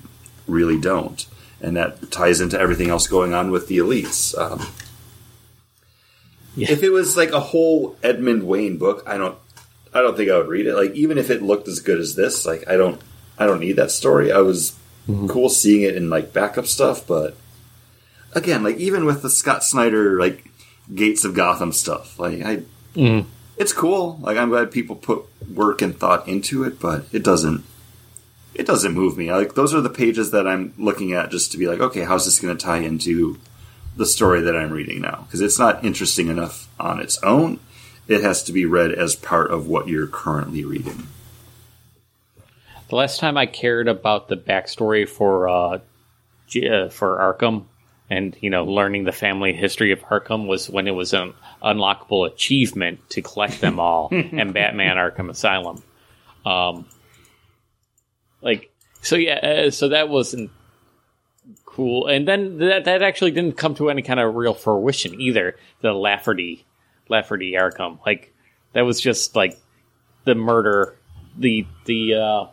really 0.48 0.80
don't, 0.80 1.26
and 1.62 1.76
that 1.76 2.12
ties 2.12 2.42
into 2.42 2.60
everything 2.60 2.90
else 2.90 3.08
going 3.08 3.34
on 3.34 3.52
with 3.52 3.68
the 3.68 3.78
elites. 3.80 4.38
Um, 4.38 4.68
Yeah. 6.56 6.72
If 6.72 6.84
it 6.84 6.90
was 6.90 7.16
like 7.16 7.32
a 7.32 7.40
whole 7.40 7.96
Edmund 8.04 8.44
Wayne 8.44 8.78
book, 8.78 9.04
I 9.08 9.18
don't, 9.18 9.38
I 9.94 10.02
don't 10.02 10.16
think 10.16 10.30
I 10.30 10.38
would 10.38 10.48
read 10.48 10.68
it. 10.68 10.76
Like 10.76 10.92
even 10.92 11.18
if 11.18 11.30
it 11.30 11.42
looked 11.42 11.68
as 11.68 11.80
good 11.80 12.00
as 12.00 12.16
this, 12.16 12.46
like 12.46 12.68
I 12.68 12.78
don't, 12.78 13.02
I 13.38 13.46
don't 13.46 13.60
need 13.60 13.78
that 13.78 13.92
story. 13.92 14.32
I 14.32 14.40
was 14.40 14.78
mm-hmm. 15.08 15.28
cool 15.28 15.50
seeing 15.50 15.82
it 15.82 15.96
in 15.96 16.10
like 16.10 16.34
backup 16.34 16.68
stuff, 16.68 17.08
but 17.08 17.36
again, 18.34 18.64
like 18.64 18.78
even 18.78 19.06
with 19.06 19.22
the 19.22 19.30
Scott 19.30 19.64
Snyder 19.64 20.20
like 20.20 20.50
Gates 20.94 21.26
of 21.26 21.34
Gotham 21.34 21.72
stuff, 21.72 22.20
like 22.20 22.42
I, 22.44 22.58
mm-hmm. 22.96 23.28
it's 23.58 23.74
cool. 23.74 24.18
Like 24.22 24.38
I'm 24.38 24.50
glad 24.50 24.72
people 24.72 24.96
put 24.96 25.26
work 25.54 25.82
and 25.82 25.98
thought 25.98 26.28
into 26.28 26.64
it, 26.64 26.80
but 26.80 27.06
it 27.12 27.24
doesn't. 27.24 27.64
It 28.56 28.66
doesn't 28.66 28.94
move 28.94 29.18
me. 29.18 29.32
Like 29.32 29.56
those 29.56 29.74
are 29.74 29.80
the 29.80 29.90
pages 29.90 30.32
that 30.32 30.46
I'm 30.46 30.74
looking 30.78 31.14
at 31.14 31.32
just 31.32 31.54
to 31.54 31.58
be 31.58 31.68
like, 31.68 31.80
okay, 31.80 32.04
how's 32.04 32.26
this 32.26 32.42
going 32.42 32.58
to 32.58 32.62
tie 32.62 32.80
into 32.80 33.40
the 33.96 34.06
story 34.06 34.42
that 34.42 34.56
I'm 34.56 34.72
reading 34.72 35.02
now? 35.02 35.24
Because 35.26 35.40
it's 35.40 35.58
not 35.58 35.86
interesting 35.86 36.28
enough 36.28 36.68
on 36.78 37.00
its 37.00 37.22
own. 37.24 37.62
It 38.10 38.22
has 38.22 38.42
to 38.44 38.52
be 38.52 38.66
read 38.66 38.92
as 38.92 39.16
part 39.16 39.52
of 39.52 39.68
what 39.68 39.88
you're 39.88 40.08
currently 40.08 40.66
reading. 40.66 41.08
The 42.90 42.96
last 42.96 43.20
time 43.20 43.38
I 43.38 43.46
cared 43.46 43.88
about 43.88 44.28
the 44.28 44.36
backstory 44.36 45.08
for 45.08 45.48
uh, 45.48 45.80
G- 46.48 46.68
uh, 46.68 46.90
for 46.90 47.18
Arkham 47.18 47.66
and 48.10 48.36
you 48.42 48.50
know 48.50 48.66
learning 48.66 49.04
the 49.04 49.12
family 49.12 49.54
history 49.54 49.92
of 49.92 50.00
Arkham 50.02 50.48
was 50.48 50.68
when 50.68 50.88
it 50.88 50.96
was 50.96 51.14
an 51.14 51.36
unlockable 51.62 52.26
achievement 52.26 53.08
to 53.12 53.22
collect 53.22 53.62
them 53.62 53.80
all 53.80 54.10
in 54.10 54.54
Batman 54.54 54.98
Arkham 54.98 55.30
Asylum. 55.30 55.84
Um, 56.44 56.88
like 58.42 58.72
so, 59.04 59.18
yeah. 59.18 59.36
Uh, 59.36 59.70
so 59.70 59.90
that 59.90 60.10
wasn't 60.10 60.50
cool, 61.64 62.08
and 62.08 62.28
then 62.28 62.58
that 62.58 62.86
that 62.86 63.04
actually 63.04 63.32
didn't 63.32 63.56
come 63.56 63.76
to 63.76 63.92
any 63.92 64.02
kind 64.02 64.20
of 64.20 64.34
real 64.34 64.56
fruition 64.56 65.22
either. 65.22 65.56
The 65.82 65.94
Lafferty 65.94 66.66
Lafferty 67.10 67.54
Arkham, 67.54 68.00
like 68.06 68.34
that 68.74 68.82
was 68.82 69.02
just 69.02 69.36
like 69.36 69.60
the 70.26 70.36
murder, 70.36 70.96
the 71.38 71.66
the 71.86 72.16
uh, 72.16 72.48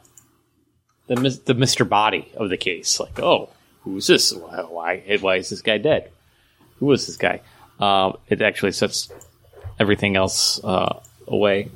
the 1.07 1.14
the 1.44 1.54
Mr. 1.54 1.88
Body 1.88 2.32
of 2.36 2.48
the 2.48 2.57
case. 2.57 2.98
Like, 2.98 3.20
oh, 3.20 3.50
who's 3.82 4.07
this? 4.07 4.32
Why 4.32 5.02
why, 5.20 5.36
is 5.36 5.50
this 5.50 5.62
guy 5.62 5.78
dead? 5.78 6.11
Who 6.78 6.86
was 6.86 7.07
this 7.07 7.16
guy? 7.16 7.40
Um, 7.78 8.16
it 8.28 8.42
actually 8.42 8.72
sets 8.72 9.11
everything 9.78 10.16
else 10.16 10.62
uh, 10.64 11.00
away. 11.28 11.70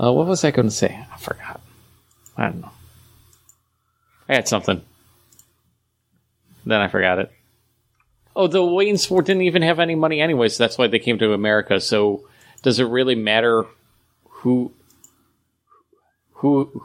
Uh, 0.00 0.12
what 0.12 0.26
was 0.26 0.44
I 0.44 0.50
going 0.50 0.68
to 0.68 0.74
say? 0.74 1.04
I 1.12 1.16
forgot. 1.18 1.60
I 2.36 2.44
don't 2.44 2.60
know. 2.60 2.70
I 4.28 4.34
had 4.36 4.48
something. 4.48 4.80
Then 6.64 6.80
I 6.80 6.88
forgot 6.88 7.18
it. 7.18 7.32
Oh, 8.34 8.46
the 8.46 8.60
Waynes 8.60 9.08
didn't 9.24 9.42
even 9.42 9.62
have 9.62 9.78
any 9.78 9.94
money 9.94 10.20
anyway, 10.20 10.48
so 10.48 10.62
that's 10.64 10.78
why 10.78 10.86
they 10.86 10.98
came 10.98 11.18
to 11.18 11.32
America. 11.32 11.80
So, 11.80 12.26
does 12.62 12.78
it 12.80 12.84
really 12.84 13.14
matter 13.14 13.64
who, 14.24 14.72
who, 16.34 16.82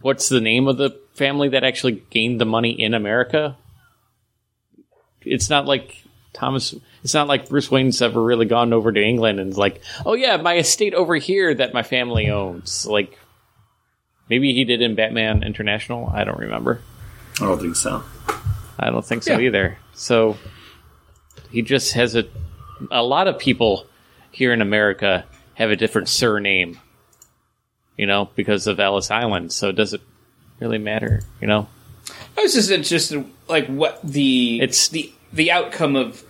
what's 0.00 0.28
the 0.28 0.40
name 0.40 0.68
of 0.68 0.76
the 0.76 0.90
family 1.14 1.48
that 1.50 1.64
actually 1.64 2.02
gained 2.10 2.40
the 2.40 2.44
money 2.46 2.70
in 2.70 2.94
America? 2.94 3.56
It's 5.22 5.50
not 5.50 5.66
like 5.66 6.04
Thomas. 6.32 6.74
It's 7.02 7.14
not 7.14 7.26
like 7.28 7.48
Bruce 7.48 7.70
Wayne's 7.70 8.00
ever 8.02 8.22
really 8.22 8.46
gone 8.46 8.72
over 8.72 8.92
to 8.92 9.02
England 9.02 9.40
and 9.40 9.56
like, 9.56 9.80
oh 10.06 10.14
yeah, 10.14 10.36
my 10.36 10.56
estate 10.58 10.94
over 10.94 11.16
here 11.16 11.54
that 11.54 11.74
my 11.74 11.82
family 11.82 12.28
owns. 12.30 12.86
Like, 12.86 13.18
maybe 14.28 14.52
he 14.54 14.64
did 14.64 14.80
in 14.82 14.94
Batman 14.94 15.42
International. 15.42 16.08
I 16.12 16.24
don't 16.24 16.38
remember. 16.38 16.82
I 17.40 17.46
don't 17.46 17.58
think 17.60 17.76
so. 17.76 18.04
I 18.78 18.90
don't 18.90 19.04
think 19.04 19.22
so 19.22 19.32
Yeah. 19.38 19.46
either. 19.46 19.78
So 19.94 20.36
he 21.54 21.62
just 21.62 21.92
has 21.94 22.14
a. 22.16 22.24
A 22.90 23.02
lot 23.02 23.28
of 23.28 23.38
people 23.38 23.86
here 24.32 24.52
in 24.52 24.60
America 24.60 25.24
have 25.54 25.70
a 25.70 25.76
different 25.76 26.08
surname, 26.08 26.78
you 27.96 28.06
know, 28.06 28.28
because 28.34 28.66
of 28.66 28.80
Ellis 28.80 29.10
Island. 29.10 29.52
So 29.52 29.70
does 29.72 29.94
it 29.94 30.00
really 30.60 30.78
matter? 30.78 31.22
You 31.40 31.46
know, 31.46 31.68
I 32.36 32.42
was 32.42 32.54
just 32.54 32.70
interested, 32.70 33.24
like 33.48 33.66
what 33.68 34.00
the 34.02 34.60
It's- 34.60 34.88
the 34.88 35.12
the 35.32 35.52
outcome 35.52 35.94
of 35.96 36.24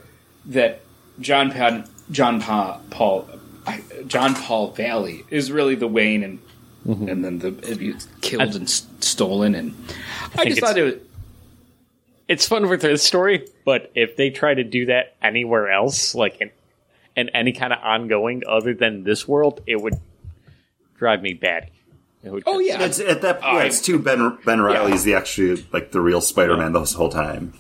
that 0.46 0.82
John 1.20 1.50
Paul 1.50 1.84
John 2.10 2.40
Pa- 2.40 2.80
Paul 2.90 3.28
I- 3.66 3.82
John 4.06 4.34
Paul 4.34 4.70
Valley 4.72 5.24
is 5.30 5.50
really 5.50 5.74
the 5.74 5.88
Wayne 5.88 6.22
and 6.22 6.38
Mm-hmm. 6.86 7.08
and 7.08 7.24
then 7.24 7.38
the 7.38 7.48
it 7.66 8.06
killed 8.20 8.54
and 8.54 8.64
s- 8.64 8.86
stolen 9.00 9.54
and 9.54 9.74
I, 10.34 10.44
think 10.44 10.48
just 10.50 10.60
thought 10.60 10.76
it 10.76 10.82
was 10.82 10.94
it's 12.28 12.46
fun 12.48 12.68
with 12.68 12.80
this 12.80 13.02
story, 13.02 13.46
but 13.64 13.90
if 13.94 14.16
they 14.16 14.30
try 14.30 14.54
to 14.54 14.64
do 14.64 14.86
that 14.86 15.14
anywhere 15.22 15.70
else, 15.70 16.14
like 16.14 16.40
in, 16.40 16.50
in 17.16 17.28
any 17.30 17.52
kind 17.52 17.72
of 17.72 17.80
ongoing 17.82 18.42
other 18.48 18.74
than 18.74 19.04
this 19.04 19.28
world, 19.28 19.60
it 19.66 19.76
would 19.80 19.94
drive 20.96 21.22
me 21.22 21.34
batty. 21.34 21.70
Oh 22.46 22.58
yeah 22.58 22.80
It's 22.80 23.00
at 23.00 23.20
that. 23.20 23.40
Oh, 23.42 23.58
yeah, 23.58 23.64
it's 23.64 23.82
too 23.82 23.98
Ben 23.98 24.38
Ben 24.46 24.60
Reilly's 24.62 25.04
the 25.04 25.14
actually 25.14 25.66
like 25.74 25.92
the 25.92 26.00
real 26.00 26.22
Spider-Man 26.22 26.72
this 26.72 26.94
whole 26.94 27.10
time. 27.10 27.52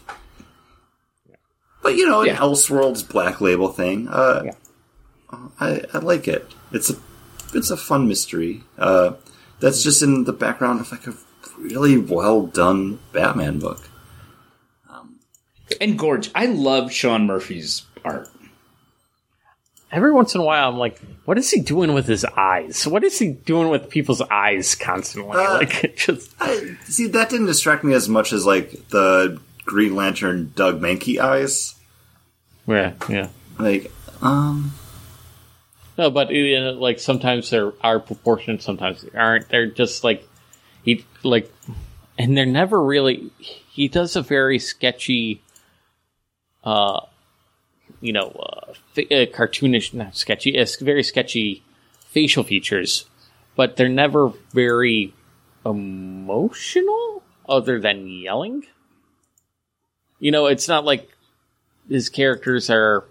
But 1.82 1.96
you 1.96 2.06
know, 2.08 2.22
an 2.22 2.28
Yeah. 2.28 2.36
Elseworlds 2.38 3.06
Black 3.06 3.42
Label 3.42 3.68
thing. 3.68 4.08
Uh, 4.08 4.42
Yeah. 4.46 4.54
I, 5.60 5.82
I 5.92 5.98
like 5.98 6.26
it. 6.28 6.50
It's 6.72 6.88
a 6.90 6.94
it's 7.52 7.70
a 7.70 7.76
fun 7.76 8.08
mystery. 8.08 8.62
Uh, 8.78 9.14
that's 9.60 9.82
just 9.82 10.02
in 10.02 10.24
the 10.24 10.32
background 10.32 10.80
of 10.80 10.90
like 10.90 11.06
a 11.06 11.14
really 11.58 11.98
well 11.98 12.46
done 12.46 13.00
Batman 13.12 13.58
book. 13.58 13.82
And 15.80 15.98
gorge 15.98 16.30
I 16.34 16.46
love 16.46 16.92
Sean 16.92 17.26
Murphy's 17.26 17.82
art 18.04 18.28
Every 19.94 20.10
once 20.10 20.34
in 20.34 20.40
a 20.40 20.44
while, 20.44 20.70
I'm 20.70 20.76
like, 20.76 21.00
what 21.24 21.38
is 21.38 21.48
he 21.52 21.60
doing 21.60 21.94
with 21.94 22.08
his 22.08 22.24
eyes? 22.24 22.84
What 22.84 23.04
is 23.04 23.16
he 23.16 23.28
doing 23.28 23.68
with 23.68 23.88
people's 23.88 24.20
eyes 24.20 24.74
constantly? 24.74 25.36
Uh, 25.36 25.54
like, 25.54 25.84
it 25.84 25.96
just 25.96 26.34
I, 26.40 26.76
see, 26.82 27.06
that 27.06 27.30
didn't 27.30 27.46
distract 27.46 27.84
me 27.84 27.94
as 27.94 28.08
much 28.08 28.32
as 28.32 28.44
like 28.44 28.88
the 28.88 29.40
Green 29.64 29.94
Lantern 29.94 30.50
Doug 30.56 30.80
Mahnke 30.80 31.20
eyes. 31.20 31.76
yeah, 32.66 32.94
yeah. 33.08 33.28
Like, 33.56 33.92
um, 34.20 34.74
No, 35.96 36.10
but 36.10 36.28
uh, 36.34 36.72
like 36.72 36.98
sometimes 36.98 37.50
they 37.50 37.58
are 37.58 38.00
proportionate, 38.00 38.62
sometimes 38.62 39.02
they 39.02 39.16
aren't. 39.16 39.48
They're 39.48 39.68
just 39.68 40.02
like 40.02 40.28
he 40.82 41.04
like, 41.22 41.52
and 42.18 42.36
they're 42.36 42.46
never 42.46 42.82
really. 42.82 43.30
He 43.38 43.86
does 43.86 44.16
a 44.16 44.22
very 44.22 44.58
sketchy, 44.58 45.40
uh, 46.64 47.00
you 48.00 48.12
know, 48.12 48.30
uh, 48.30 48.72
fa- 48.94 49.14
uh, 49.14 49.26
cartoonish, 49.26 49.94
not 49.94 50.16
sketchy, 50.16 50.58
uh, 50.58 50.66
very 50.80 51.02
sketchy 51.02 51.62
facial 52.06 52.42
features, 52.42 53.06
but 53.56 53.76
they're 53.76 53.88
never 53.88 54.32
very 54.52 55.14
emotional, 55.64 57.22
other 57.48 57.80
than 57.80 58.08
yelling. 58.08 58.64
You 60.18 60.30
know, 60.30 60.46
it's 60.46 60.68
not 60.68 60.84
like 60.84 61.10
his 61.88 62.08
characters 62.08 62.70
are 62.70 63.04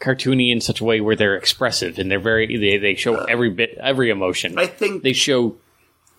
cartoony 0.00 0.52
in 0.52 0.60
such 0.60 0.80
a 0.80 0.84
way 0.84 1.00
where 1.00 1.16
they're 1.16 1.36
expressive 1.36 1.98
and 1.98 2.10
they're 2.10 2.20
very 2.20 2.56
they, 2.56 2.76
they 2.76 2.94
show 2.94 3.24
every 3.24 3.50
bit 3.50 3.76
every 3.80 4.10
emotion. 4.10 4.58
I 4.58 4.66
think 4.66 5.02
they 5.02 5.12
show 5.12 5.56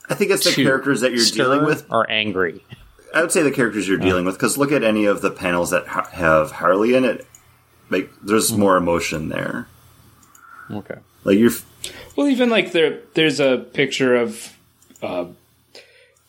I 0.10 0.16
think 0.16 0.32
it's 0.32 0.44
the 0.44 0.64
characters 0.64 1.02
that 1.02 1.12
you're 1.12 1.26
dealing 1.26 1.66
with 1.66 1.86
are 1.92 2.10
angry. 2.10 2.64
I 3.18 3.22
would 3.22 3.32
say 3.32 3.42
the 3.42 3.52
characters 3.52 3.88
you're 3.88 3.98
dealing 3.98 4.26
with 4.26 4.36
because 4.36 4.60
look 4.60 4.72
at 4.72 4.84
any 4.84 5.06
of 5.06 5.22
the 5.22 5.32
panels 5.32 5.72
that 5.72 5.88
ha- 5.88 6.08
have 6.12 6.52
Harley 6.52 6.94
in 6.94 7.04
it. 7.04 7.26
Like, 7.90 8.12
there's 8.22 8.52
more 8.52 8.78
emotion 8.78 9.30
there. 9.30 9.68
Okay. 10.70 10.98
Like 11.24 11.40
you're, 11.40 11.52
Well, 12.16 12.28
even 12.28 12.52
like 12.52 12.74
there, 12.74 13.00
there's 13.16 13.40
a 13.40 13.58
picture 13.58 14.16
of 14.16 14.56
uh, 15.02 15.26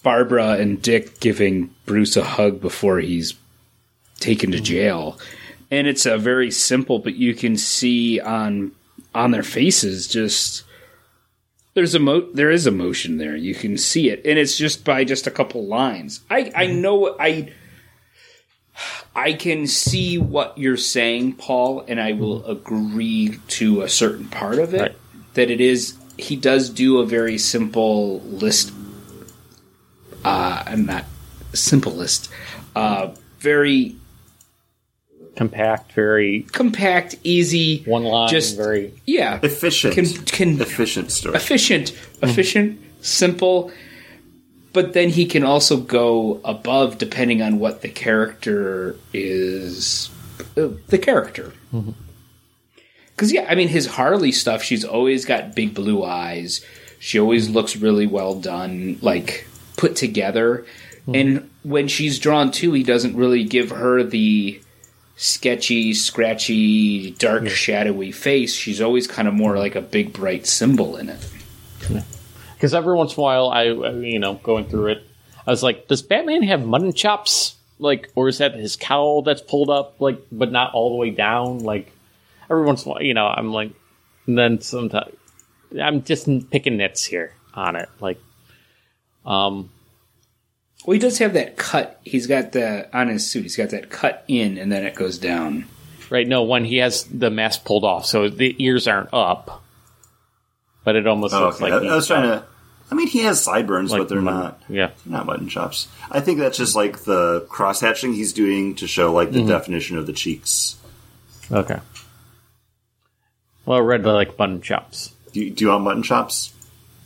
Barbara 0.02 0.52
and 0.52 0.80
Dick 0.80 1.20
giving 1.20 1.74
Bruce 1.84 2.16
a 2.16 2.24
hug 2.24 2.58
before 2.60 3.00
he's 3.00 3.34
taken 4.18 4.50
to 4.52 4.60
jail, 4.60 5.18
and 5.70 5.86
it's 5.86 6.06
a 6.06 6.16
very 6.16 6.50
simple, 6.50 7.00
but 7.00 7.16
you 7.16 7.34
can 7.34 7.56
see 7.58 8.18
on 8.18 8.72
on 9.14 9.30
their 9.30 9.42
faces 9.42 10.08
just 10.08 10.64
there's 11.74 11.94
a 11.94 11.98
emo- 11.98 12.32
there 12.32 12.50
is 12.50 12.66
emotion 12.66 13.18
there. 13.18 13.36
You 13.36 13.54
can 13.54 13.76
see 13.76 14.10
it, 14.10 14.22
and 14.24 14.38
it's 14.38 14.56
just 14.56 14.84
by 14.84 15.04
just 15.04 15.26
a 15.26 15.30
couple 15.30 15.66
lines. 15.66 16.20
I 16.30 16.52
I 16.54 16.66
know 16.66 17.16
I. 17.18 17.52
I 19.14 19.32
can 19.32 19.66
see 19.66 20.18
what 20.18 20.56
you're 20.56 20.76
saying, 20.76 21.34
Paul, 21.34 21.84
and 21.88 22.00
I 22.00 22.12
will 22.12 22.46
agree 22.46 23.40
to 23.48 23.82
a 23.82 23.88
certain 23.88 24.28
part 24.28 24.58
of 24.58 24.72
it. 24.72 24.80
Right. 24.80 24.96
That 25.34 25.50
it 25.50 25.60
is 25.60 25.98
he 26.16 26.36
does 26.36 26.70
do 26.70 26.98
a 26.98 27.06
very 27.06 27.38
simple 27.38 28.20
list. 28.20 28.72
Uh, 30.24 30.62
I'm 30.66 30.86
not 30.86 31.04
simple 31.54 31.92
list. 31.92 32.30
Uh, 32.76 33.14
very 33.38 33.96
Compact, 35.38 35.92
very 35.92 36.42
compact, 36.50 37.14
easy, 37.22 37.84
one 37.84 38.02
line, 38.02 38.28
Just- 38.28 38.56
very 38.56 38.92
yeah, 39.06 39.38
Efficient. 39.40 39.94
Can 39.94 40.06
can 40.24 40.60
efficient 40.60 41.12
story. 41.12 41.36
efficient, 41.36 41.92
mm-hmm. 41.92 42.24
efficient, 42.28 42.80
simple. 43.02 43.70
But 44.72 44.94
then 44.94 45.10
he 45.10 45.26
can 45.26 45.44
also 45.44 45.76
go 45.76 46.40
above 46.44 46.98
depending 46.98 47.40
on 47.40 47.60
what 47.60 47.82
the 47.82 47.88
character 47.88 48.96
is. 49.14 50.10
uh, 50.56 50.68
The 50.88 50.98
character. 50.98 51.52
Mm-hmm. 51.72 51.92
Because, 53.10 53.32
yeah, 53.32 53.46
I 53.48 53.54
mean, 53.54 53.68
his 53.68 53.86
Harley 53.86 54.32
stuff, 54.32 54.62
she's 54.62 54.84
always 54.84 55.24
got 55.24 55.54
big 55.54 55.72
blue 55.74 56.04
eyes. 56.04 56.64
She 56.98 57.18
always 57.18 57.48
looks 57.48 57.76
really 57.76 58.06
well 58.06 58.34
done, 58.40 58.98
like 59.02 59.46
put 59.76 59.94
together. 59.96 60.66
Mm-hmm. 61.02 61.14
And 61.14 61.50
when 61.62 61.86
she's 61.88 62.18
drawn 62.18 62.50
too, 62.50 62.72
he 62.72 62.82
doesn't 62.82 63.16
really 63.16 63.44
give 63.44 63.70
her 63.70 64.02
the 64.02 64.60
sketchy, 65.18 65.92
scratchy, 65.94 67.10
dark, 67.10 67.48
shadowy 67.48 68.12
face. 68.12 68.54
She's 68.54 68.80
always 68.80 69.06
kind 69.06 69.26
of 69.26 69.34
more 69.34 69.58
like 69.58 69.74
a 69.74 69.80
big, 69.80 70.12
bright 70.12 70.46
symbol 70.46 70.96
in 70.96 71.08
it. 71.08 71.28
because 72.54 72.72
every 72.72 72.94
once 72.94 73.16
in 73.16 73.20
a 73.20 73.22
while 73.22 73.48
I, 73.50 73.64
I, 73.64 73.90
you 73.94 74.20
know, 74.20 74.34
going 74.34 74.66
through 74.66 74.92
it, 74.92 75.02
I 75.46 75.50
was 75.50 75.62
like, 75.62 75.88
does 75.88 76.02
Batman 76.02 76.44
have 76.44 76.64
mutton 76.64 76.92
chops? 76.92 77.56
Like, 77.80 78.10
or 78.14 78.28
is 78.28 78.38
that 78.38 78.54
his 78.54 78.76
cowl 78.76 79.22
that's 79.22 79.40
pulled 79.40 79.70
up, 79.70 80.00
like, 80.00 80.20
but 80.30 80.52
not 80.52 80.72
all 80.72 80.90
the 80.90 80.96
way 80.96 81.10
down? 81.10 81.60
Like, 81.60 81.92
every 82.48 82.64
once 82.64 82.84
in 82.84 82.90
a 82.90 82.94
while, 82.94 83.02
you 83.02 83.14
know, 83.14 83.26
I'm 83.26 83.52
like, 83.52 83.72
and 84.26 84.38
then 84.38 84.60
sometimes 84.60 85.14
I'm 85.80 86.02
just 86.04 86.28
picking 86.50 86.76
nits 86.76 87.04
here 87.04 87.34
on 87.54 87.74
it, 87.76 87.88
like, 88.00 88.20
um, 89.26 89.70
Well, 90.88 90.94
he 90.94 91.00
does 91.00 91.18
have 91.18 91.34
that 91.34 91.58
cut. 91.58 92.00
He's 92.02 92.26
got 92.26 92.52
the 92.52 92.88
on 92.96 93.08
his 93.08 93.30
suit. 93.30 93.42
He's 93.42 93.56
got 93.56 93.68
that 93.70 93.90
cut 93.90 94.24
in, 94.26 94.56
and 94.56 94.72
then 94.72 94.86
it 94.86 94.94
goes 94.94 95.18
down. 95.18 95.66
right? 96.08 96.26
No, 96.26 96.44
when 96.44 96.64
he 96.64 96.78
has 96.78 97.04
the 97.04 97.28
mask 97.28 97.66
pulled 97.66 97.84
off, 97.84 98.06
so 98.06 98.30
the 98.30 98.56
ears 98.58 98.88
aren't 98.88 99.12
up, 99.12 99.62
but 100.84 100.96
it 100.96 101.06
almost 101.06 101.34
Oh, 101.34 101.40
looks 101.40 101.56
okay. 101.60 101.70
like 101.70 101.82
I, 101.82 101.88
I 101.88 101.94
was 101.94 102.06
trying 102.06 102.22
to. 102.22 102.42
I 102.90 102.94
mean, 102.94 103.06
he 103.06 103.18
has 103.24 103.38
sideburns, 103.44 103.90
like 103.92 104.00
but 104.00 104.08
they're 104.08 104.22
mutton- 104.22 104.40
not 104.40 104.62
Yeah, 104.70 104.86
they're 105.04 105.12
not 105.18 105.26
mutton 105.26 105.50
chops. 105.50 105.88
I 106.10 106.20
think 106.20 106.38
that's 106.38 106.56
just 106.56 106.74
like 106.74 107.00
the 107.00 107.42
cross 107.50 107.82
hatching 107.82 108.14
he's 108.14 108.32
doing 108.32 108.74
to 108.76 108.86
show 108.86 109.12
like 109.12 109.28
Mm-hmm. 109.28 109.46
the 109.46 109.52
definition 109.52 109.98
of 109.98 110.06
the 110.06 110.14
cheeks. 110.14 110.76
okay. 111.52 111.80
Well, 113.66 113.82
red 113.82 114.06
like 114.06 114.38
mutton 114.38 114.62
chops. 114.62 115.12
Do 115.34 115.40
you, 115.40 115.50
do 115.50 115.66
you 115.66 115.70
want 115.70 115.84
mutton 115.84 116.02
chops? 116.02 116.54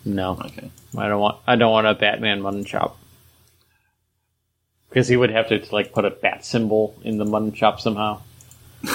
No. 0.05 0.39
Okay. 0.41 0.71
I 0.97 1.09
don't 1.09 1.21
want. 1.21 1.39
I 1.49 1.57
don't 1.57 1.73
want 1.73 1.89
a 1.89 1.95
Batman 1.95 2.43
mutton 2.43 2.65
chop 2.65 2.97
because 4.93 5.09
he 5.09 5.17
would 5.17 5.31
have 5.31 5.49
to 5.49 5.65
like 5.73 5.93
put 5.93 6.05
a 6.05 6.11
bat 6.11 6.45
symbol 6.45 6.95
in 7.03 7.19
the 7.19 7.25
mutton 7.25 7.53
chop 7.53 7.81
somehow 7.81 8.21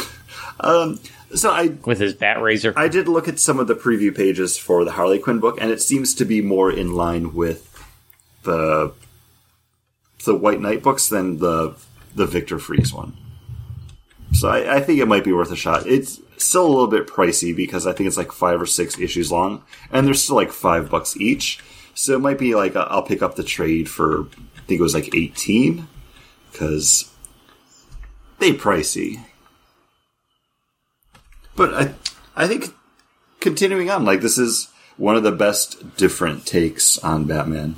Um, 0.59 0.99
so 1.35 1.51
I 1.51 1.67
with 1.85 1.99
his 1.99 2.13
bat 2.13 2.41
razor. 2.41 2.73
I 2.75 2.87
did 2.87 3.07
look 3.07 3.27
at 3.27 3.39
some 3.39 3.59
of 3.59 3.67
the 3.67 3.75
preview 3.75 4.15
pages 4.15 4.57
for 4.57 4.83
the 4.85 4.91
Harley 4.91 5.19
Quinn 5.19 5.39
book, 5.39 5.59
and 5.61 5.71
it 5.71 5.81
seems 5.81 6.15
to 6.15 6.25
be 6.25 6.41
more 6.41 6.71
in 6.71 6.93
line 6.93 7.33
with 7.33 7.73
the 8.43 8.93
the 10.25 10.35
White 10.35 10.61
Knight 10.61 10.83
books 10.83 11.09
than 11.09 11.37
the 11.37 11.75
the 12.15 12.25
Victor 12.25 12.59
Freeze 12.59 12.93
one. 12.93 13.15
So 14.33 14.49
I, 14.49 14.77
I 14.77 14.79
think 14.81 14.99
it 14.99 15.07
might 15.07 15.23
be 15.23 15.31
worth 15.31 15.51
a 15.51 15.55
shot. 15.55 15.87
It's 15.87 16.19
still 16.37 16.65
a 16.65 16.69
little 16.69 16.87
bit 16.87 17.07
pricey 17.07 17.55
because 17.55 17.87
I 17.87 17.93
think 17.93 18.07
it's 18.07 18.17
like 18.17 18.31
five 18.31 18.61
or 18.61 18.65
six 18.65 18.99
issues 18.99 19.31
long, 19.31 19.63
and 19.91 20.07
they're 20.07 20.13
still 20.13 20.35
like 20.35 20.51
five 20.51 20.89
bucks 20.89 21.15
each. 21.17 21.59
So 21.93 22.13
it 22.13 22.19
might 22.19 22.37
be 22.37 22.55
like 22.55 22.75
i 22.75 22.81
I'll 22.81 23.03
pick 23.03 23.21
up 23.21 23.35
the 23.35 23.43
trade 23.43 23.89
for 23.89 24.27
think 24.67 24.79
it 24.79 24.83
was 24.83 24.93
like 24.93 25.15
eighteen 25.15 25.87
because 26.51 27.11
they 28.39 28.53
pricey. 28.53 29.25
But 31.55 31.73
I, 31.73 31.93
I 32.35 32.47
think 32.47 32.73
continuing 33.39 33.89
on, 33.89 34.05
like 34.05 34.21
this 34.21 34.37
is 34.37 34.69
one 34.97 35.15
of 35.15 35.23
the 35.23 35.31
best 35.31 35.97
different 35.97 36.45
takes 36.45 36.97
on 36.99 37.25
Batman. 37.25 37.75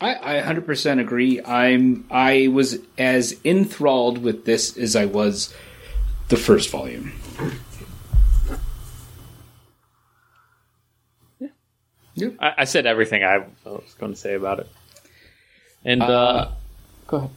I, 0.00 0.38
I 0.38 0.42
100% 0.42 0.98
agree. 0.98 1.42
I'm 1.42 2.06
I 2.10 2.48
was 2.48 2.78
as 2.96 3.38
enthralled 3.44 4.18
with 4.18 4.46
this 4.46 4.76
as 4.78 4.96
I 4.96 5.04
was 5.04 5.54
the 6.28 6.38
first 6.38 6.70
volume. 6.70 7.12
Yeah, 12.14 12.28
I, 12.38 12.54
I 12.58 12.64
said 12.64 12.86
everything 12.86 13.24
I 13.24 13.46
was 13.64 13.94
going 13.98 14.12
to 14.12 14.18
say 14.18 14.34
about 14.34 14.60
it. 14.60 14.68
And 15.84 16.02
uh, 16.02 16.06
Uh, 16.06 16.52
go 17.06 17.16
ahead. 17.16 17.30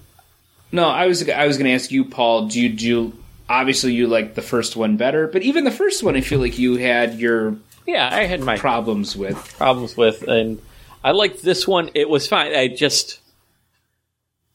No, 0.71 0.87
I 0.87 1.05
was 1.07 1.27
I 1.29 1.45
was 1.45 1.57
going 1.57 1.67
to 1.67 1.73
ask 1.73 1.91
you, 1.91 2.03
Paul. 2.03 2.47
Do 2.47 2.59
you 2.59 2.69
do 2.69 2.87
you, 2.87 3.23
obviously 3.47 3.93
you 3.93 4.07
like 4.07 4.35
the 4.35 4.41
first 4.41 4.75
one 4.75 4.97
better, 4.97 5.27
but 5.27 5.43
even 5.43 5.63
the 5.63 5.71
first 5.71 6.03
one, 6.03 6.15
I 6.15 6.21
feel 6.21 6.39
like 6.39 6.57
you 6.57 6.77
had 6.77 7.19
your 7.19 7.57
Yeah, 7.85 8.09
I 8.11 8.25
had 8.25 8.41
my 8.41 8.57
problems 8.57 9.15
with. 9.15 9.37
problems 9.57 9.95
with, 9.95 10.23
and 10.23 10.59
I 11.03 11.11
liked 11.11 11.43
this 11.43 11.67
one. 11.67 11.91
It 11.93 12.09
was 12.09 12.27
fine. 12.27 12.55
I 12.55 12.69
just, 12.69 13.19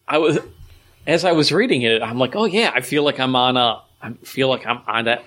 I 0.09 0.19
was, 0.19 0.39
as 1.07 1.25
I 1.25 1.33
was 1.33 1.53
reading 1.53 1.83
it, 1.83 2.03
I'm 2.03 2.19
like, 2.19 2.35
oh 2.35 2.47
yeah, 2.47 2.73
I 2.75 2.81
feel 2.81 3.05
like 3.05 3.21
I'm 3.21 3.37
on 3.37 3.57
a, 3.57 3.81
I 4.03 4.13
feel 4.25 4.49
like 4.49 4.67
I'm 4.67 4.81
on 4.87 5.05
that 5.05 5.25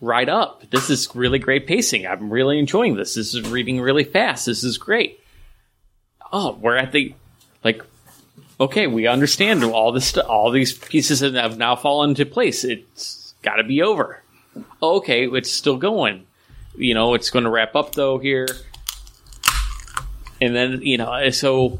ride 0.00 0.28
up. 0.28 0.68
This 0.70 0.90
is 0.90 1.08
really 1.14 1.38
great 1.38 1.66
pacing. 1.66 2.06
I'm 2.06 2.30
really 2.30 2.58
enjoying 2.58 2.96
this. 2.96 3.14
This 3.14 3.34
is 3.34 3.48
reading 3.48 3.80
really 3.80 4.04
fast. 4.04 4.44
This 4.46 4.64
is 4.64 4.76
great. 4.76 5.18
Oh, 6.30 6.58
we're 6.60 6.76
at 6.76 6.92
the, 6.92 7.14
like, 7.64 7.82
okay, 8.58 8.86
we 8.86 9.06
understand 9.06 9.64
all 9.64 9.92
this, 9.92 10.16
all 10.16 10.50
these 10.50 10.72
pieces 10.72 11.20
have 11.20 11.58
now 11.58 11.76
fallen 11.76 12.10
into 12.10 12.26
place. 12.26 12.64
It's 12.64 13.34
got 13.42 13.56
to 13.56 13.64
be 13.64 13.82
over. 13.82 14.22
Okay, 14.82 15.26
it's 15.28 15.52
still 15.52 15.76
going. 15.76 16.26
You 16.76 16.94
know, 16.94 17.14
it's 17.14 17.30
going 17.30 17.44
to 17.44 17.50
wrap 17.50 17.74
up 17.74 17.94
though 17.94 18.18
here 18.18 18.46
and 20.40 20.54
then 20.54 20.82
you 20.82 20.98
know 20.98 21.30
so 21.30 21.78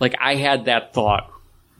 like 0.00 0.14
i 0.20 0.34
had 0.34 0.66
that 0.66 0.92
thought 0.92 1.30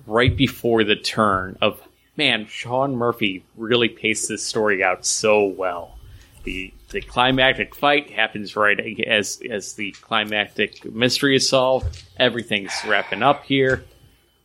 right 0.07 0.37
before 0.37 0.85
the 0.85 0.97
turn 0.97 1.57
of 1.61 1.81
man 2.17 2.47
sean 2.47 2.95
murphy 2.95 3.45
really 3.57 3.89
paced 3.89 4.29
this 4.29 4.45
story 4.45 4.83
out 4.83 5.05
so 5.05 5.45
well 5.45 5.99
the 6.45 6.73
the 6.91 7.01
climactic 7.01 7.75
fight 7.75 8.11
happens 8.11 8.57
right 8.57 8.99
as 9.07 9.41
as 9.51 9.75
the 9.75 9.93
climactic 10.03 10.85
mystery 10.85 11.37
is 11.37 11.49
solved 11.49 12.05
everything's 12.19 12.75
wrapping 12.87 13.23
up 13.23 13.45
here 13.45 13.85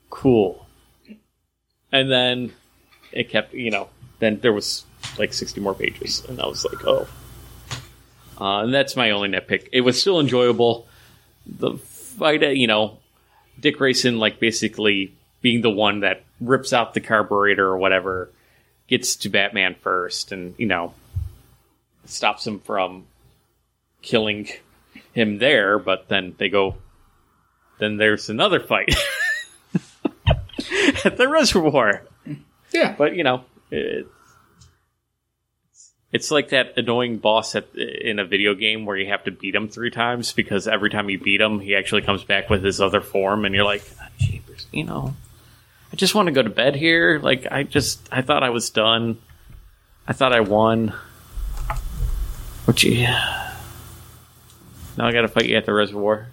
cool. 0.10 0.66
And 1.92 2.12
then 2.12 2.52
it 3.12 3.30
kept 3.30 3.54
you 3.54 3.72
know 3.72 3.90
then 4.20 4.40
there 4.42 4.54
was 4.54 4.86
like 5.18 5.34
60 5.34 5.62
more 5.62 5.74
pages 5.74 6.24
and 6.28 6.42
i 6.42 6.46
was 6.46 6.66
like 6.66 6.86
oh. 6.86 7.08
Uh, 8.40 8.62
and 8.62 8.72
that's 8.72 8.96
my 8.96 9.10
only 9.10 9.30
nitpick. 9.30 9.68
It 9.72 9.82
was 9.82 10.00
still 10.00 10.20
enjoyable. 10.20 10.88
The 11.48 11.78
fight, 11.78 12.44
uh, 12.44 12.50
you 12.50 12.68
know, 12.68 13.00
Dick 13.60 13.80
Grayson, 13.80 14.20
like 14.20 14.40
basically 14.40 15.12
being 15.42 15.62
the 15.62 15.72
one 15.72 16.02
that 16.02 16.24
rips 16.40 16.72
out 16.72 16.94
the 16.94 17.00
carburetor 17.00 17.66
or 17.66 17.80
whatever, 17.80 18.30
gets 18.88 19.16
to 19.16 19.30
Batman 19.30 19.76
first 19.82 20.32
and, 20.32 20.54
you 20.60 20.68
know, 20.68 20.94
stops 22.06 22.46
him 22.46 22.60
from 22.60 23.06
killing 24.04 24.48
him 25.14 25.40
there, 25.40 25.80
but 25.80 26.08
then 26.08 26.36
they 26.38 26.50
go, 26.50 26.76
then 27.80 27.98
there's 27.98 28.30
another 28.30 28.60
fight 28.60 28.94
at 31.08 31.18
the 31.18 31.28
reservoir. 31.28 32.04
Yeah, 32.72 32.94
But, 32.98 33.16
you 33.16 33.24
know, 33.24 33.46
it, 33.72 34.08
it's 36.12 36.32
like 36.32 36.50
that 36.50 36.78
annoying 36.78 37.18
boss 37.18 37.56
at, 37.56 37.74
in 37.76 38.20
a 38.20 38.26
video 38.26 38.54
game 38.54 38.86
where 38.86 38.98
you 38.98 39.08
have 39.08 39.24
to 39.24 39.32
beat 39.32 39.56
him 39.56 39.70
three 39.70 39.92
times 39.92 40.34
because 40.34 40.68
every 40.68 40.90
time 40.90 41.10
you 41.10 41.20
beat 41.20 41.42
him, 41.42 41.60
he 41.60 41.76
actually 41.76 42.02
comes 42.02 42.24
back 42.24 42.50
with 42.50 42.64
his 42.64 42.80
other 42.80 43.02
form, 43.02 43.46
and 43.46 43.54
you're 43.56 43.64
like, 43.64 43.84
"Ah, 44.00 44.10
you 44.72 44.84
know, 44.84 45.16
I 45.92 45.96
just 45.96 46.16
want 46.16 46.28
to 46.28 46.32
go 46.32 46.44
to 46.44 46.50
bed 46.50 46.76
here. 46.76 47.20
Like, 47.22 47.48
I 47.50 47.64
just, 47.64 48.08
I 48.12 48.22
thought 48.22 48.44
I 48.44 48.50
was 48.50 48.70
done. 48.70 49.18
I 50.08 50.14
thought 50.14 50.34
I 50.34 50.42
won. 50.42 50.94
But 52.66 52.84
yeah. 52.84 53.54
Now 54.98 55.08
I 55.08 55.12
gotta 55.12 55.28
fight 55.28 55.46
you 55.46 55.56
at 55.58 55.66
the 55.66 55.74
reservoir. 55.74 56.28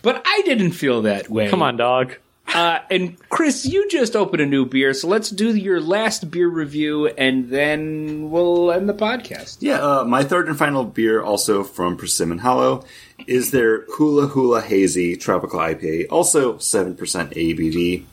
but 0.02 0.22
I 0.26 0.42
didn't 0.44 0.72
feel 0.72 1.02
that 1.02 1.30
way. 1.30 1.48
Come 1.48 1.62
on, 1.62 1.76
dog. 1.76 2.12
Uh, 2.12 2.16
Uh, 2.54 2.78
and 2.90 3.16
Chris, 3.30 3.64
you 3.64 3.88
just 3.88 4.14
opened 4.16 4.42
a 4.42 4.46
new 4.46 4.66
beer, 4.66 4.92
so 4.92 5.06
let's 5.08 5.30
do 5.30 5.54
your 5.54 5.80
last 5.80 6.30
beer 6.30 6.48
review, 6.48 7.06
and 7.06 7.48
then 7.48 8.30
we'll 8.30 8.70
end 8.72 8.88
the 8.88 8.94
podcast. 8.94 9.58
Yeah, 9.60 9.78
uh, 9.80 10.04
my 10.04 10.22
third 10.24 10.48
and 10.48 10.58
final 10.58 10.84
beer, 10.84 11.22
also 11.22 11.62
from 11.62 11.96
Persimmon 11.96 12.38
Hollow, 12.38 12.84
is 13.26 13.52
their 13.52 13.82
Hula 13.92 14.26
Hula 14.26 14.60
Hazy 14.60 15.16
Tropical 15.16 15.60
IPA, 15.60 16.08
also 16.10 16.54
7% 16.54 16.96
ABV. 16.96 18.04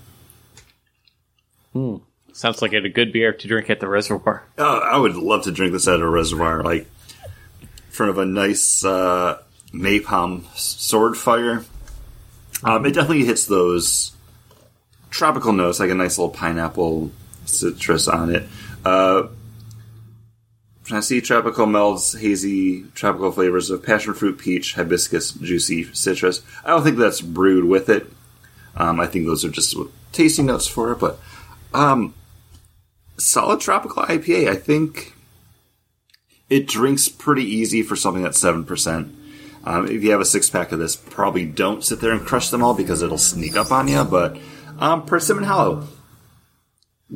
Sounds 2.31 2.61
like 2.61 2.73
a 2.73 2.87
good 2.87 3.11
beer 3.11 3.33
to 3.33 3.47
drink 3.47 3.69
at 3.69 3.79
the 3.79 3.87
reservoir. 3.87 4.43
Oh, 4.57 4.79
I 4.79 4.97
would 4.97 5.15
love 5.15 5.43
to 5.43 5.51
drink 5.51 5.73
this 5.73 5.87
at 5.87 5.99
a 5.99 6.07
reservoir, 6.07 6.63
like 6.63 6.87
in 7.61 7.67
front 7.89 8.11
of 8.11 8.17
a 8.17 8.25
nice 8.25 8.85
uh, 8.85 9.39
napalm 9.73 10.45
sword 10.55 11.17
fire. 11.17 11.65
Um, 12.63 12.85
it 12.85 12.93
definitely 12.93 13.25
hits 13.25 13.45
those 13.45 14.11
tropical 15.09 15.53
notes, 15.53 15.79
like 15.79 15.89
a 15.89 15.95
nice 15.95 16.17
little 16.17 16.33
pineapple 16.33 17.11
citrus 17.45 18.07
on 18.07 18.33
it. 18.35 18.43
Uh, 18.85 19.27
I 20.91 21.01
see 21.01 21.21
tropical 21.21 21.67
melds, 21.67 22.19
hazy 22.19 22.83
tropical 22.95 23.31
flavors 23.31 23.69
of 23.69 23.83
passion 23.83 24.13
fruit, 24.13 24.39
peach, 24.39 24.73
hibiscus, 24.73 25.31
juicy 25.33 25.93
citrus. 25.93 26.41
I 26.65 26.69
don't 26.69 26.83
think 26.83 26.97
that's 26.97 27.21
brewed 27.21 27.65
with 27.65 27.89
it. 27.89 28.07
Um, 28.75 28.99
I 28.99 29.07
think 29.07 29.25
those 29.25 29.45
are 29.45 29.49
just 29.49 29.75
tasting 30.11 30.47
notes 30.47 30.67
for 30.67 30.91
it, 30.91 30.99
but 30.99 31.19
um, 31.73 32.13
solid 33.17 33.59
tropical 33.59 34.03
IPA. 34.03 34.49
I 34.49 34.55
think 34.55 35.13
it 36.49 36.67
drinks 36.67 37.07
pretty 37.07 37.43
easy 37.43 37.83
for 37.83 37.95
something 37.95 38.23
that's 38.23 38.39
seven 38.39 38.63
percent. 38.63 39.15
Um, 39.69 39.85
if 39.85 40.03
you 40.03 40.09
have 40.09 40.19
a 40.19 40.25
six 40.25 40.49
pack 40.49 40.71
of 40.71 40.79
this, 40.79 40.95
probably 40.95 41.45
don't 41.45 41.85
sit 41.85 42.01
there 42.01 42.11
and 42.11 42.25
crush 42.25 42.49
them 42.49 42.63
all 42.63 42.73
because 42.73 43.03
it'll 43.03 43.19
sneak 43.19 43.55
up 43.55 43.71
on 43.71 43.87
you. 43.87 44.03
But 44.03 44.35
um, 44.79 45.05
Persimmon 45.05 45.43
Hollow, 45.43 45.87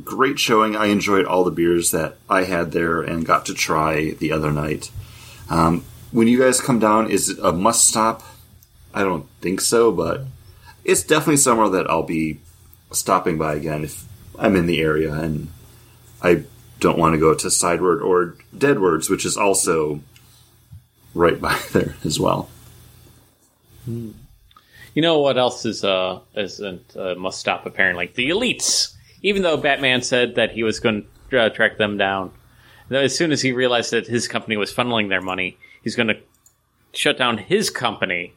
great 0.04 0.38
showing. 0.38 0.76
I 0.76 0.86
enjoyed 0.86 1.26
all 1.26 1.43
the 1.43 1.49
beers 1.49 1.89
that 1.89 2.18
I 2.30 2.43
had 2.43 2.72
there 2.72 3.01
and 3.01 3.26
got 3.26 3.47
to 3.47 3.56
try 3.56 4.12
the 4.12 4.32
other 4.32 4.51
night. 4.51 4.91
Um, 5.49 5.84
when 6.12 6.28
you 6.28 6.38
guys 6.38 6.62
come 6.62 6.78
down, 6.78 7.10
is 7.10 7.28
it 7.28 7.39
a 7.41 7.51
must 7.51 7.88
stop? 7.88 8.22
I 8.93 9.01
don't 9.01 9.28
think 9.41 9.60
so, 9.60 9.91
but 9.91 10.22
it's 10.86 11.01
definitely 11.01 11.38
somewhere 11.38 11.70
that 11.70 11.89
I'll 11.89 12.04
be 12.04 12.39
stopping 12.91 13.39
by 13.39 13.56
again 13.56 13.84
if 13.84 14.06
I'm 14.38 14.56
in 14.56 14.68
the 14.68 14.80
area 14.80 15.12
and 15.12 15.47
I 16.22 16.43
don't 16.80 16.99
want 16.99 17.16
to 17.16 17.20
go 17.20 17.34
to 17.34 17.49
Sideward 17.49 18.04
or 18.04 18.36
Deadwords, 18.56 19.10
which 19.10 19.26
is 19.26 19.38
also 19.38 20.01
right 21.14 21.39
by 21.39 21.59
there 21.72 21.95
as 22.03 22.20
well. 22.20 22.49
You 23.88 25.01
know 25.01 25.20
what 25.20 25.38
else 25.38 25.66
is 25.66 25.84
uh 25.84 26.20
isn't 26.36 26.95
uh, 26.95 27.16
must 27.16 27.39
stop 27.39 27.66
apparently 27.66 28.11
the 28.14 28.30
elites. 28.30 28.93
Even 29.22 29.41
though 29.41 29.57
Batman 29.57 30.01
said 30.01 30.36
that 30.36 30.51
he 30.51 30.64
was 30.64 30.80
going 30.80 31.05
to 31.30 31.39
uh, 31.39 31.49
track 31.49 31.78
them 31.78 31.97
down, 31.97 32.32
as 32.91 33.16
soon 33.16 33.32
as 33.32 33.41
he 33.41 33.53
realized 33.53 33.91
that 33.91 34.05
his 34.05 34.28
company 34.28 34.57
was 34.57 34.74
funneling 34.74 35.07
their 35.09 35.22
money, 35.22 35.57
he's 35.82 35.95
going 35.95 36.09
to 36.09 36.18
shut 36.93 37.18
down 37.18 37.38
his 37.38 37.70
company. 37.70 38.34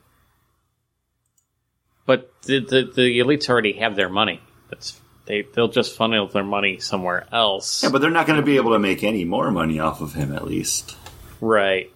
But 2.06 2.30
the, 2.42 2.60
the 2.60 2.92
the 2.94 3.18
elites 3.18 3.48
already 3.48 3.72
have 3.74 3.96
their 3.96 4.08
money. 4.08 4.40
That's 4.70 5.00
they 5.26 5.42
they'll 5.42 5.68
just 5.68 5.96
funnel 5.96 6.28
their 6.28 6.44
money 6.44 6.78
somewhere 6.78 7.26
else. 7.32 7.82
Yeah, 7.82 7.90
but 7.90 8.00
they're 8.00 8.10
not 8.10 8.26
going 8.26 8.40
to 8.40 8.46
be 8.46 8.56
able 8.56 8.72
to 8.72 8.78
make 8.78 9.02
any 9.02 9.24
more 9.24 9.50
money 9.50 9.80
off 9.80 10.00
of 10.00 10.14
him, 10.14 10.32
at 10.32 10.46
least. 10.46 10.96
right. 11.40 11.90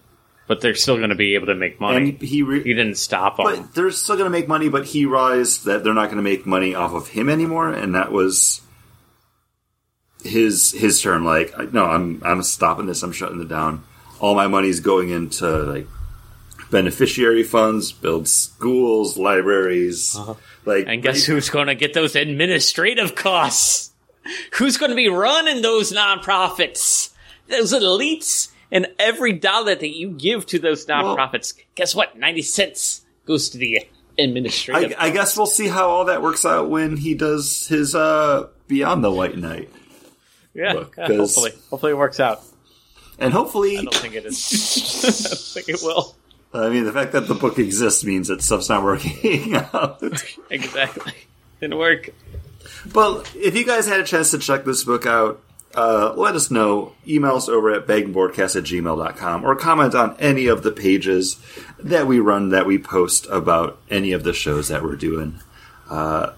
But 0.50 0.60
they're 0.62 0.74
still 0.74 0.96
going 0.96 1.10
to 1.10 1.14
be 1.14 1.36
able 1.36 1.46
to 1.46 1.54
make 1.54 1.78
money. 1.78 2.10
And 2.10 2.20
he, 2.20 2.42
re- 2.42 2.64
he 2.64 2.74
didn't 2.74 2.96
stop 2.96 3.36
them. 3.36 3.46
but 3.46 3.72
they're 3.72 3.92
still 3.92 4.16
going 4.16 4.26
to 4.26 4.36
make 4.36 4.48
money. 4.48 4.68
But 4.68 4.84
he 4.84 5.06
realized 5.06 5.64
that 5.66 5.84
they're 5.84 5.94
not 5.94 6.06
going 6.06 6.16
to 6.16 6.22
make 6.22 6.44
money 6.44 6.74
off 6.74 6.92
of 6.92 7.06
him 7.06 7.28
anymore, 7.28 7.70
and 7.72 7.94
that 7.94 8.10
was 8.10 8.60
his 10.24 10.72
his 10.72 11.00
term. 11.00 11.24
Like, 11.24 11.72
no, 11.72 11.84
I'm 11.86 12.20
I'm 12.24 12.42
stopping 12.42 12.86
this. 12.86 13.04
I'm 13.04 13.12
shutting 13.12 13.40
it 13.40 13.46
down. 13.48 13.84
All 14.18 14.34
my 14.34 14.48
money's 14.48 14.80
going 14.80 15.10
into 15.10 15.46
like 15.46 15.86
beneficiary 16.72 17.44
funds, 17.44 17.92
build 17.92 18.26
schools, 18.26 19.16
libraries. 19.16 20.16
Uh-huh. 20.18 20.34
Like, 20.64 20.86
And 20.88 21.00
guess 21.00 21.24
who's 21.24 21.48
going 21.48 21.68
to 21.68 21.74
get 21.76 21.94
those 21.94 22.16
administrative 22.16 23.14
costs? 23.14 23.92
Who's 24.54 24.76
going 24.76 24.90
to 24.90 24.96
be 24.96 25.08
running 25.08 25.62
those 25.62 25.92
nonprofits? 25.92 27.10
Those 27.48 27.72
elites? 27.72 28.50
And 28.72 28.86
every 28.98 29.32
dollar 29.32 29.74
that 29.74 29.96
you 29.96 30.10
give 30.10 30.46
to 30.46 30.58
those 30.58 30.86
nonprofits, 30.86 31.54
guess 31.74 31.94
what? 31.94 32.16
90 32.16 32.42
cents 32.42 33.02
goes 33.26 33.50
to 33.50 33.58
the 33.58 33.86
administrative. 34.18 34.94
I, 34.98 35.06
I 35.06 35.10
guess 35.10 35.36
we'll 35.36 35.46
see 35.46 35.68
how 35.68 35.88
all 35.88 36.04
that 36.06 36.22
works 36.22 36.44
out 36.44 36.70
when 36.70 36.96
he 36.96 37.14
does 37.14 37.66
his 37.66 37.94
uh, 37.94 38.48
Beyond 38.68 39.02
the 39.02 39.10
White 39.10 39.36
Knight, 39.36 39.68
yeah, 40.54 40.74
'cause- 40.84 41.16
hopefully. 41.16 41.52
Hopefully 41.70 41.92
it 41.92 41.96
works 41.98 42.20
out. 42.20 42.42
and 43.18 43.32
hopefully, 43.32 43.78
I 43.78 43.82
don't 43.82 43.94
think 43.94 44.14
it 44.14 44.24
is. 44.24 44.36
I 45.04 45.28
don't 45.28 45.38
think 45.38 45.68
it 45.68 45.80
will. 45.82 46.14
I 46.52 46.68
mean, 46.68 46.84
the 46.84 46.92
fact 46.92 47.12
that 47.12 47.28
the 47.28 47.34
book 47.34 47.58
exists 47.58 48.04
means 48.04 48.28
that 48.28 48.42
stuff's 48.42 48.68
not 48.68 48.82
working 48.84 49.54
out. 49.72 50.02
Exactly. 50.50 51.12
Didn't 51.60 51.78
work. 51.78 52.10
But 52.92 53.30
if 53.36 53.56
you 53.56 53.64
guys 53.64 53.86
had 53.88 54.00
a 54.00 54.04
chance 54.04 54.30
to 54.32 54.38
check 54.38 54.64
this 54.64 54.82
book 54.84 55.06
out, 55.06 55.40
uh, 55.74 56.12
let 56.16 56.34
us 56.34 56.50
know. 56.50 56.92
Email 57.06 57.36
us 57.36 57.48
over 57.48 57.70
at 57.70 57.86
bagandboardcast 57.86 58.56
at 58.56 58.64
gmail.com 58.64 59.44
or 59.44 59.54
comment 59.56 59.94
on 59.94 60.16
any 60.18 60.46
of 60.46 60.62
the 60.62 60.72
pages 60.72 61.38
that 61.78 62.06
we 62.06 62.18
run 62.18 62.48
that 62.50 62.66
we 62.66 62.78
post 62.78 63.26
about 63.30 63.78
any 63.90 64.12
of 64.12 64.24
the 64.24 64.32
shows 64.32 64.68
that 64.68 64.82
we're 64.82 64.96
doing. 64.96 65.40
Uh, 65.88 66.32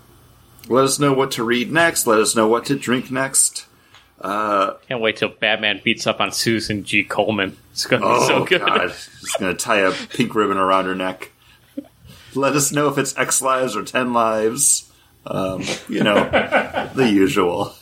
let 0.69 0.85
us 0.85 0.99
know 0.99 1.13
what 1.13 1.31
to 1.33 1.45
read 1.45 1.73
next. 1.73 2.07
Let 2.07 2.19
us 2.21 2.37
know 2.37 2.47
what 2.47 2.67
to 2.67 2.77
drink 2.79 3.11
next. 3.11 3.67
Can't 4.23 5.01
wait 5.01 5.17
till 5.17 5.31
Batman 5.31 5.81
beats 5.83 6.07
up 6.07 6.21
on 6.21 6.31
Susan 6.31 6.85
G. 6.85 7.03
Komen. 7.05 7.55
It's 7.73 7.87
going 7.87 8.03
to 8.03 8.09
be 8.09 8.15
Oh, 8.15 8.29
so 8.29 8.45
good. 8.45 8.61
God. 8.61 8.89
Just 8.91 9.41
going 9.41 9.57
to 9.57 9.59
tie 9.61 9.81
a 9.81 9.91
pink 9.93 10.35
ribbon 10.35 10.59
around 10.59 10.85
her 10.85 10.95
neck. 10.95 11.33
Let 12.35 12.55
us 12.55 12.71
know 12.71 12.89
if 12.89 12.99
it's 12.99 13.17
X 13.19 13.43
lives 13.43 13.75
or 13.77 13.83
10 13.83 14.13
lives. 14.13 14.91
Um, 15.27 15.63
you 15.89 16.03
know, 16.05 16.15
the 16.95 17.11
usual. 17.11 17.75